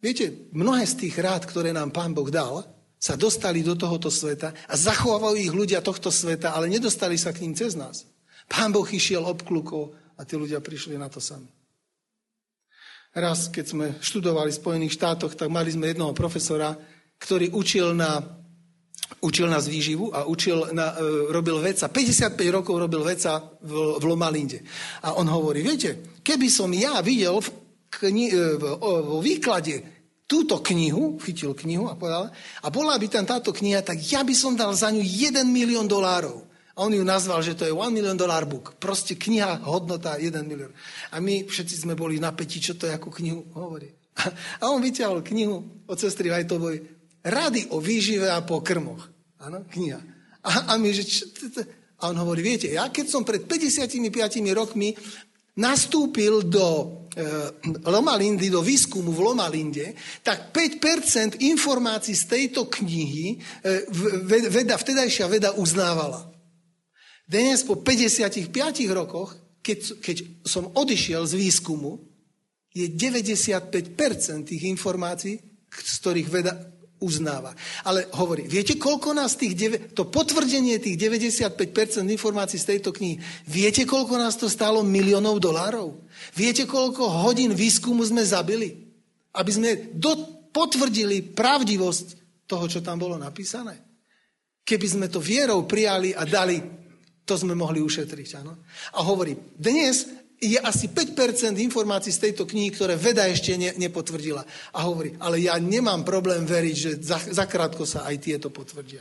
Viete, 0.00 0.48
mnohé 0.56 0.88
z 0.88 1.04
tých 1.04 1.16
rád, 1.20 1.44
ktoré 1.44 1.76
nám 1.76 1.92
Pán 1.92 2.16
Boh 2.16 2.28
dal, 2.32 2.64
sa 2.96 3.14
dostali 3.14 3.60
do 3.60 3.76
tohoto 3.76 4.08
sveta 4.08 4.56
a 4.66 4.74
zachovávajú 4.74 5.36
ich 5.36 5.52
ľudia 5.52 5.84
tohto 5.84 6.08
sveta, 6.08 6.56
ale 6.56 6.72
nedostali 6.72 7.20
sa 7.20 7.30
k 7.30 7.44
ním 7.44 7.54
cez 7.54 7.76
nás. 7.76 8.08
Pán 8.48 8.72
Boh 8.72 8.86
išiel 8.86 9.22
obklukov 9.26 9.92
a 10.16 10.24
tí 10.24 10.34
ľudia 10.38 10.64
prišli 10.64 10.96
na 10.96 11.12
to 11.12 11.20
sami. 11.20 11.48
Raz, 13.16 13.48
keď 13.48 13.64
sme 13.64 13.86
študovali 14.00 14.52
v 14.52 14.60
Spojených 14.60 14.96
štátoch, 14.96 15.32
tak 15.32 15.48
mali 15.48 15.72
sme 15.72 15.88
jednoho 15.88 16.12
profesora, 16.12 16.76
ktorý 17.16 17.52
učil 17.56 17.96
na 17.96 18.20
učil 19.22 19.46
nás 19.46 19.70
výživu 19.70 20.10
a 20.10 20.26
učil 20.26 20.74
na, 20.74 20.98
e, 20.98 21.30
robil 21.30 21.62
veca. 21.62 21.86
55 21.86 22.34
rokov 22.50 22.74
robil 22.74 23.06
veca 23.06 23.38
v, 23.62 24.02
v 24.02 24.04
Lomalinde. 24.04 24.58
A 25.06 25.14
on 25.14 25.30
hovorí, 25.30 25.62
viete, 25.62 26.18
keby 26.26 26.50
som 26.50 26.66
ja 26.74 26.98
videl 27.00 27.38
v, 27.38 27.48
kni, 27.86 28.26
e, 28.34 28.58
v, 28.58 28.64
vo 28.82 29.18
výklade 29.22 29.95
túto 30.26 30.58
knihu, 30.58 31.16
chytil 31.22 31.54
knihu 31.54 31.86
a 31.86 31.94
povedal, 31.94 32.34
a 32.34 32.68
bola 32.68 32.98
by 32.98 33.06
tam 33.06 33.24
táto 33.24 33.54
kniha, 33.54 33.82
tak 33.82 34.02
ja 34.02 34.26
by 34.26 34.34
som 34.34 34.58
dal 34.58 34.74
za 34.74 34.90
ňu 34.90 35.00
1 35.00 35.46
milión 35.46 35.86
dolárov. 35.86 36.42
A 36.76 36.84
on 36.84 36.92
ju 36.92 37.00
nazval, 37.00 37.40
že 37.40 37.56
to 37.56 37.64
je 37.64 37.72
1 37.72 37.88
million 37.88 38.18
dollar 38.18 38.44
book. 38.44 38.76
Proste 38.76 39.16
kniha, 39.16 39.64
hodnota 39.64 40.20
1 40.20 40.44
milión. 40.44 40.76
A 41.08 41.24
my 41.24 41.48
všetci 41.48 41.88
sme 41.88 41.96
boli 41.96 42.20
napätí, 42.20 42.60
čo 42.60 42.76
to 42.76 42.84
je, 42.84 42.92
ako 42.92 43.08
knihu 43.16 43.48
hovorí. 43.56 43.88
A 44.60 44.68
on 44.68 44.84
vyťahol 44.84 45.24
knihu 45.24 45.86
od 45.88 45.96
sestry 45.96 46.28
Vajtovoj 46.28 46.76
Rady 47.26 47.74
o 47.74 47.82
výžive 47.82 48.30
a 48.30 48.38
po 48.38 48.62
krmoch. 48.62 49.02
Áno, 49.42 49.66
kniha. 49.66 49.98
A, 50.46 50.50
a 50.70 50.78
my, 50.78 50.94
že 50.94 51.26
a 51.98 52.12
on 52.12 52.16
hovorí, 52.22 52.38
viete, 52.38 52.70
ja 52.70 52.86
keď 52.86 53.06
som 53.10 53.26
pred 53.26 53.48
55 53.50 53.98
rokmi 54.54 54.94
nastúpil 55.56 56.44
do 56.44 56.68
e, 57.16 57.24
Lomalindy, 57.88 58.52
do 58.52 58.60
výskumu 58.60 59.08
v 59.12 59.24
Lomalinde, 59.24 59.96
tak 60.20 60.52
5% 60.52 61.40
informácií 61.40 62.12
z 62.12 62.24
tejto 62.28 62.68
knihy 62.68 63.34
e, 63.34 63.36
veda, 64.52 64.76
vtedajšia 64.76 65.26
veda 65.26 65.56
uznávala. 65.56 66.28
Dnes 67.26 67.64
po 67.66 67.80
55 67.80 68.52
rokoch, 68.92 69.34
keď, 69.64 69.98
keď 69.98 70.16
som 70.46 70.70
odišiel 70.70 71.26
z 71.26 71.34
výskumu, 71.34 71.98
je 72.76 72.92
95% 72.92 73.72
tých 74.46 74.62
informácií, 74.68 75.40
z 75.72 75.94
ktorých 76.04 76.28
veda 76.28 76.52
uznáva. 77.00 77.52
Ale 77.84 78.08
hovorí, 78.16 78.48
viete, 78.48 78.80
koľko 78.80 79.12
nás 79.12 79.36
tých, 79.36 79.56
to 79.92 80.08
potvrdenie 80.08 80.80
tých 80.80 80.96
95% 80.96 81.52
informácií 82.08 82.56
z 82.56 82.76
tejto 82.76 82.90
knihy, 82.92 83.20
viete, 83.44 83.84
koľko 83.84 84.16
nás 84.16 84.36
to 84.40 84.48
stálo 84.48 84.80
miliónov 84.80 85.36
dolárov? 85.36 86.00
Viete, 86.32 86.64
koľko 86.64 87.28
hodín 87.28 87.52
výskumu 87.52 88.00
sme 88.04 88.24
zabili? 88.24 88.88
Aby 89.36 89.50
sme 89.52 89.70
do, 89.92 90.16
potvrdili 90.52 91.20
pravdivosť 91.36 92.06
toho, 92.48 92.64
čo 92.64 92.80
tam 92.80 92.96
bolo 92.96 93.20
napísané. 93.20 93.76
Keby 94.66 94.86
sme 94.88 95.06
to 95.12 95.20
vierou 95.20 95.62
prijali 95.68 96.16
a 96.16 96.24
dali, 96.24 96.58
to 97.26 97.34
sme 97.34 97.52
mohli 97.52 97.82
ušetriť. 97.82 98.28
Áno? 98.40 98.64
A 98.96 99.04
hovorí, 99.04 99.36
dnes 99.58 100.25
je 100.36 100.60
asi 100.60 100.92
5% 100.92 101.56
informácií 101.56 102.12
z 102.12 102.28
tejto 102.28 102.44
knihy, 102.44 102.68
ktoré 102.72 102.94
veda 102.96 103.24
ešte 103.24 103.56
ne, 103.56 103.72
nepotvrdila. 103.76 104.44
A 104.76 104.78
hovorí, 104.84 105.16
ale 105.16 105.40
ja 105.40 105.56
nemám 105.56 106.04
problém 106.04 106.44
veriť, 106.44 106.76
že 106.76 106.90
za, 107.00 107.18
zakrátko 107.32 107.88
sa 107.88 108.04
aj 108.04 108.16
tieto 108.20 108.48
potvrdia. 108.52 109.00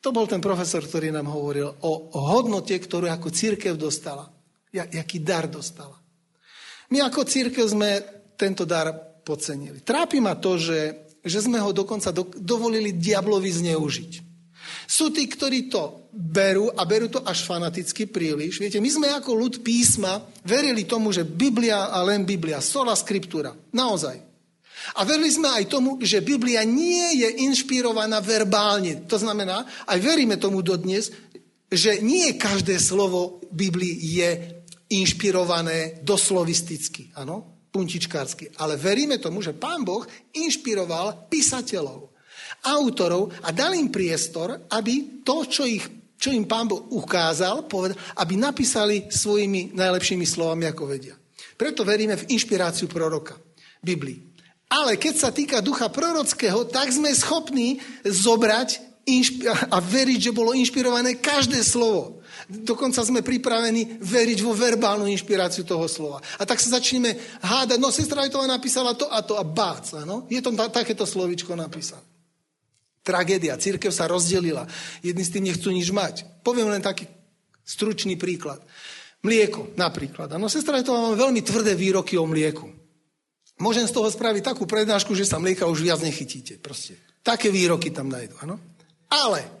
To 0.00 0.14
bol 0.14 0.30
ten 0.30 0.40
profesor, 0.40 0.80
ktorý 0.80 1.10
nám 1.10 1.28
hovoril 1.28 1.68
o, 1.68 1.92
o 2.14 2.20
hodnote, 2.32 2.72
ktorú 2.78 3.10
ako 3.10 3.28
církev 3.34 3.74
dostala. 3.74 4.30
Ja, 4.72 4.86
jaký 4.88 5.20
dar 5.20 5.50
dostala. 5.50 5.98
My 6.88 7.04
ako 7.04 7.28
církev 7.28 7.64
sme 7.68 8.00
tento 8.38 8.64
dar 8.64 8.94
podcenili. 9.26 9.84
Trápi 9.84 10.22
ma 10.22 10.38
to, 10.38 10.56
že, 10.56 11.12
že 11.20 11.44
sme 11.44 11.60
ho 11.60 11.74
dokonca 11.74 12.14
do, 12.14 12.30
dovolili 12.40 12.96
diablovi 12.96 13.50
zneužiť. 13.52 14.12
Sú 14.88 15.12
tí, 15.12 15.28
ktorí 15.28 15.68
to 15.68 15.97
berú 16.18 16.66
a 16.74 16.82
berú 16.82 17.06
to 17.06 17.22
až 17.22 17.46
fanaticky 17.46 18.10
príliš. 18.10 18.58
Viete, 18.58 18.82
my 18.82 18.90
sme 18.90 19.06
ako 19.14 19.38
ľud 19.38 19.54
písma 19.62 20.18
verili 20.42 20.82
tomu, 20.82 21.14
že 21.14 21.22
Biblia 21.22 21.94
a 21.94 22.02
len 22.02 22.26
Biblia, 22.26 22.58
sola 22.58 22.98
scriptura. 22.98 23.54
Naozaj. 23.54 24.26
A 24.98 25.06
verili 25.06 25.30
sme 25.30 25.46
aj 25.54 25.70
tomu, 25.70 25.94
že 26.02 26.18
Biblia 26.18 26.66
nie 26.66 27.22
je 27.22 27.46
inšpirovaná 27.46 28.18
verbálne. 28.18 29.06
To 29.06 29.14
znamená, 29.14 29.62
aj 29.86 29.98
veríme 30.02 30.34
tomu 30.42 30.58
dodnes, 30.58 31.14
že 31.70 32.02
nie 32.02 32.34
každé 32.34 32.82
slovo 32.82 33.38
Biblii 33.54 34.18
je 34.18 34.30
inšpirované 34.88 36.02
doslovisticky, 36.02 37.14
áno, 37.14 37.68
puntičkársky. 37.70 38.58
Ale 38.58 38.74
veríme 38.74 39.22
tomu, 39.22 39.38
že 39.44 39.54
Pán 39.54 39.86
Boh 39.86 40.02
inšpiroval 40.34 41.30
písateľov 41.30 42.18
autorov 42.66 43.30
a 43.44 43.54
dal 43.54 43.76
im 43.76 43.92
priestor, 43.92 44.66
aby 44.72 45.22
to, 45.22 45.46
čo, 45.46 45.62
ich, 45.62 45.97
čo 46.18 46.34
im 46.34 46.44
pán 46.44 46.66
Boh 46.66 46.82
ukázal, 46.90 47.70
povedal, 47.70 47.96
aby 48.18 48.34
napísali 48.34 49.06
svojimi 49.06 49.72
najlepšími 49.78 50.26
slovami, 50.26 50.66
ako 50.66 50.90
vedia. 50.90 51.14
Preto 51.54 51.86
veríme 51.86 52.18
v 52.18 52.26
inšpiráciu 52.34 52.90
proroka, 52.90 53.38
Biblii. 53.78 54.26
Ale 54.68 55.00
keď 55.00 55.14
sa 55.16 55.30
týka 55.32 55.64
ducha 55.64 55.88
prorockého, 55.88 56.68
tak 56.68 56.92
sme 56.92 57.08
schopní 57.14 57.80
zobrať 58.04 58.84
a 59.72 59.80
veriť, 59.80 60.20
že 60.28 60.36
bolo 60.36 60.52
inšpirované 60.52 61.16
každé 61.16 61.64
slovo. 61.64 62.20
Dokonca 62.44 63.00
sme 63.00 63.24
pripravení 63.24 64.00
veriť 64.04 64.38
vo 64.44 64.52
verbálnu 64.52 65.08
inšpiráciu 65.08 65.64
toho 65.64 65.88
slova. 65.88 66.20
A 66.36 66.44
tak 66.44 66.60
sa 66.60 66.76
začneme 66.76 67.16
hádať, 67.40 67.80
no 67.80 67.88
sestra 67.88 68.20
Vajtová 68.20 68.44
napísala 68.44 68.92
to 68.92 69.08
a 69.08 69.24
to 69.24 69.40
a 69.40 69.44
bác, 69.44 69.84
no? 70.04 70.28
Je 70.28 70.44
to 70.44 70.52
takéto 70.52 71.08
slovičko 71.08 71.56
napísané. 71.56 72.04
Tragédia. 73.08 73.56
Církev 73.56 73.88
sa 73.88 74.04
rozdelila. 74.04 74.68
Jedni 75.00 75.24
s 75.24 75.32
tým 75.32 75.48
nechcú 75.48 75.72
nič 75.72 75.88
mať. 75.88 76.28
Poviem 76.44 76.68
len 76.68 76.84
taký 76.84 77.08
stručný 77.64 78.20
príklad. 78.20 78.60
Mlieko 79.24 79.72
napríklad. 79.80 80.36
No 80.36 80.52
sestra, 80.52 80.84
to 80.84 80.92
mám 80.92 81.16
veľmi 81.16 81.40
tvrdé 81.40 81.72
výroky 81.72 82.20
o 82.20 82.28
mlieku. 82.28 82.68
Môžem 83.58 83.88
z 83.88 83.96
toho 83.96 84.06
spraviť 84.06 84.54
takú 84.54 84.68
prednášku, 84.68 85.16
že 85.16 85.26
sa 85.26 85.40
mlieka 85.40 85.66
už 85.66 85.82
viac 85.82 85.98
nechytíte. 86.04 86.60
Proste. 86.62 87.00
Také 87.24 87.50
výroky 87.50 87.90
tam 87.90 88.12
nájdu. 88.12 88.38
Ano? 88.44 88.60
Ale 89.10 89.58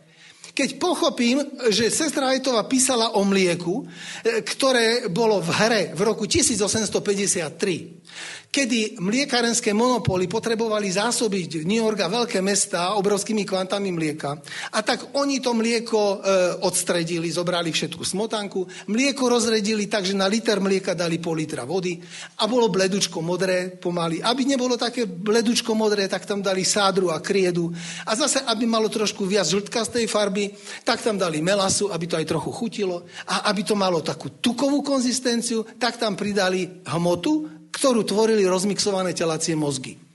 keď 0.58 0.78
pochopím, 0.78 1.38
že 1.70 1.86
sestra 1.86 2.34
Ajtová 2.34 2.66
písala 2.66 3.14
o 3.14 3.22
mlieku, 3.22 3.86
e, 4.26 4.42
ktoré 4.42 5.06
bolo 5.06 5.38
v 5.38 5.54
hre 5.54 5.82
v 5.94 6.00
roku 6.02 6.26
1853, 6.26 8.02
kedy 8.48 8.96
mliekarenské 8.96 9.76
monopóly 9.76 10.24
potrebovali 10.24 10.88
zásobiť 10.88 11.68
New 11.68 11.84
York 11.84 12.00
a 12.00 12.08
veľké 12.08 12.40
mesta 12.40 12.96
obrovskými 12.96 13.44
kvantami 13.44 13.92
mlieka. 13.92 14.40
A 14.72 14.80
tak 14.80 15.12
oni 15.20 15.44
to 15.44 15.52
mlieko 15.52 16.00
e, 16.00 16.16
odstredili, 16.64 17.28
zobrali 17.28 17.68
všetku 17.68 18.00
smotanku, 18.00 18.64
mlieko 18.88 19.28
rozredili 19.28 19.84
tak, 19.84 20.08
že 20.08 20.16
na 20.16 20.24
liter 20.24 20.64
mlieka 20.64 20.96
dali 20.96 21.20
pol 21.20 21.36
litra 21.36 21.68
vody 21.68 22.00
a 22.40 22.48
bolo 22.48 22.72
bledučko 22.72 23.20
modré 23.20 23.76
pomaly. 23.76 24.24
Aby 24.24 24.48
nebolo 24.48 24.80
také 24.80 25.04
bledučko 25.04 25.76
modré, 25.76 26.08
tak 26.08 26.24
tam 26.24 26.40
dali 26.40 26.64
sádru 26.64 27.12
a 27.12 27.20
kriedu. 27.20 27.68
A 28.08 28.16
zase, 28.16 28.40
aby 28.48 28.64
malo 28.64 28.88
trošku 28.88 29.28
viac 29.28 29.44
žltkastej 29.44 30.08
farby, 30.08 30.48
tak 30.88 31.04
tam 31.04 31.20
dali 31.20 31.44
melasu, 31.44 31.92
aby 31.92 32.04
to 32.08 32.16
aj 32.16 32.24
trochu 32.24 32.50
chutilo. 32.56 33.04
A 33.28 33.52
aby 33.52 33.60
to 33.60 33.76
malo 33.76 34.00
takú 34.00 34.40
tukovú 34.40 34.80
konzistenciu, 34.80 35.68
tak 35.76 36.00
tam 36.00 36.16
pridali 36.16 36.80
hmotu, 36.88 37.57
ktorú 37.72 38.04
tvorili 38.04 38.44
rozmixované 38.44 39.12
telacie 39.14 39.54
mozgy. 39.54 40.08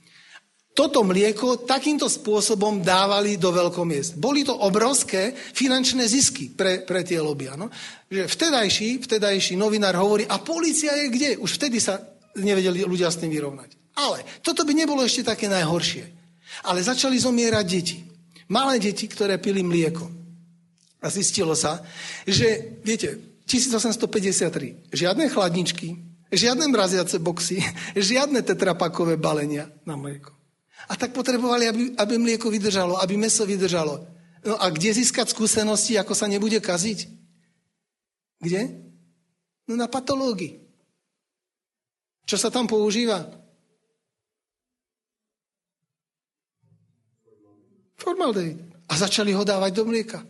Toto 0.74 1.06
mlieko 1.06 1.62
takýmto 1.62 2.10
spôsobom 2.10 2.82
dávali 2.82 3.38
do 3.38 3.54
veľkomiest. 3.54 4.18
Boli 4.18 4.42
to 4.42 4.58
obrovské 4.58 5.30
finančné 5.30 6.02
zisky 6.10 6.50
pre, 6.50 6.82
pre 6.82 7.06
tie 7.06 7.22
lobby. 7.22 7.46
Ano? 7.46 7.70
Že 8.10 8.26
vtedajší, 8.26 8.88
vtedajší 9.06 9.54
novinár 9.54 9.94
hovorí, 9.94 10.26
a 10.26 10.42
policia 10.42 10.98
je 10.98 11.06
kde? 11.14 11.30
Už 11.38 11.62
vtedy 11.62 11.78
sa 11.78 12.02
nevedeli 12.34 12.82
ľudia 12.82 13.06
s 13.06 13.22
tým 13.22 13.30
vyrovnať. 13.30 13.70
Ale 14.02 14.26
toto 14.42 14.66
by 14.66 14.74
nebolo 14.74 15.06
ešte 15.06 15.30
také 15.30 15.46
najhoršie. 15.46 16.10
Ale 16.66 16.82
začali 16.82 17.22
zomierať 17.22 17.66
deti. 17.70 18.02
Malé 18.50 18.82
deti, 18.82 19.06
ktoré 19.06 19.38
pili 19.38 19.62
mlieko. 19.62 20.10
A 20.98 21.06
zistilo 21.06 21.54
sa, 21.54 21.86
že, 22.26 22.82
viete, 22.82 23.38
1853, 23.46 24.90
žiadne 24.90 25.30
chladničky, 25.30 26.13
Žiadne 26.34 26.66
mraziace 26.66 27.22
boxy, 27.22 27.62
žiadne 27.94 28.42
tetrapakové 28.42 29.14
balenia 29.14 29.70
na 29.86 29.94
mlieko. 29.94 30.34
A 30.90 30.98
tak 30.98 31.14
potrebovali, 31.14 31.70
aby, 31.70 31.82
aby 31.96 32.14
mlieko 32.18 32.50
vydržalo, 32.50 32.98
aby 32.98 33.14
meso 33.16 33.46
vydržalo. 33.46 34.02
No 34.44 34.60
a 34.60 34.68
kde 34.68 34.92
získať 34.92 35.32
skúsenosti, 35.32 35.96
ako 35.96 36.12
sa 36.12 36.28
nebude 36.28 36.60
kaziť? 36.60 37.08
Kde? 38.42 38.68
No 39.64 39.78
na 39.80 39.88
patológii. 39.88 40.60
Čo 42.28 42.36
sa 42.36 42.52
tam 42.52 42.68
používa? 42.68 43.24
Formaldehyd. 47.96 48.60
A 48.84 49.00
začali 49.00 49.32
ho 49.32 49.40
dávať 49.40 49.72
do 49.80 49.88
mlieka. 49.88 50.20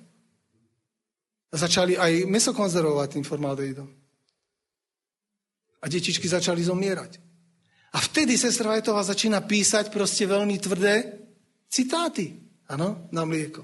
A 1.50 1.54
začali 1.58 1.98
aj 1.98 2.26
meso 2.30 2.54
konzervovať 2.54 3.18
tým 3.18 3.24
formaldehydom. 3.26 4.03
A 5.84 5.86
detičky 5.86 6.24
začali 6.24 6.64
zomierať. 6.64 7.20
A 7.94 7.98
vtedy 8.00 8.34
sestra 8.34 8.72
Vajtová 8.72 9.04
začína 9.04 9.44
písať 9.44 9.92
proste 9.92 10.24
veľmi 10.24 10.56
tvrdé 10.58 11.20
citáty. 11.68 12.40
Áno, 12.72 13.06
na 13.12 13.22
mlieko. 13.28 13.62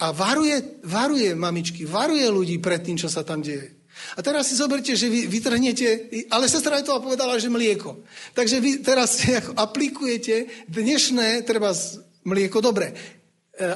A 0.00 0.06
varuje, 0.10 0.82
varuje 0.82 1.36
mamičky, 1.36 1.84
varuje 1.84 2.24
ľudí 2.26 2.56
pred 2.58 2.80
tým, 2.80 2.96
čo 2.96 3.06
sa 3.06 3.22
tam 3.22 3.44
deje. 3.44 3.84
A 4.16 4.24
teraz 4.24 4.48
si 4.48 4.56
zoberte, 4.56 4.96
že 4.96 5.12
vy 5.12 5.28
vytrhnete, 5.28 6.08
ale 6.32 6.48
sestra 6.48 6.80
Vajtová 6.80 7.04
povedala, 7.04 7.36
že 7.36 7.52
mlieko. 7.52 8.02
Takže 8.32 8.56
vy 8.58 8.70
teraz 8.80 9.20
aplikujete 9.68 10.66
dnešné, 10.72 11.44
treba 11.44 11.76
mlieko, 12.24 12.64
dobre, 12.64 12.96
E, 12.96 13.21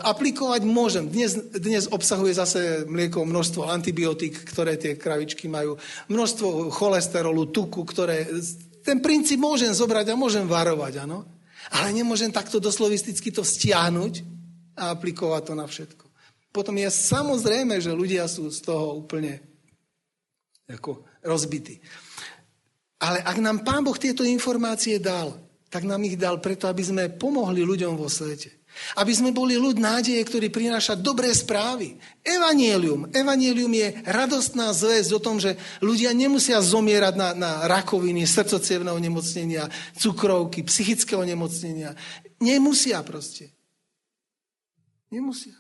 aplikovať 0.03 0.63
môžem. 0.67 1.07
Dnes, 1.07 1.37
dnes 1.55 1.87
obsahuje 1.87 2.35
zase 2.35 2.85
mlieko 2.89 3.23
množstvo 3.23 3.71
antibiotík, 3.71 4.43
ktoré 4.47 4.75
tie 4.75 4.99
kravičky 4.99 5.47
majú, 5.47 5.79
množstvo 6.11 6.75
cholesterolu, 6.75 7.51
tuku, 7.55 7.87
ktoré... 7.87 8.27
Ten 8.83 9.03
princíp 9.03 9.43
môžem 9.43 9.71
zobrať 9.75 10.15
a 10.15 10.19
môžem 10.19 10.47
varovať, 10.47 11.07
áno? 11.07 11.27
Ale 11.75 11.91
nemôžem 11.91 12.31
takto 12.31 12.63
doslovisticky 12.63 13.35
to 13.35 13.43
stiahnuť 13.43 14.23
a 14.79 14.95
aplikovať 14.95 15.43
to 15.51 15.55
na 15.59 15.67
všetko. 15.67 16.05
Potom 16.55 16.79
je 16.79 16.89
samozrejme, 16.89 17.83
že 17.83 17.93
ľudia 17.93 18.25
sú 18.31 18.49
z 18.49 18.63
toho 18.65 19.03
úplne 19.03 19.43
ako 20.71 21.05
rozbití. 21.23 21.79
Ale 22.97 23.21
ak 23.21 23.37
nám 23.45 23.61
Pán 23.61 23.85
Boh 23.85 23.99
tieto 23.99 24.25
informácie 24.25 24.97
dal, 24.97 25.37
tak 25.71 25.83
nám 25.83 26.03
ich 26.07 26.15
dal 26.15 26.39
preto, 26.39 26.71
aby 26.71 26.83
sme 26.83 27.11
pomohli 27.11 27.67
ľuďom 27.67 27.99
vo 27.99 28.07
svete. 28.07 28.55
Aby 29.01 29.13
sme 29.17 29.31
boli 29.33 29.57
ľud 29.57 29.81
nádeje, 29.81 30.21
ktorý 30.21 30.53
prináša 30.53 31.01
dobré 31.01 31.33
správy. 31.33 31.97
Evangelium. 32.21 33.09
Evangelium 33.09 33.73
je 33.73 33.89
radostná 34.05 34.69
zväzť 34.77 35.11
o 35.17 35.21
tom, 35.21 35.41
že 35.41 35.57
ľudia 35.81 36.13
nemusia 36.13 36.61
zomierať 36.61 37.15
na, 37.17 37.29
na 37.33 37.51
rakoviny, 37.65 38.29
srdcocievného 38.29 39.01
nemocnenia, 39.01 39.73
cukrovky, 39.97 40.61
psychického 40.61 41.25
nemocnenia. 41.25 41.97
Nemusia 42.37 43.01
proste. 43.01 43.49
Nemusia. 45.09 45.57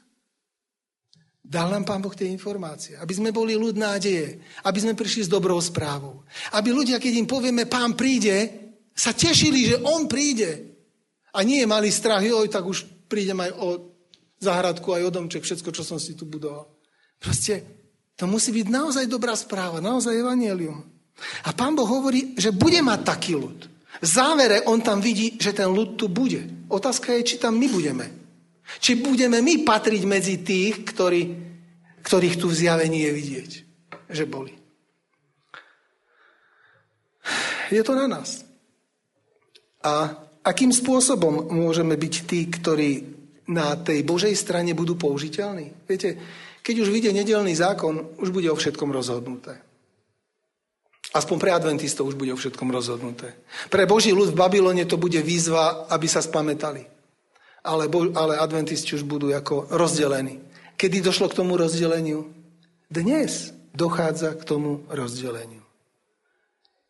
Dal 1.46 1.70
nám 1.70 1.86
Pán 1.86 2.02
Boh 2.02 2.10
tie 2.10 2.26
informácie, 2.26 2.98
aby 2.98 3.14
sme 3.14 3.30
boli 3.30 3.54
ľud 3.54 3.78
nádeje, 3.78 4.42
aby 4.66 4.78
sme 4.82 4.98
prišli 4.98 5.24
s 5.24 5.32
dobrou 5.32 5.62
správou. 5.62 6.26
Aby 6.50 6.74
ľudia, 6.74 6.98
keď 6.98 7.22
im 7.22 7.30
povieme, 7.30 7.70
Pán 7.70 7.94
príde, 7.94 8.65
sa 8.96 9.12
tešili, 9.12 9.68
že 9.68 9.76
On 9.84 10.08
príde 10.08 10.76
A 11.36 11.44
nie 11.44 11.60
je 11.60 11.68
malý 11.68 11.92
strach, 11.92 12.24
joj, 12.24 12.48
tak 12.48 12.64
už 12.64 12.88
prídem 13.12 13.36
aj 13.44 13.52
o 13.60 13.68
zahradku, 14.40 14.96
aj 14.96 15.04
o 15.04 15.10
domček, 15.12 15.44
všetko, 15.44 15.68
čo 15.68 15.84
som 15.84 16.00
si 16.00 16.16
tu 16.16 16.24
budoval. 16.24 16.64
Proste 17.20 17.60
to 18.16 18.24
musí 18.24 18.56
byť 18.56 18.66
naozaj 18.72 19.04
dobrá 19.04 19.36
správa, 19.36 19.84
naozaj 19.84 20.16
evanielium. 20.16 20.80
A 21.44 21.52
pán 21.52 21.76
Boh 21.76 21.84
hovorí, 21.84 22.32
že 22.40 22.56
bude 22.56 22.80
mať 22.80 23.00
taký 23.04 23.36
ľud. 23.36 23.68
V 24.00 24.06
závere 24.08 24.64
on 24.64 24.80
tam 24.80 25.00
vidí, 25.04 25.36
že 25.36 25.52
ten 25.52 25.68
ľud 25.68 26.00
tu 26.00 26.08
bude. 26.08 26.68
Otázka 26.72 27.12
je, 27.20 27.24
či 27.24 27.36
tam 27.36 27.60
my 27.60 27.68
budeme. 27.68 28.08
Či 28.80 28.96
budeme 29.04 29.44
my 29.44 29.60
patriť 29.60 30.02
medzi 30.08 30.40
tých, 30.40 30.88
ktorí, 30.88 31.22
ktorých 32.00 32.36
tu 32.40 32.48
v 32.48 32.58
zjavení 32.64 33.04
je 33.04 33.12
vidieť, 33.12 33.50
že 34.08 34.24
boli. 34.24 34.56
Je 37.68 37.84
to 37.84 37.92
na 37.92 38.08
nás. 38.08 38.45
A 39.86 40.10
akým 40.42 40.74
spôsobom 40.74 41.46
môžeme 41.54 41.94
byť 41.94 42.14
tí, 42.26 42.50
ktorí 42.50 42.90
na 43.46 43.78
tej 43.78 44.02
Božej 44.02 44.34
strane 44.34 44.74
budú 44.74 44.98
použiteľní? 44.98 45.86
Viete, 45.86 46.18
keď 46.66 46.82
už 46.82 46.90
vyjde 46.90 47.14
nedelný 47.14 47.54
zákon, 47.54 48.18
už 48.18 48.34
bude 48.34 48.50
o 48.50 48.58
všetkom 48.58 48.90
rozhodnuté. 48.90 49.62
Aspoň 51.14 51.36
pre 51.38 51.54
adventistov 51.54 52.10
už 52.10 52.18
bude 52.18 52.34
o 52.34 52.40
všetkom 52.40 52.66
rozhodnuté. 52.74 53.38
Pre 53.70 53.86
Boží 53.86 54.10
ľud 54.10 54.34
v 54.34 54.40
Babylone 54.42 54.90
to 54.90 54.98
bude 54.98 55.22
výzva, 55.22 55.86
aby 55.86 56.10
sa 56.10 56.18
spametali. 56.18 56.82
Ale, 57.62 57.86
ale 58.14 58.34
adventisti 58.42 58.98
už 58.98 59.06
budú 59.06 59.30
ako 59.30 59.70
rozdelení. 59.70 60.42
Kedy 60.74 61.06
došlo 61.06 61.30
k 61.30 61.38
tomu 61.38 61.54
rozdeleniu? 61.54 62.26
Dnes 62.90 63.54
dochádza 63.70 64.34
k 64.34 64.42
tomu 64.42 64.82
rozdeleniu. 64.90 65.62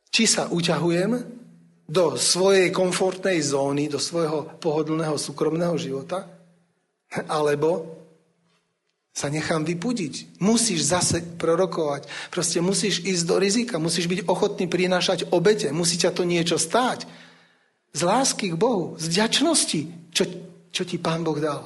Či 0.09 0.25
sa 0.25 0.49
uťahujem 0.49 1.45
do 1.87 2.19
svojej 2.19 2.75
komfortnej 2.75 3.39
zóny, 3.39 3.87
do 3.87 4.03
svojho 4.03 4.59
pohodlného 4.59 5.15
súkromného 5.15 5.79
života, 5.79 6.27
alebo 7.31 7.97
sa 9.17 9.33
nechám 9.33 9.65
vypudiť. 9.65 10.43
Musíš 10.45 10.93
zase 10.93 11.25
prorokovať. 11.41 12.05
Proste 12.29 12.61
musíš 12.61 13.01
ísť 13.01 13.25
do 13.25 13.41
rizika. 13.41 13.81
Musíš 13.81 14.13
byť 14.13 14.29
ochotný 14.29 14.69
prinášať 14.69 15.33
obete. 15.33 15.73
Musí 15.73 15.97
ťa 15.97 16.13
to 16.13 16.29
niečo 16.29 16.61
stáť. 16.61 17.09
Z 17.97 18.01
lásky 18.05 18.53
k 18.53 18.61
Bohu. 18.61 19.01
Z 19.01 19.09
ďačnosti, 19.09 20.13
čo, 20.13 20.29
čo 20.69 20.83
ti 20.85 21.01
Pán 21.01 21.25
Boh 21.25 21.41
dal. 21.41 21.65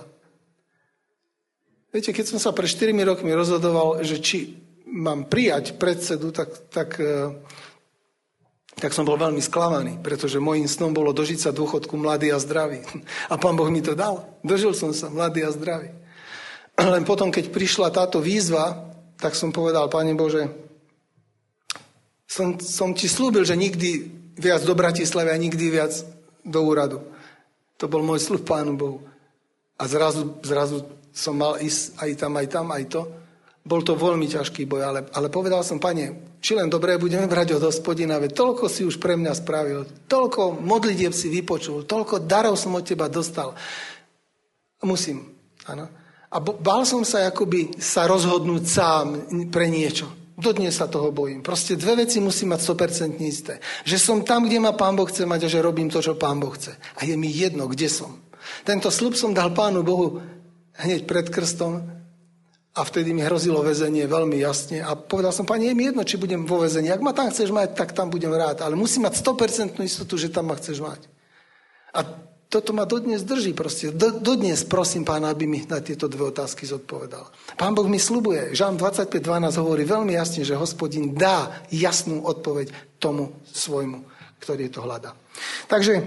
Viete, 1.90 2.14
keď 2.14 2.30
som 2.30 2.38
sa 2.38 2.54
pre 2.54 2.70
4 2.70 2.94
rokmi 3.02 3.34
rozhodoval, 3.34 3.98
že 4.06 4.22
či 4.22 4.54
mám 4.86 5.26
prijať 5.26 5.74
predsedu, 5.74 6.30
tak, 6.30 6.70
tak, 6.70 7.02
eh, 7.02 7.34
tak 8.80 8.96
som 8.96 9.04
bol 9.04 9.20
veľmi 9.20 9.44
sklamaný, 9.44 10.00
pretože 10.00 10.40
môjim 10.40 10.64
snom 10.64 10.96
bolo 10.96 11.12
dožiť 11.12 11.38
sa 11.38 11.50
dôchodku 11.52 11.94
mladý 12.00 12.32
a 12.32 12.40
zdravý. 12.40 12.80
A 13.28 13.36
pán 13.36 13.54
Boh 13.54 13.68
mi 13.68 13.84
to 13.84 13.92
dal. 13.92 14.40
Dožil 14.40 14.72
som 14.72 14.96
sa 14.96 15.12
mladý 15.12 15.44
a 15.44 15.52
zdravý. 15.52 15.92
Len 16.80 17.04
potom, 17.04 17.28
keď 17.28 17.52
prišla 17.52 17.92
táto 17.92 18.24
výzva, 18.24 18.90
tak 19.20 19.36
som 19.36 19.52
povedal, 19.52 19.92
Pane 19.92 20.16
Bože, 20.16 20.48
som, 22.24 22.56
som 22.56 22.96
ti 22.96 23.04
slúbil, 23.04 23.44
že 23.44 23.58
nikdy 23.58 24.08
viac 24.40 24.64
do 24.64 24.72
Bratislavy 24.72 25.28
a 25.28 25.36
nikdy 25.36 25.66
viac 25.68 25.92
do 26.40 26.60
úradu. 26.64 27.04
To 27.76 27.84
bol 27.84 28.00
môj 28.00 28.24
slúb 28.24 28.48
Pánu 28.48 28.80
Bohu. 28.80 29.04
A 29.76 29.84
zrazu, 29.84 30.40
zrazu 30.40 30.88
som 31.12 31.36
mal 31.36 31.60
ísť 31.60 32.00
aj 32.00 32.10
tam, 32.16 32.32
aj 32.40 32.46
tam, 32.48 32.66
aj 32.72 32.84
to. 32.88 33.02
Bol 33.70 33.86
to 33.86 33.94
veľmi 33.94 34.26
ťažký 34.26 34.66
boj, 34.66 34.82
ale, 34.82 35.00
ale 35.14 35.30
povedal 35.30 35.62
som, 35.62 35.78
pane, 35.78 36.34
či 36.42 36.58
len 36.58 36.66
dobré 36.66 36.98
budeme 36.98 37.30
brať 37.30 37.54
od 37.54 37.70
hospodina, 37.70 38.18
veď 38.18 38.34
toľko 38.34 38.66
si 38.66 38.82
už 38.82 38.98
pre 38.98 39.14
mňa 39.14 39.30
spravil, 39.30 39.86
toľko 40.10 40.58
modlitieb 40.58 41.14
si 41.14 41.30
vypočul, 41.30 41.86
toľko 41.86 42.26
darov 42.26 42.58
som 42.58 42.74
od 42.74 42.82
teba 42.82 43.06
dostal. 43.06 43.54
Musím, 44.82 45.22
áno. 45.70 45.86
A 46.34 46.36
bál 46.42 46.82
som 46.82 47.06
sa 47.06 47.30
akoby 47.30 47.78
sa 47.78 48.10
rozhodnúť 48.10 48.62
sám 48.66 49.06
pre 49.54 49.70
niečo. 49.70 50.34
Dodnes 50.34 50.74
sa 50.74 50.90
toho 50.90 51.14
bojím. 51.14 51.44
Proste 51.44 51.76
dve 51.78 52.06
veci 52.06 52.18
musím 52.18 52.56
mať 52.56 52.74
100% 52.74 53.22
isté. 53.22 53.60
Že 53.84 53.96
som 54.00 54.18
tam, 54.24 54.48
kde 54.48 54.56
ma 54.56 54.72
Pán 54.72 54.96
Boh 54.96 55.06
chce 55.06 55.28
mať 55.28 55.46
a 55.46 55.52
že 55.52 55.60
robím 55.60 55.92
to, 55.92 56.00
čo 56.00 56.16
Pán 56.16 56.40
Boh 56.40 56.54
chce. 56.56 56.74
A 56.96 57.04
je 57.04 57.12
mi 57.14 57.28
jedno, 57.28 57.68
kde 57.68 57.92
som. 57.92 58.18
Tento 58.64 58.88
slub 58.88 59.14
som 59.14 59.36
dal 59.36 59.52
Pánu 59.52 59.84
Bohu 59.84 60.18
hneď 60.80 61.04
pred 61.04 61.28
krstom 61.28 61.99
a 62.70 62.80
vtedy 62.86 63.10
mi 63.10 63.26
hrozilo 63.26 63.66
väzenie 63.66 64.06
veľmi 64.06 64.38
jasne. 64.38 64.78
A 64.78 64.94
povedal 64.94 65.34
som, 65.34 65.42
Pane, 65.42 65.66
je 65.66 65.74
mi 65.74 65.90
jedno, 65.90 66.06
či 66.06 66.14
budem 66.14 66.46
vo 66.46 66.62
väzení. 66.62 66.86
Ak 66.94 67.02
ma 67.02 67.10
tam 67.10 67.26
chceš 67.26 67.50
mať, 67.50 67.74
tak 67.74 67.90
tam 67.90 68.14
budem 68.14 68.30
rád. 68.30 68.62
Ale 68.62 68.78
musím 68.78 69.10
mať 69.10 69.18
100% 69.26 69.82
istotu, 69.82 70.14
že 70.14 70.30
tam 70.30 70.54
ma 70.54 70.54
chceš 70.54 70.78
mať. 70.78 71.10
A 71.90 72.06
toto 72.50 72.70
ma 72.70 72.86
dodnes 72.86 73.26
drží 73.26 73.54
proste. 73.54 73.90
Do, 73.90 74.14
dodnes 74.22 74.62
prosím 74.66 75.02
pána, 75.02 75.34
aby 75.34 75.50
mi 75.50 75.62
na 75.66 75.82
tieto 75.82 76.06
dve 76.06 76.30
otázky 76.30 76.66
zodpovedal. 76.66 77.26
Pán 77.58 77.74
Boh 77.74 77.86
mi 77.90 77.98
slubuje, 77.98 78.54
Žán 78.54 78.78
25.12 78.78 79.62
hovorí 79.62 79.82
veľmi 79.86 80.14
jasne, 80.14 80.46
že 80.46 80.58
hospodin 80.58 81.14
dá 81.14 81.62
jasnú 81.70 82.22
odpoveď 82.22 82.70
tomu 83.02 83.34
svojmu, 83.50 84.02
ktorý 84.42 84.66
to 84.70 84.82
hľadá. 84.82 85.14
Takže 85.66 86.02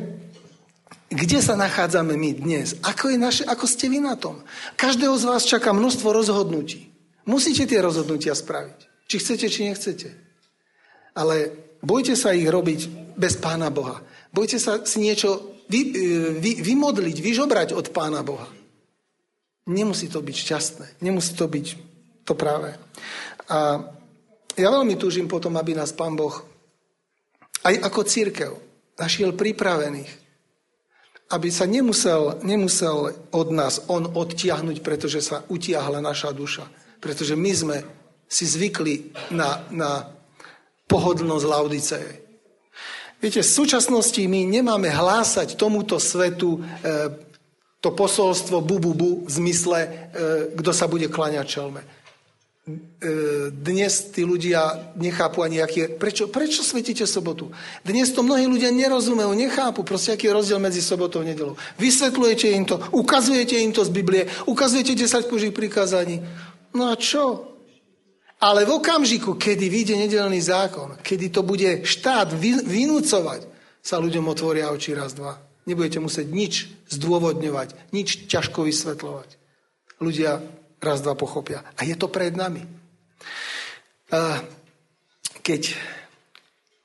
kde 1.13 1.39
sa 1.39 1.53
nachádzame 1.53 2.17
my 2.17 2.31
dnes? 2.41 2.75
Ako, 2.81 3.13
je 3.13 3.17
naše, 3.21 3.43
ako 3.45 3.65
ste 3.69 3.87
vy 3.87 4.01
na 4.01 4.17
tom? 4.17 4.41
Každého 4.75 5.13
z 5.15 5.25
vás 5.29 5.45
čaká 5.45 5.71
množstvo 5.71 6.09
rozhodnutí. 6.09 6.89
Musíte 7.29 7.69
tie 7.69 7.79
rozhodnutia 7.79 8.35
spraviť. 8.35 9.07
Či 9.07 9.15
chcete, 9.21 9.45
či 9.47 9.69
nechcete. 9.69 10.09
Ale 11.13 11.53
bojte 11.79 12.17
sa 12.17 12.33
ich 12.33 12.49
robiť 12.49 13.13
bez 13.13 13.37
Pána 13.37 13.69
Boha. 13.69 14.01
Bojte 14.33 14.57
sa 14.57 14.81
si 14.83 14.99
niečo 14.99 15.61
vy, 15.69 15.81
vy, 16.41 16.51
vymodliť, 16.65 17.17
vyžobrať 17.21 17.77
od 17.77 17.93
Pána 17.93 18.25
Boha. 18.25 18.49
Nemusí 19.69 20.11
to 20.11 20.19
byť 20.19 20.35
šťastné. 20.35 20.85
Nemusí 21.05 21.37
to 21.37 21.47
byť 21.47 21.67
to 22.27 22.33
práve. 22.35 22.75
A 23.47 23.79
ja 24.59 24.67
veľmi 24.69 24.99
túžim 24.99 25.29
potom, 25.29 25.55
aby 25.55 25.77
nás 25.77 25.95
Pán 25.95 26.17
Boh 26.17 26.33
aj 27.63 27.75
ako 27.79 28.01
církev 28.03 28.51
našiel 28.99 29.31
pripravených, 29.33 30.22
aby 31.33 31.49
sa 31.49 31.65
nemusel, 31.65 32.37
nemusel 32.45 33.17
od 33.33 33.47
nás 33.49 33.81
on 33.89 34.05
odtiahnuť, 34.05 34.85
pretože 34.85 35.25
sa 35.25 35.41
utiahla 35.49 35.97
naša 35.97 36.29
duša. 36.29 36.69
Pretože 37.01 37.33
my 37.33 37.51
sme 37.51 37.77
si 38.29 38.45
zvykli 38.45 39.09
na, 39.33 39.65
na 39.73 40.13
pohodlnosť 40.85 41.45
Laudiceje. 41.49 42.13
Viete, 43.17 43.41
v 43.41 43.55
súčasnosti 43.55 44.19
my 44.19 44.45
nemáme 44.45 44.91
hlásať 44.91 45.55
tomuto 45.57 45.97
svetu 45.97 46.59
e, 46.59 46.61
to 47.79 47.89
posolstvo 47.91 48.63
bu, 48.63 48.77
bu, 48.79 48.91
bu 48.93 49.11
v 49.25 49.31
zmysle, 49.31 49.79
e, 49.79 49.89
kto 50.59 50.71
sa 50.75 50.85
bude 50.91 51.07
klaňať 51.07 51.45
čelme. 51.47 51.81
E, 52.63 53.51
dnes 53.51 54.15
tí 54.15 54.23
ľudia 54.23 54.95
nechápu 54.95 55.43
ani, 55.43 55.59
aký 55.59 55.83
je, 55.83 55.87
prečo, 55.99 56.31
prečo 56.31 56.63
svetíte 56.63 57.03
sobotu? 57.03 57.51
Dnes 57.83 58.07
to 58.15 58.23
mnohí 58.23 58.47
ľudia 58.47 58.71
nerozumejú, 58.71 59.35
nechápu, 59.35 59.83
proste 59.83 60.15
aký 60.15 60.31
je 60.31 60.37
rozdiel 60.39 60.63
medzi 60.63 60.79
sobotou 60.79 61.19
a 61.19 61.27
nedelou. 61.27 61.59
Vysvetľujete 61.75 62.47
im 62.55 62.63
to, 62.63 62.79
ukazujete 62.95 63.59
im 63.59 63.75
to 63.75 63.83
z 63.83 63.91
Biblie, 63.91 64.31
ukazujete 64.47 64.95
10 64.95 65.27
Božích 65.27 65.51
prikázaní. 65.51 66.23
No 66.71 66.87
a 66.87 66.95
čo? 66.95 67.51
Ale 68.39 68.63
v 68.63 68.79
okamžiku, 68.79 69.35
kedy 69.35 69.67
vyjde 69.67 69.95
nedelný 69.99 70.39
zákon, 70.39 70.95
kedy 71.03 71.35
to 71.35 71.43
bude 71.43 71.83
štát 71.83 72.31
vynúcovať, 72.63 73.43
sa 73.83 73.99
ľuďom 73.99 74.23
otvoria 74.31 74.71
oči 74.71 74.95
raz, 74.95 75.11
dva. 75.11 75.35
Nebudete 75.67 75.99
musieť 75.99 76.31
nič 76.31 76.71
zdôvodňovať, 76.95 77.91
nič 77.91 78.31
ťažko 78.31 78.63
vysvetľovať. 78.63 79.35
Ľudia 79.99 80.62
raz, 80.83 80.99
dva 81.01 81.15
pochopia. 81.15 81.63
A 81.79 81.87
je 81.87 81.95
to 81.95 82.11
pred 82.11 82.35
nami. 82.35 82.61
Keď 85.43 85.61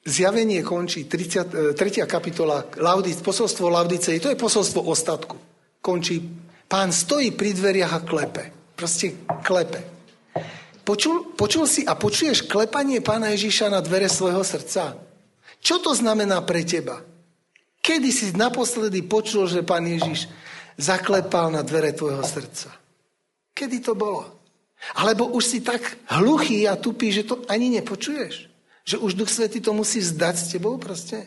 zjavenie 0.09 0.65
končí, 0.65 1.05
30, 1.05 1.77
3. 1.77 1.77
E, 1.77 2.07
kapitola, 2.09 2.65
Laudic, 2.81 3.21
posolstvo 3.21 3.69
Laudice, 3.69 4.17
to 4.17 4.33
je 4.33 4.41
posolstvo 4.41 4.81
ostatku. 4.89 5.37
Končí, 5.85 6.25
pán 6.65 6.89
stojí 6.89 7.37
pri 7.37 7.53
dveriach 7.53 7.93
a 7.93 8.01
klepe. 8.01 8.45
Proste 8.73 9.29
klepe. 9.45 9.85
Počul, 10.89 11.37
počul 11.37 11.69
si 11.69 11.85
a 11.85 11.93
počuješ 11.93 12.49
klepanie 12.49 13.05
pána 13.05 13.29
Ježíša 13.37 13.69
na 13.69 13.85
dvere 13.85 14.09
svojho 14.09 14.41
srdca? 14.41 14.97
Čo 15.61 15.85
to 15.85 15.93
znamená 15.93 16.41
pre 16.49 16.65
teba? 16.65 17.05
Kedy 17.85 18.09
si 18.09 18.33
naposledy 18.33 19.05
počul, 19.05 19.45
že 19.45 19.61
pán 19.61 19.85
Ježíš 19.85 20.33
zaklepal 20.81 21.53
na 21.53 21.61
dvere 21.61 21.93
tvojho 21.93 22.25
srdca? 22.25 22.73
Kedy 23.59 23.83
to 23.83 23.99
bolo? 23.99 24.39
Alebo 24.95 25.35
už 25.35 25.43
si 25.43 25.59
tak 25.59 25.83
hluchý 26.15 26.71
a 26.71 26.79
tupý, 26.79 27.11
že 27.11 27.27
to 27.27 27.43
ani 27.51 27.75
nepočuješ? 27.75 28.47
Že 28.87 28.97
už 29.03 29.19
Duch 29.19 29.27
Svetý 29.27 29.59
to 29.59 29.75
musí 29.75 29.99
zdať 29.99 30.35
s 30.39 30.49
tebou 30.55 30.79
proste? 30.79 31.27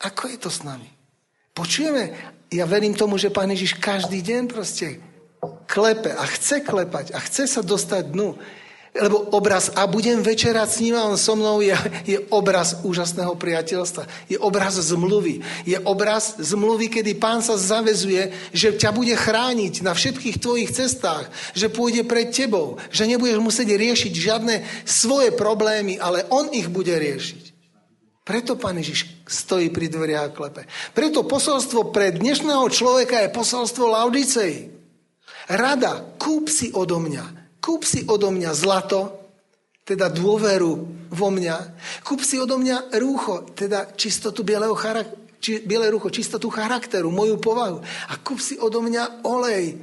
Ako 0.00 0.32
je 0.32 0.38
to 0.40 0.48
s 0.48 0.64
nami? 0.64 0.88
Počujeme? 1.52 2.16
Ja 2.48 2.64
verím 2.64 2.96
tomu, 2.96 3.20
že 3.20 3.28
Pán 3.28 3.52
Ježiš 3.52 3.76
každý 3.76 4.24
deň 4.24 4.48
proste 4.48 5.04
klepe 5.68 6.10
a 6.16 6.24
chce 6.24 6.64
klepať 6.64 7.12
a 7.12 7.20
chce 7.20 7.44
sa 7.44 7.60
dostať 7.60 8.10
dnu. 8.10 8.40
Lebo 8.90 9.30
obraz 9.30 9.70
a 9.78 9.86
budem 9.86 10.18
večerať 10.18 10.68
s 10.68 10.80
ním 10.82 10.98
a 10.98 11.06
on 11.06 11.14
so 11.14 11.38
mnou 11.38 11.62
je, 11.62 11.78
je 12.02 12.18
obraz 12.34 12.82
úžasného 12.82 13.38
priateľstva. 13.38 14.10
Je 14.26 14.34
obraz 14.34 14.74
zmluvy. 14.74 15.46
Je 15.62 15.78
obraz 15.86 16.34
zmluvy, 16.42 16.90
kedy 16.90 17.14
pán 17.14 17.38
sa 17.38 17.54
zavezuje, 17.54 18.34
že 18.50 18.74
ťa 18.74 18.90
bude 18.90 19.14
chrániť 19.14 19.86
na 19.86 19.94
všetkých 19.94 20.42
tvojich 20.42 20.74
cestách, 20.74 21.30
že 21.54 21.70
pôjde 21.70 22.02
pred 22.02 22.34
tebou, 22.34 22.82
že 22.90 23.06
nebudeš 23.06 23.38
musieť 23.38 23.78
riešiť 23.78 24.12
žiadne 24.12 24.66
svoje 24.82 25.30
problémy, 25.38 25.94
ale 26.02 26.26
on 26.26 26.50
ich 26.50 26.66
bude 26.66 26.90
riešiť. 26.90 27.54
Preto 28.26 28.58
pán 28.58 28.78
Ježiš 28.78 29.06
stojí 29.26 29.70
pri 29.70 29.86
dveriach 29.86 30.30
a 30.30 30.34
klepe. 30.34 30.62
Preto 30.94 31.26
posolstvo 31.26 31.94
pre 31.94 32.10
dnešného 32.14 32.66
človeka 32.70 33.22
je 33.22 33.34
posolstvo 33.34 33.90
Laudicei. 33.90 34.70
Rada, 35.50 36.14
kúp 36.18 36.46
si 36.46 36.70
odo 36.70 37.02
mňa 37.02 37.39
Kúp 37.70 37.86
si 37.86 38.02
odo 38.02 38.34
mňa 38.34 38.50
zlato, 38.50 39.30
teda 39.86 40.10
dôveru 40.10 40.72
vo 41.06 41.28
mňa. 41.30 41.78
Kúp 42.02 42.18
si 42.26 42.34
odo 42.34 42.58
mňa 42.58 42.98
rúcho, 42.98 43.46
teda 43.54 43.94
čistotu 43.94 44.42
bieleho 44.42 44.74
charakteru, 44.74 45.38
či, 45.38 45.62
biele 45.62 45.86
rucho, 45.86 46.10
čistotu 46.10 46.50
charakteru, 46.50 47.14
moju 47.14 47.38
povahu. 47.38 47.78
A 48.10 48.18
kúp 48.18 48.42
si 48.42 48.58
odo 48.58 48.82
mňa 48.82 49.22
olej, 49.22 49.78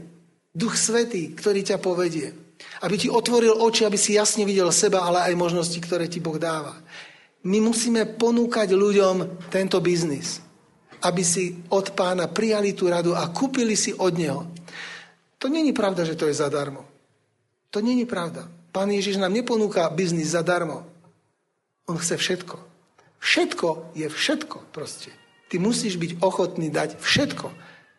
duch 0.51 0.75
svetý, 0.75 1.31
ktorý 1.31 1.63
ťa 1.63 1.79
povedie. 1.79 2.35
Aby 2.83 2.99
ti 2.99 3.07
otvoril 3.07 3.55
oči, 3.55 3.87
aby 3.87 3.95
si 3.95 4.19
jasne 4.19 4.43
videl 4.43 4.67
seba, 4.75 5.07
ale 5.07 5.23
aj 5.31 5.39
možnosti, 5.39 5.79
ktoré 5.79 6.11
ti 6.11 6.19
Boh 6.19 6.35
dáva. 6.35 6.75
My 7.47 7.63
musíme 7.63 8.03
ponúkať 8.03 8.75
ľuďom 8.75 9.47
tento 9.47 9.79
biznis, 9.79 10.43
aby 11.07 11.23
si 11.23 11.63
od 11.71 11.95
pána 11.95 12.27
prijali 12.27 12.75
tú 12.75 12.91
radu 12.91 13.15
a 13.15 13.31
kúpili 13.31 13.79
si 13.79 13.95
od 13.95 14.11
neho. 14.11 14.43
To 15.39 15.47
není 15.47 15.71
pravda, 15.71 16.03
že 16.03 16.19
to 16.19 16.27
je 16.27 16.35
zadarmo. 16.35 16.96
To 17.71 17.81
není 17.81 18.05
pravda. 18.05 18.47
Pán 18.71 18.91
Ježiš 18.93 19.17
nám 19.17 19.33
neponúka 19.33 19.89
biznis 19.89 20.35
zadarmo. 20.37 20.85
On 21.87 21.97
chce 21.97 22.17
všetko. 22.17 22.57
Všetko 23.17 23.91
je 23.97 24.07
všetko 24.07 24.57
proste. 24.71 25.09
Ty 25.47 25.63
musíš 25.63 25.95
byť 25.97 26.21
ochotný 26.21 26.69
dať 26.69 26.99
všetko. 26.99 27.47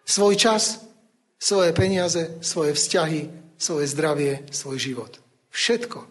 Svoj 0.04 0.34
čas, 0.36 0.84
svoje 1.40 1.72
peniaze, 1.72 2.38
svoje 2.44 2.76
vzťahy, 2.76 3.54
svoje 3.58 3.86
zdravie, 3.90 4.46
svoj 4.52 4.78
život. 4.78 5.12
Všetko 5.50 6.04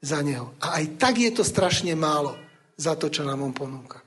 za 0.00 0.22
neho. 0.22 0.54
A 0.62 0.78
aj 0.80 0.96
tak 0.96 1.18
je 1.18 1.30
to 1.34 1.42
strašne 1.42 1.92
málo 1.98 2.38
za 2.78 2.94
to, 2.94 3.10
čo 3.10 3.26
nám 3.26 3.42
on 3.42 3.52
ponúka. 3.52 4.00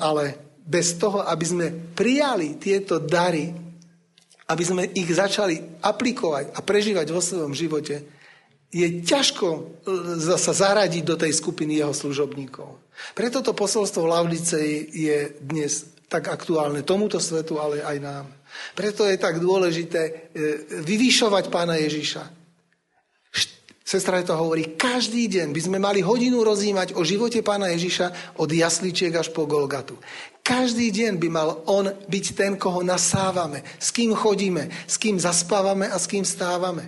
Ale 0.00 0.56
bez 0.64 0.96
toho, 0.96 1.22
aby 1.28 1.44
sme 1.44 1.66
prijali 1.70 2.56
tieto 2.56 2.98
dary, 2.98 3.52
aby 4.50 4.64
sme 4.66 4.82
ich 4.98 5.06
začali 5.06 5.78
aplikovať 5.78 6.50
a 6.52 6.58
prežívať 6.58 7.06
vo 7.14 7.22
svojom 7.22 7.54
živote, 7.54 8.02
je 8.70 9.02
ťažko 9.02 9.48
e, 9.50 9.60
sa 10.38 10.52
zaradiť 10.54 11.02
do 11.06 11.14
tej 11.18 11.34
skupiny 11.34 11.78
jeho 11.78 11.94
služobníkov. 11.94 12.78
Preto 13.14 13.42
to 13.42 13.54
posolstvo 13.54 14.06
Lavlice 14.06 14.58
je 14.90 15.38
dnes 15.42 15.70
tak 16.10 16.26
aktuálne 16.26 16.82
tomuto 16.82 17.22
svetu, 17.22 17.62
ale 17.62 17.82
aj 17.86 17.98
nám. 18.02 18.26
Preto 18.74 19.06
je 19.06 19.18
tak 19.18 19.38
dôležité 19.38 20.02
e, 20.02 20.12
vyvýšovať 20.82 21.50
pána 21.50 21.78
Ježiša. 21.78 22.39
Sestra 23.90 24.22
to 24.22 24.38
hovorí, 24.38 24.78
každý 24.78 25.26
deň 25.26 25.50
by 25.50 25.60
sme 25.66 25.82
mali 25.82 25.98
hodinu 25.98 26.46
rozímať 26.46 26.94
o 26.94 27.02
živote 27.02 27.42
pána 27.42 27.74
Ježiša 27.74 28.38
od 28.38 28.46
jasličiek 28.46 29.10
až 29.10 29.34
po 29.34 29.50
Golgatu. 29.50 29.98
Každý 30.46 30.94
deň 30.94 31.18
by 31.18 31.26
mal 31.26 31.66
on 31.66 31.90
byť 32.06 32.26
ten, 32.38 32.54
koho 32.54 32.86
nasávame, 32.86 33.66
s 33.82 33.90
kým 33.90 34.14
chodíme, 34.14 34.70
s 34.86 34.94
kým 34.94 35.18
zaspávame 35.18 35.90
a 35.90 35.98
s 35.98 36.06
kým 36.06 36.22
stávame. 36.22 36.86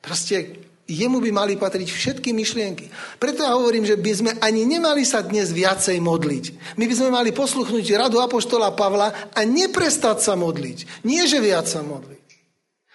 Proste 0.00 0.56
jemu 0.88 1.20
by 1.20 1.30
mali 1.36 1.60
patriť 1.60 1.92
všetky 1.92 2.32
myšlienky. 2.32 2.88
Preto 3.20 3.44
ja 3.44 3.52
hovorím, 3.52 3.84
že 3.84 4.00
by 4.00 4.12
sme 4.16 4.32
ani 4.40 4.64
nemali 4.64 5.04
sa 5.04 5.20
dnes 5.20 5.52
viacej 5.52 6.00
modliť. 6.00 6.76
My 6.80 6.88
by 6.88 6.94
sme 6.96 7.12
mali 7.12 7.36
posluchnúť 7.36 8.08
radu 8.08 8.24
Apoštola 8.24 8.72
Pavla 8.72 9.36
a 9.36 9.40
neprestať 9.44 10.24
sa 10.24 10.32
modliť. 10.32 11.04
Nie, 11.04 11.28
že 11.28 11.44
viac 11.44 11.68
sa 11.68 11.84
modliť. 11.84 12.21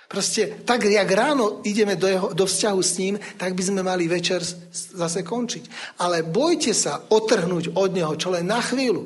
Proste 0.07 0.63
tak, 0.63 0.87
jak 0.87 1.11
ráno 1.11 1.59
ideme 1.67 1.99
do, 1.99 2.07
jeho, 2.07 2.27
do 2.31 2.47
vzťahu 2.47 2.79
s 2.79 2.97
ním, 2.97 3.19
tak 3.35 3.51
by 3.51 3.63
sme 3.63 3.83
mali 3.83 4.07
večer 4.07 4.39
zase 4.71 5.19
končiť. 5.19 5.67
Ale 5.99 6.23
bojte 6.23 6.71
sa 6.71 7.03
otrhnúť 7.11 7.75
od 7.75 7.91
neho 7.91 8.15
čo 8.15 8.31
len 8.31 8.47
na 8.47 8.63
chvíľu. 8.63 9.03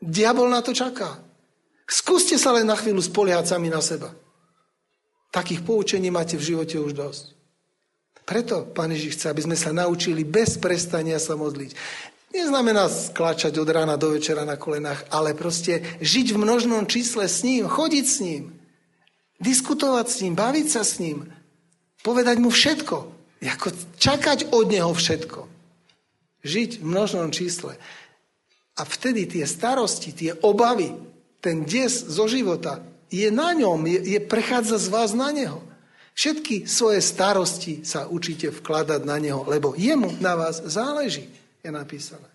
Diabol 0.00 0.48
na 0.48 0.64
to 0.64 0.72
čaká. 0.72 1.20
Skúste 1.84 2.40
sa 2.40 2.56
len 2.56 2.64
na 2.64 2.72
chvíľu 2.80 3.04
spoliehať 3.04 3.52
sami 3.52 3.68
na 3.68 3.84
seba. 3.84 4.08
Takých 5.28 5.60
poučení 5.68 6.08
máte 6.08 6.40
v 6.40 6.56
živote 6.56 6.80
už 6.80 6.96
dosť. 6.96 7.24
Preto 8.24 8.64
Pán 8.72 8.88
Ježiš 8.96 9.20
chce, 9.20 9.26
aby 9.28 9.44
sme 9.44 9.56
sa 9.58 9.76
naučili 9.76 10.24
bez 10.24 10.56
prestania 10.56 11.20
sa 11.20 11.36
modliť. 11.36 11.76
Neznamená 12.32 12.88
sklačať 12.88 13.60
od 13.60 13.68
rána 13.68 14.00
do 14.00 14.16
večera 14.16 14.48
na 14.48 14.56
kolenách, 14.56 15.04
ale 15.12 15.36
proste 15.36 15.84
žiť 16.00 16.32
v 16.32 16.40
množnom 16.40 16.88
čísle 16.88 17.28
s 17.28 17.44
ním, 17.44 17.68
chodiť 17.68 18.04
s 18.08 18.16
ním, 18.24 18.56
Diskutovať 19.42 20.06
s 20.06 20.16
ním, 20.22 20.38
baviť 20.38 20.66
sa 20.70 20.86
s 20.86 21.02
ním, 21.02 21.26
povedať 22.06 22.38
mu 22.38 22.48
všetko. 22.54 22.96
Ako 23.42 23.74
čakať 23.98 24.54
od 24.54 24.70
neho 24.70 24.94
všetko. 24.94 25.50
Žiť 26.46 26.70
v 26.78 26.84
množnom 26.86 27.34
čísle. 27.34 27.74
A 28.78 28.82
vtedy 28.86 29.26
tie 29.26 29.42
starosti, 29.42 30.14
tie 30.14 30.32
obavy, 30.46 30.94
ten 31.42 31.66
des 31.66 31.90
zo 31.90 32.30
života 32.30 32.80
je 33.12 33.28
na 33.28 33.52
ňom, 33.52 33.82
je, 33.84 34.16
je 34.16 34.20
prechádza 34.22 34.78
z 34.78 34.88
vás 34.88 35.10
na 35.12 35.28
neho. 35.34 35.60
Všetky 36.16 36.64
svoje 36.64 37.04
starosti 37.04 37.84
sa 37.84 38.08
učíte 38.08 38.48
vkladať 38.48 39.02
na 39.04 39.20
neho, 39.20 39.44
lebo 39.44 39.76
jemu 39.76 40.16
na 40.22 40.38
vás 40.38 40.64
záleží, 40.64 41.28
je 41.60 41.70
napísané. 41.72 42.31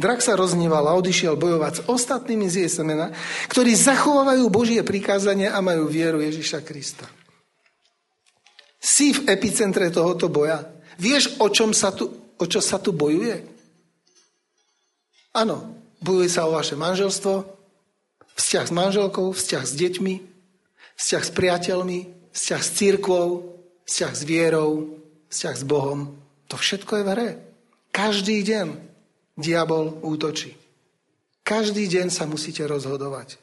Drak 0.00 0.24
sa 0.24 0.32
rozníval 0.32 0.88
a 0.88 0.96
odišiel 0.96 1.36
bojovať 1.36 1.72
s 1.76 1.84
ostatnými 1.84 2.48
z 2.48 2.64
jej 2.64 2.70
semena, 2.72 3.12
ktorí 3.52 3.76
zachovávajú 3.76 4.48
Božie 4.48 4.80
prikázanie 4.80 5.52
a 5.52 5.60
majú 5.60 5.92
vieru 5.92 6.24
Ježiša 6.24 6.64
Krista. 6.64 7.04
Si 8.80 9.12
v 9.12 9.28
epicentre 9.28 9.92
tohoto 9.92 10.32
boja. 10.32 10.64
Vieš, 10.96 11.36
o, 11.36 11.52
čom 11.52 11.76
sa 11.76 11.92
tu, 11.92 12.08
o 12.40 12.44
čo 12.48 12.64
sa 12.64 12.80
tu 12.80 12.96
bojuje? 12.96 13.44
Áno, 15.36 15.76
bojuje 16.00 16.32
sa 16.32 16.48
o 16.48 16.56
vaše 16.56 16.80
manželstvo, 16.80 17.44
vzťah 18.40 18.64
s 18.64 18.72
manželkou, 18.72 19.36
vzťah 19.36 19.64
s 19.68 19.72
deťmi, 19.76 20.14
vzťah 20.96 21.22
s 21.28 21.30
priateľmi, 21.36 22.00
vzťah 22.32 22.60
s 22.64 22.70
církvou, 22.72 23.28
vzťah 23.84 24.12
s 24.16 24.22
vierou, 24.24 24.96
vzťah 25.28 25.54
s 25.60 25.64
Bohom. 25.68 26.16
To 26.48 26.56
všetko 26.56 26.92
je 26.96 27.04
v 27.04 27.10
hre. 27.12 27.28
Každý 27.92 28.40
deň 28.48 28.89
diabol 29.36 30.00
útočí. 30.02 30.56
Každý 31.42 31.90
deň 31.90 32.14
sa 32.14 32.30
musíte 32.30 32.62
rozhodovať. 32.66 33.40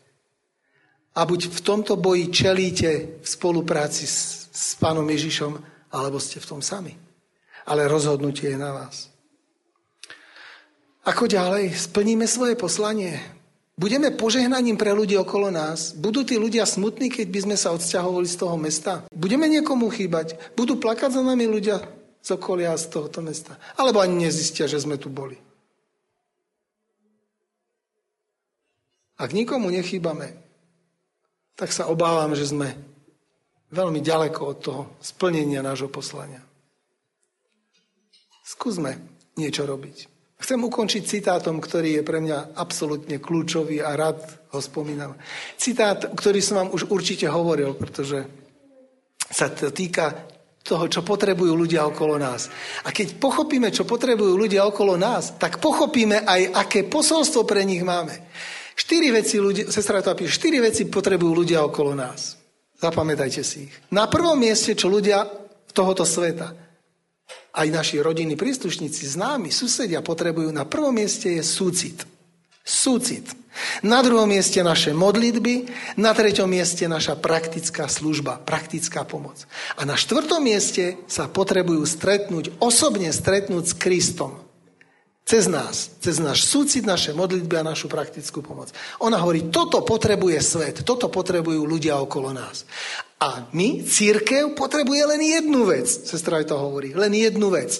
A 1.18 1.26
buď 1.26 1.50
v 1.50 1.60
tomto 1.66 1.98
boji 1.98 2.30
čelíte 2.30 3.20
v 3.20 3.28
spolupráci 3.28 4.06
s, 4.06 4.48
s 4.54 4.78
pánom 4.78 5.04
Ježišom, 5.10 5.58
alebo 5.90 6.22
ste 6.22 6.38
v 6.38 6.50
tom 6.50 6.62
sami. 6.62 6.94
Ale 7.66 7.90
rozhodnutie 7.90 8.54
je 8.54 8.60
na 8.60 8.72
vás. 8.72 9.10
Ako 11.08 11.26
ďalej? 11.26 11.74
Splníme 11.74 12.30
svoje 12.30 12.54
poslanie. 12.54 13.18
Budeme 13.78 14.14
požehnaním 14.14 14.78
pre 14.78 14.94
ľudí 14.94 15.18
okolo 15.18 15.50
nás. 15.50 15.96
Budú 15.96 16.22
tí 16.22 16.38
ľudia 16.38 16.66
smutní, 16.66 17.10
keď 17.14 17.28
by 17.30 17.40
sme 17.50 17.56
sa 17.58 17.74
odsťahovali 17.74 18.28
z 18.28 18.38
toho 18.38 18.56
mesta. 18.58 18.94
Budeme 19.14 19.46
niekomu 19.50 19.90
chýbať. 19.90 20.38
Budú 20.54 20.78
plakať 20.78 21.18
za 21.18 21.24
nami 21.24 21.48
ľudia 21.48 21.82
z 22.22 22.30
okolia 22.36 22.76
z 22.76 22.92
tohoto 22.92 23.24
mesta. 23.24 23.56
Alebo 23.80 24.04
ani 24.04 24.28
nezistia, 24.28 24.68
že 24.68 24.84
sme 24.84 25.00
tu 25.00 25.08
boli. 25.08 25.47
Ak 29.18 29.34
nikomu 29.34 29.74
nechýbame, 29.74 30.38
tak 31.57 31.74
sa 31.74 31.89
obávam, 31.89 32.38
že 32.38 32.53
sme 32.53 32.78
veľmi 33.74 33.99
ďaleko 33.99 34.41
od 34.45 34.57
toho 34.61 34.82
splnenia 35.01 35.65
nášho 35.65 35.89
poslania. 35.89 36.39
Skúsme 38.45 38.95
niečo 39.36 39.65
robiť. 39.65 40.18
Chcem 40.38 40.61
ukončiť 40.61 41.03
citátom, 41.03 41.57
ktorý 41.57 41.97
je 41.99 42.03
pre 42.05 42.22
mňa 42.22 42.53
absolútne 42.53 43.18
kľúčový 43.18 43.82
a 43.82 43.97
rád 43.97 44.22
ho 44.53 44.61
spomínam. 44.61 45.18
Citát, 45.57 46.13
ktorý 46.13 46.39
som 46.45 46.61
vám 46.61 46.70
už 46.78 46.93
určite 46.93 47.26
hovoril, 47.26 47.74
pretože 47.74 48.22
sa 49.18 49.49
to 49.49 49.74
týka 49.74 50.30
toho, 50.61 50.86
čo 50.86 51.01
potrebujú 51.01 51.57
ľudia 51.57 51.89
okolo 51.89 52.22
nás. 52.22 52.53
A 52.86 52.93
keď 52.93 53.18
pochopíme, 53.18 53.74
čo 53.74 53.88
potrebujú 53.88 54.38
ľudia 54.38 54.68
okolo 54.68 54.93
nás, 54.99 55.39
tak 55.41 55.57
pochopíme 55.57 56.22
aj, 56.28 56.53
aké 56.53 56.86
posolstvo 56.86 57.47
pre 57.47 57.65
nich 57.65 57.82
máme. 57.82 58.13
Štyri 58.78 59.09
veci, 59.09 59.41
ľudia, 59.41 59.73
sestra 59.73 60.05
to 60.05 60.13
píše, 60.13 60.38
štyri 60.38 60.61
veci 60.61 60.86
potrebujú 60.86 61.34
ľudia 61.34 61.65
okolo 61.65 61.97
nás. 61.97 62.38
Zapamätajte 62.78 63.41
si 63.41 63.65
ich. 63.65 63.73
Na 63.89 64.05
prvom 64.05 64.38
mieste, 64.38 64.78
čo 64.78 64.86
ľudia 64.86 65.25
tohoto 65.73 66.05
sveta, 66.05 66.53
aj 67.57 67.67
naši 67.73 67.97
rodiny, 67.97 68.38
príslušníci, 68.38 69.17
známi, 69.17 69.49
susedia 69.49 70.05
potrebujú, 70.05 70.53
na 70.53 70.61
prvom 70.69 70.93
mieste 70.93 71.34
je 71.34 71.41
súcit. 71.41 72.05
Súcit. 72.61 73.25
Na 73.82 74.05
druhom 74.05 74.30
mieste 74.30 74.61
naše 74.61 74.93
modlitby, 74.93 75.65
na 75.97 76.13
treťom 76.13 76.45
mieste 76.45 76.86
naša 76.86 77.17
praktická 77.17 77.89
služba, 77.89 78.38
praktická 78.45 79.01
pomoc. 79.01 79.49
A 79.73 79.89
na 79.89 79.97
štvrtom 79.97 80.45
mieste 80.45 81.01
sa 81.09 81.25
potrebujú 81.25 81.82
stretnúť, 81.82 82.53
osobne 82.61 83.09
stretnúť 83.09 83.63
s 83.65 83.73
Kristom. 83.73 84.47
Cez 85.28 85.43
nás, 85.51 85.91
cez 85.99 86.23
náš 86.23 86.47
súcit, 86.47 86.88
naše 86.88 87.11
modlitby 87.11 87.59
a 87.59 87.67
našu 87.67 87.91
praktickú 87.91 88.39
pomoc. 88.39 88.71
Ona 89.03 89.19
hovorí, 89.19 89.51
toto 89.51 89.84
potrebuje 89.84 90.39
svet, 90.39 90.75
toto 90.88 91.11
potrebujú 91.11 91.67
ľudia 91.67 91.99
okolo 91.99 92.32
nás. 92.32 92.63
A 93.19 93.51
my, 93.51 93.84
církev, 93.84 94.55
potrebuje 94.55 95.03
len 95.03 95.19
jednu 95.19 95.67
vec, 95.67 95.84
sestra 95.84 96.39
to 96.47 96.55
hovorí, 96.55 96.95
len 96.95 97.11
jednu 97.11 97.51
vec. 97.51 97.75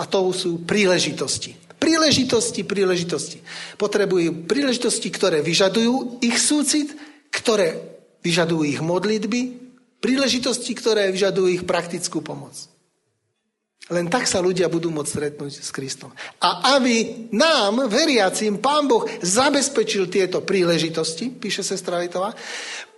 A 0.00 0.08
to 0.08 0.32
sú 0.32 0.64
príležitosti. 0.64 1.60
Príležitosti, 1.76 2.64
príležitosti. 2.64 3.44
Potrebujú 3.76 4.48
príležitosti, 4.48 5.12
ktoré 5.12 5.44
vyžadujú 5.44 6.24
ich 6.24 6.40
súcit, 6.40 6.96
ktoré 7.28 7.84
vyžadujú 8.24 8.64
ich 8.64 8.80
modlitby, 8.80 9.40
príležitosti, 10.00 10.72
ktoré 10.72 11.12
vyžadujú 11.12 11.52
ich 11.52 11.64
praktickú 11.68 12.24
pomoc. 12.24 12.56
Len 13.88 14.04
tak 14.12 14.28
sa 14.28 14.44
ľudia 14.44 14.68
budú 14.68 14.92
môcť 14.92 15.08
stretnúť 15.08 15.52
s 15.64 15.72
Kristom. 15.72 16.12
A 16.44 16.76
aby 16.76 17.28
nám, 17.32 17.88
veriacim, 17.88 18.60
Pán 18.60 18.84
Boh 18.84 19.08
zabezpečil 19.24 20.12
tieto 20.12 20.44
príležitosti, 20.44 21.32
píše 21.32 21.64
sestra 21.64 21.96
Vitová, 21.96 22.36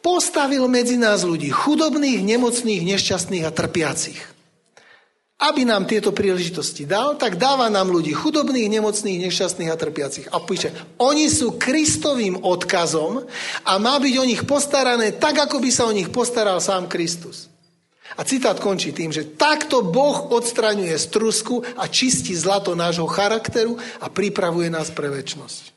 postavil 0.03 0.67
medzi 0.67 0.99
nás 0.99 1.23
ľudí 1.23 1.47
chudobných, 1.47 2.27
nemocných, 2.27 2.83
nešťastných 2.83 3.47
a 3.47 3.55
trpiacich. 3.55 4.19
Aby 5.41 5.65
nám 5.65 5.89
tieto 5.89 6.13
príležitosti 6.13 6.85
dal, 6.85 7.17
tak 7.17 7.41
dáva 7.41 7.71
nám 7.73 7.89
ľudí 7.89 8.13
chudobných, 8.13 8.69
nemocných, 8.69 9.31
nešťastných 9.31 9.71
a 9.73 9.79
trpiacich. 9.79 10.27
A 10.29 10.43
píše, 10.43 10.75
oni 11.01 11.31
sú 11.31 11.55
Kristovým 11.57 12.45
odkazom 12.45 13.25
a 13.65 13.73
má 13.79 13.97
byť 13.97 14.15
o 14.21 14.29
nich 14.29 14.43
postarané 14.45 15.17
tak, 15.17 15.39
ako 15.49 15.63
by 15.63 15.71
sa 15.73 15.89
o 15.89 15.97
nich 15.97 16.11
postaral 16.13 16.61
sám 16.61 16.91
Kristus. 16.91 17.50
A 18.19 18.27
citát 18.27 18.59
končí 18.59 18.91
tým, 18.91 19.15
že 19.15 19.39
takto 19.39 19.87
Boh 19.87 20.35
odstraňuje 20.35 20.95
strusku 20.99 21.63
a 21.79 21.87
čistí 21.87 22.35
zlato 22.35 22.75
nášho 22.75 23.07
charakteru 23.07 23.79
a 24.03 24.11
pripravuje 24.11 24.67
nás 24.67 24.91
pre 24.91 25.07
väčnosť. 25.07 25.71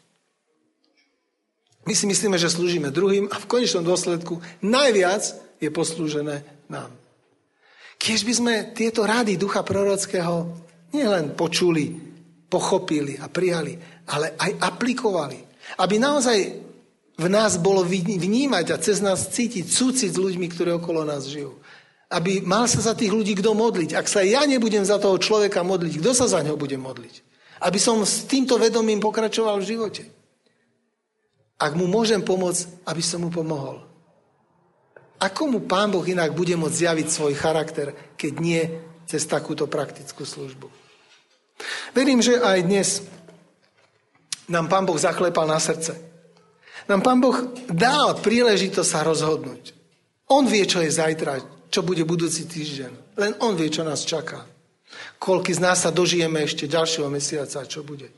My 1.84 1.94
si 1.94 2.08
myslíme, 2.08 2.40
že 2.40 2.50
slúžime 2.50 2.90
druhým 2.90 3.28
a 3.28 3.38
v 3.38 3.50
konečnom 3.50 3.84
dôsledku 3.84 4.40
najviac 4.64 5.36
je 5.60 5.70
poslúžené 5.70 6.42
nám. 6.72 6.90
Keď 8.00 8.20
by 8.24 8.34
sme 8.34 8.54
tieto 8.72 9.04
rady 9.04 9.36
ducha 9.36 9.64
prorockého 9.64 10.48
nielen 10.96 11.36
počuli, 11.36 11.92
pochopili 12.48 13.20
a 13.20 13.28
prijali, 13.28 13.76
ale 14.10 14.36
aj 14.40 14.52
aplikovali. 14.60 15.40
Aby 15.80 15.96
naozaj 16.00 16.38
v 17.14 17.28
nás 17.30 17.62
bolo 17.62 17.86
vnímať 17.86 18.66
a 18.74 18.82
cez 18.82 19.00
nás 19.00 19.30
cítiť 19.30 19.66
súcit 19.70 20.12
s 20.12 20.20
ľuďmi, 20.20 20.48
ktorí 20.50 20.76
okolo 20.76 21.06
nás 21.08 21.30
žijú. 21.30 21.63
Aby 22.14 22.46
mal 22.46 22.70
sa 22.70 22.78
za 22.78 22.94
tých 22.94 23.10
ľudí 23.10 23.34
kto 23.34 23.58
modliť. 23.58 23.98
Ak 23.98 24.06
sa 24.06 24.22
ja 24.22 24.46
nebudem 24.46 24.86
za 24.86 25.02
toho 25.02 25.18
človeka 25.18 25.66
modliť, 25.66 25.98
kto 25.98 26.12
sa 26.14 26.30
za 26.30 26.46
ňo 26.46 26.54
bude 26.54 26.78
modliť? 26.78 27.16
Aby 27.66 27.82
som 27.82 27.98
s 28.06 28.30
týmto 28.30 28.62
vedomím 28.62 29.02
pokračoval 29.02 29.58
v 29.58 29.70
živote. 29.74 30.04
Ak 31.58 31.74
mu 31.74 31.90
môžem 31.90 32.22
pomôcť, 32.22 32.86
aby 32.86 33.02
som 33.02 33.26
mu 33.26 33.34
pomohol. 33.34 33.82
Ako 35.18 35.48
mu 35.48 35.60
Pán 35.64 35.90
Boh 35.90 36.04
inak 36.04 36.36
bude 36.36 36.54
môcť 36.54 36.76
zjaviť 36.84 37.08
svoj 37.08 37.34
charakter, 37.34 37.96
keď 38.20 38.34
nie 38.44 38.62
cez 39.08 39.24
takúto 39.24 39.66
praktickú 39.72 40.28
službu? 40.28 40.68
Verím, 41.96 42.20
že 42.20 42.38
aj 42.38 42.60
dnes 42.62 42.90
nám 44.52 44.68
Pán 44.68 44.84
Boh 44.84 45.00
zaklepal 45.00 45.48
na 45.48 45.58
srdce. 45.58 45.96
Nám 46.92 47.00
Pán 47.00 47.24
Boh 47.24 47.56
dal 47.72 48.20
príležitosť 48.20 48.90
sa 48.90 49.08
rozhodnúť. 49.08 49.72
On 50.28 50.44
vie, 50.44 50.68
čo 50.68 50.84
je 50.84 50.92
zajtra, 50.92 51.40
čo 51.74 51.82
bude 51.82 52.06
budúci 52.06 52.46
týždeň. 52.46 53.18
Len 53.18 53.34
On 53.42 53.58
vie, 53.58 53.74
čo 53.74 53.82
nás 53.82 54.06
čaká. 54.06 54.46
Koľky 55.18 55.58
z 55.58 55.64
nás 55.66 55.82
sa 55.82 55.90
dožijeme 55.90 56.46
ešte 56.46 56.70
ďalšieho 56.70 57.10
mesiaca, 57.10 57.66
čo 57.66 57.82
bude. 57.82 58.14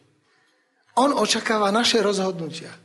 On 1.00 1.16
očakáva 1.16 1.72
naše 1.72 2.04
rozhodnutia. 2.04 2.76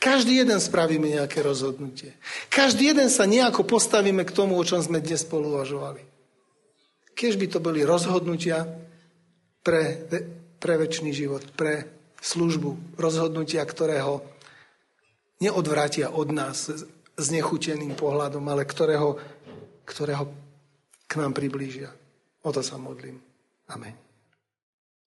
Každý 0.00 0.40
jeden 0.40 0.56
spravíme 0.56 1.20
nejaké 1.20 1.44
rozhodnutie. 1.44 2.16
Každý 2.48 2.96
jeden 2.96 3.12
sa 3.12 3.28
nejako 3.28 3.68
postavíme 3.68 4.24
k 4.24 4.32
tomu, 4.32 4.56
o 4.56 4.64
čom 4.64 4.80
sme 4.80 5.04
dnes 5.04 5.24
spolu 5.24 5.52
uvažovali. 5.56 6.00
Keď 7.16 7.32
by 7.36 7.46
to 7.52 7.58
boli 7.60 7.80
rozhodnutia 7.84 8.64
pre, 9.64 10.04
pre 10.56 10.74
väčší 10.80 11.12
život, 11.12 11.44
pre 11.56 11.88
službu, 12.20 12.96
rozhodnutia, 13.00 13.64
ktorého 13.64 14.20
neodvrátia 15.40 16.12
od 16.12 16.28
nás 16.32 16.68
s 17.16 17.26
nechuteným 17.32 17.96
pohľadom, 17.96 18.44
ale 18.52 18.68
ktorého, 18.68 19.16
ktorého 19.86 20.28
k 21.06 21.12
nám 21.16 21.32
priblížia. 21.32 21.94
O 22.42 22.50
to 22.50 22.60
sa 22.60 22.76
modlím. 22.76 23.22
Amen. 23.70 24.05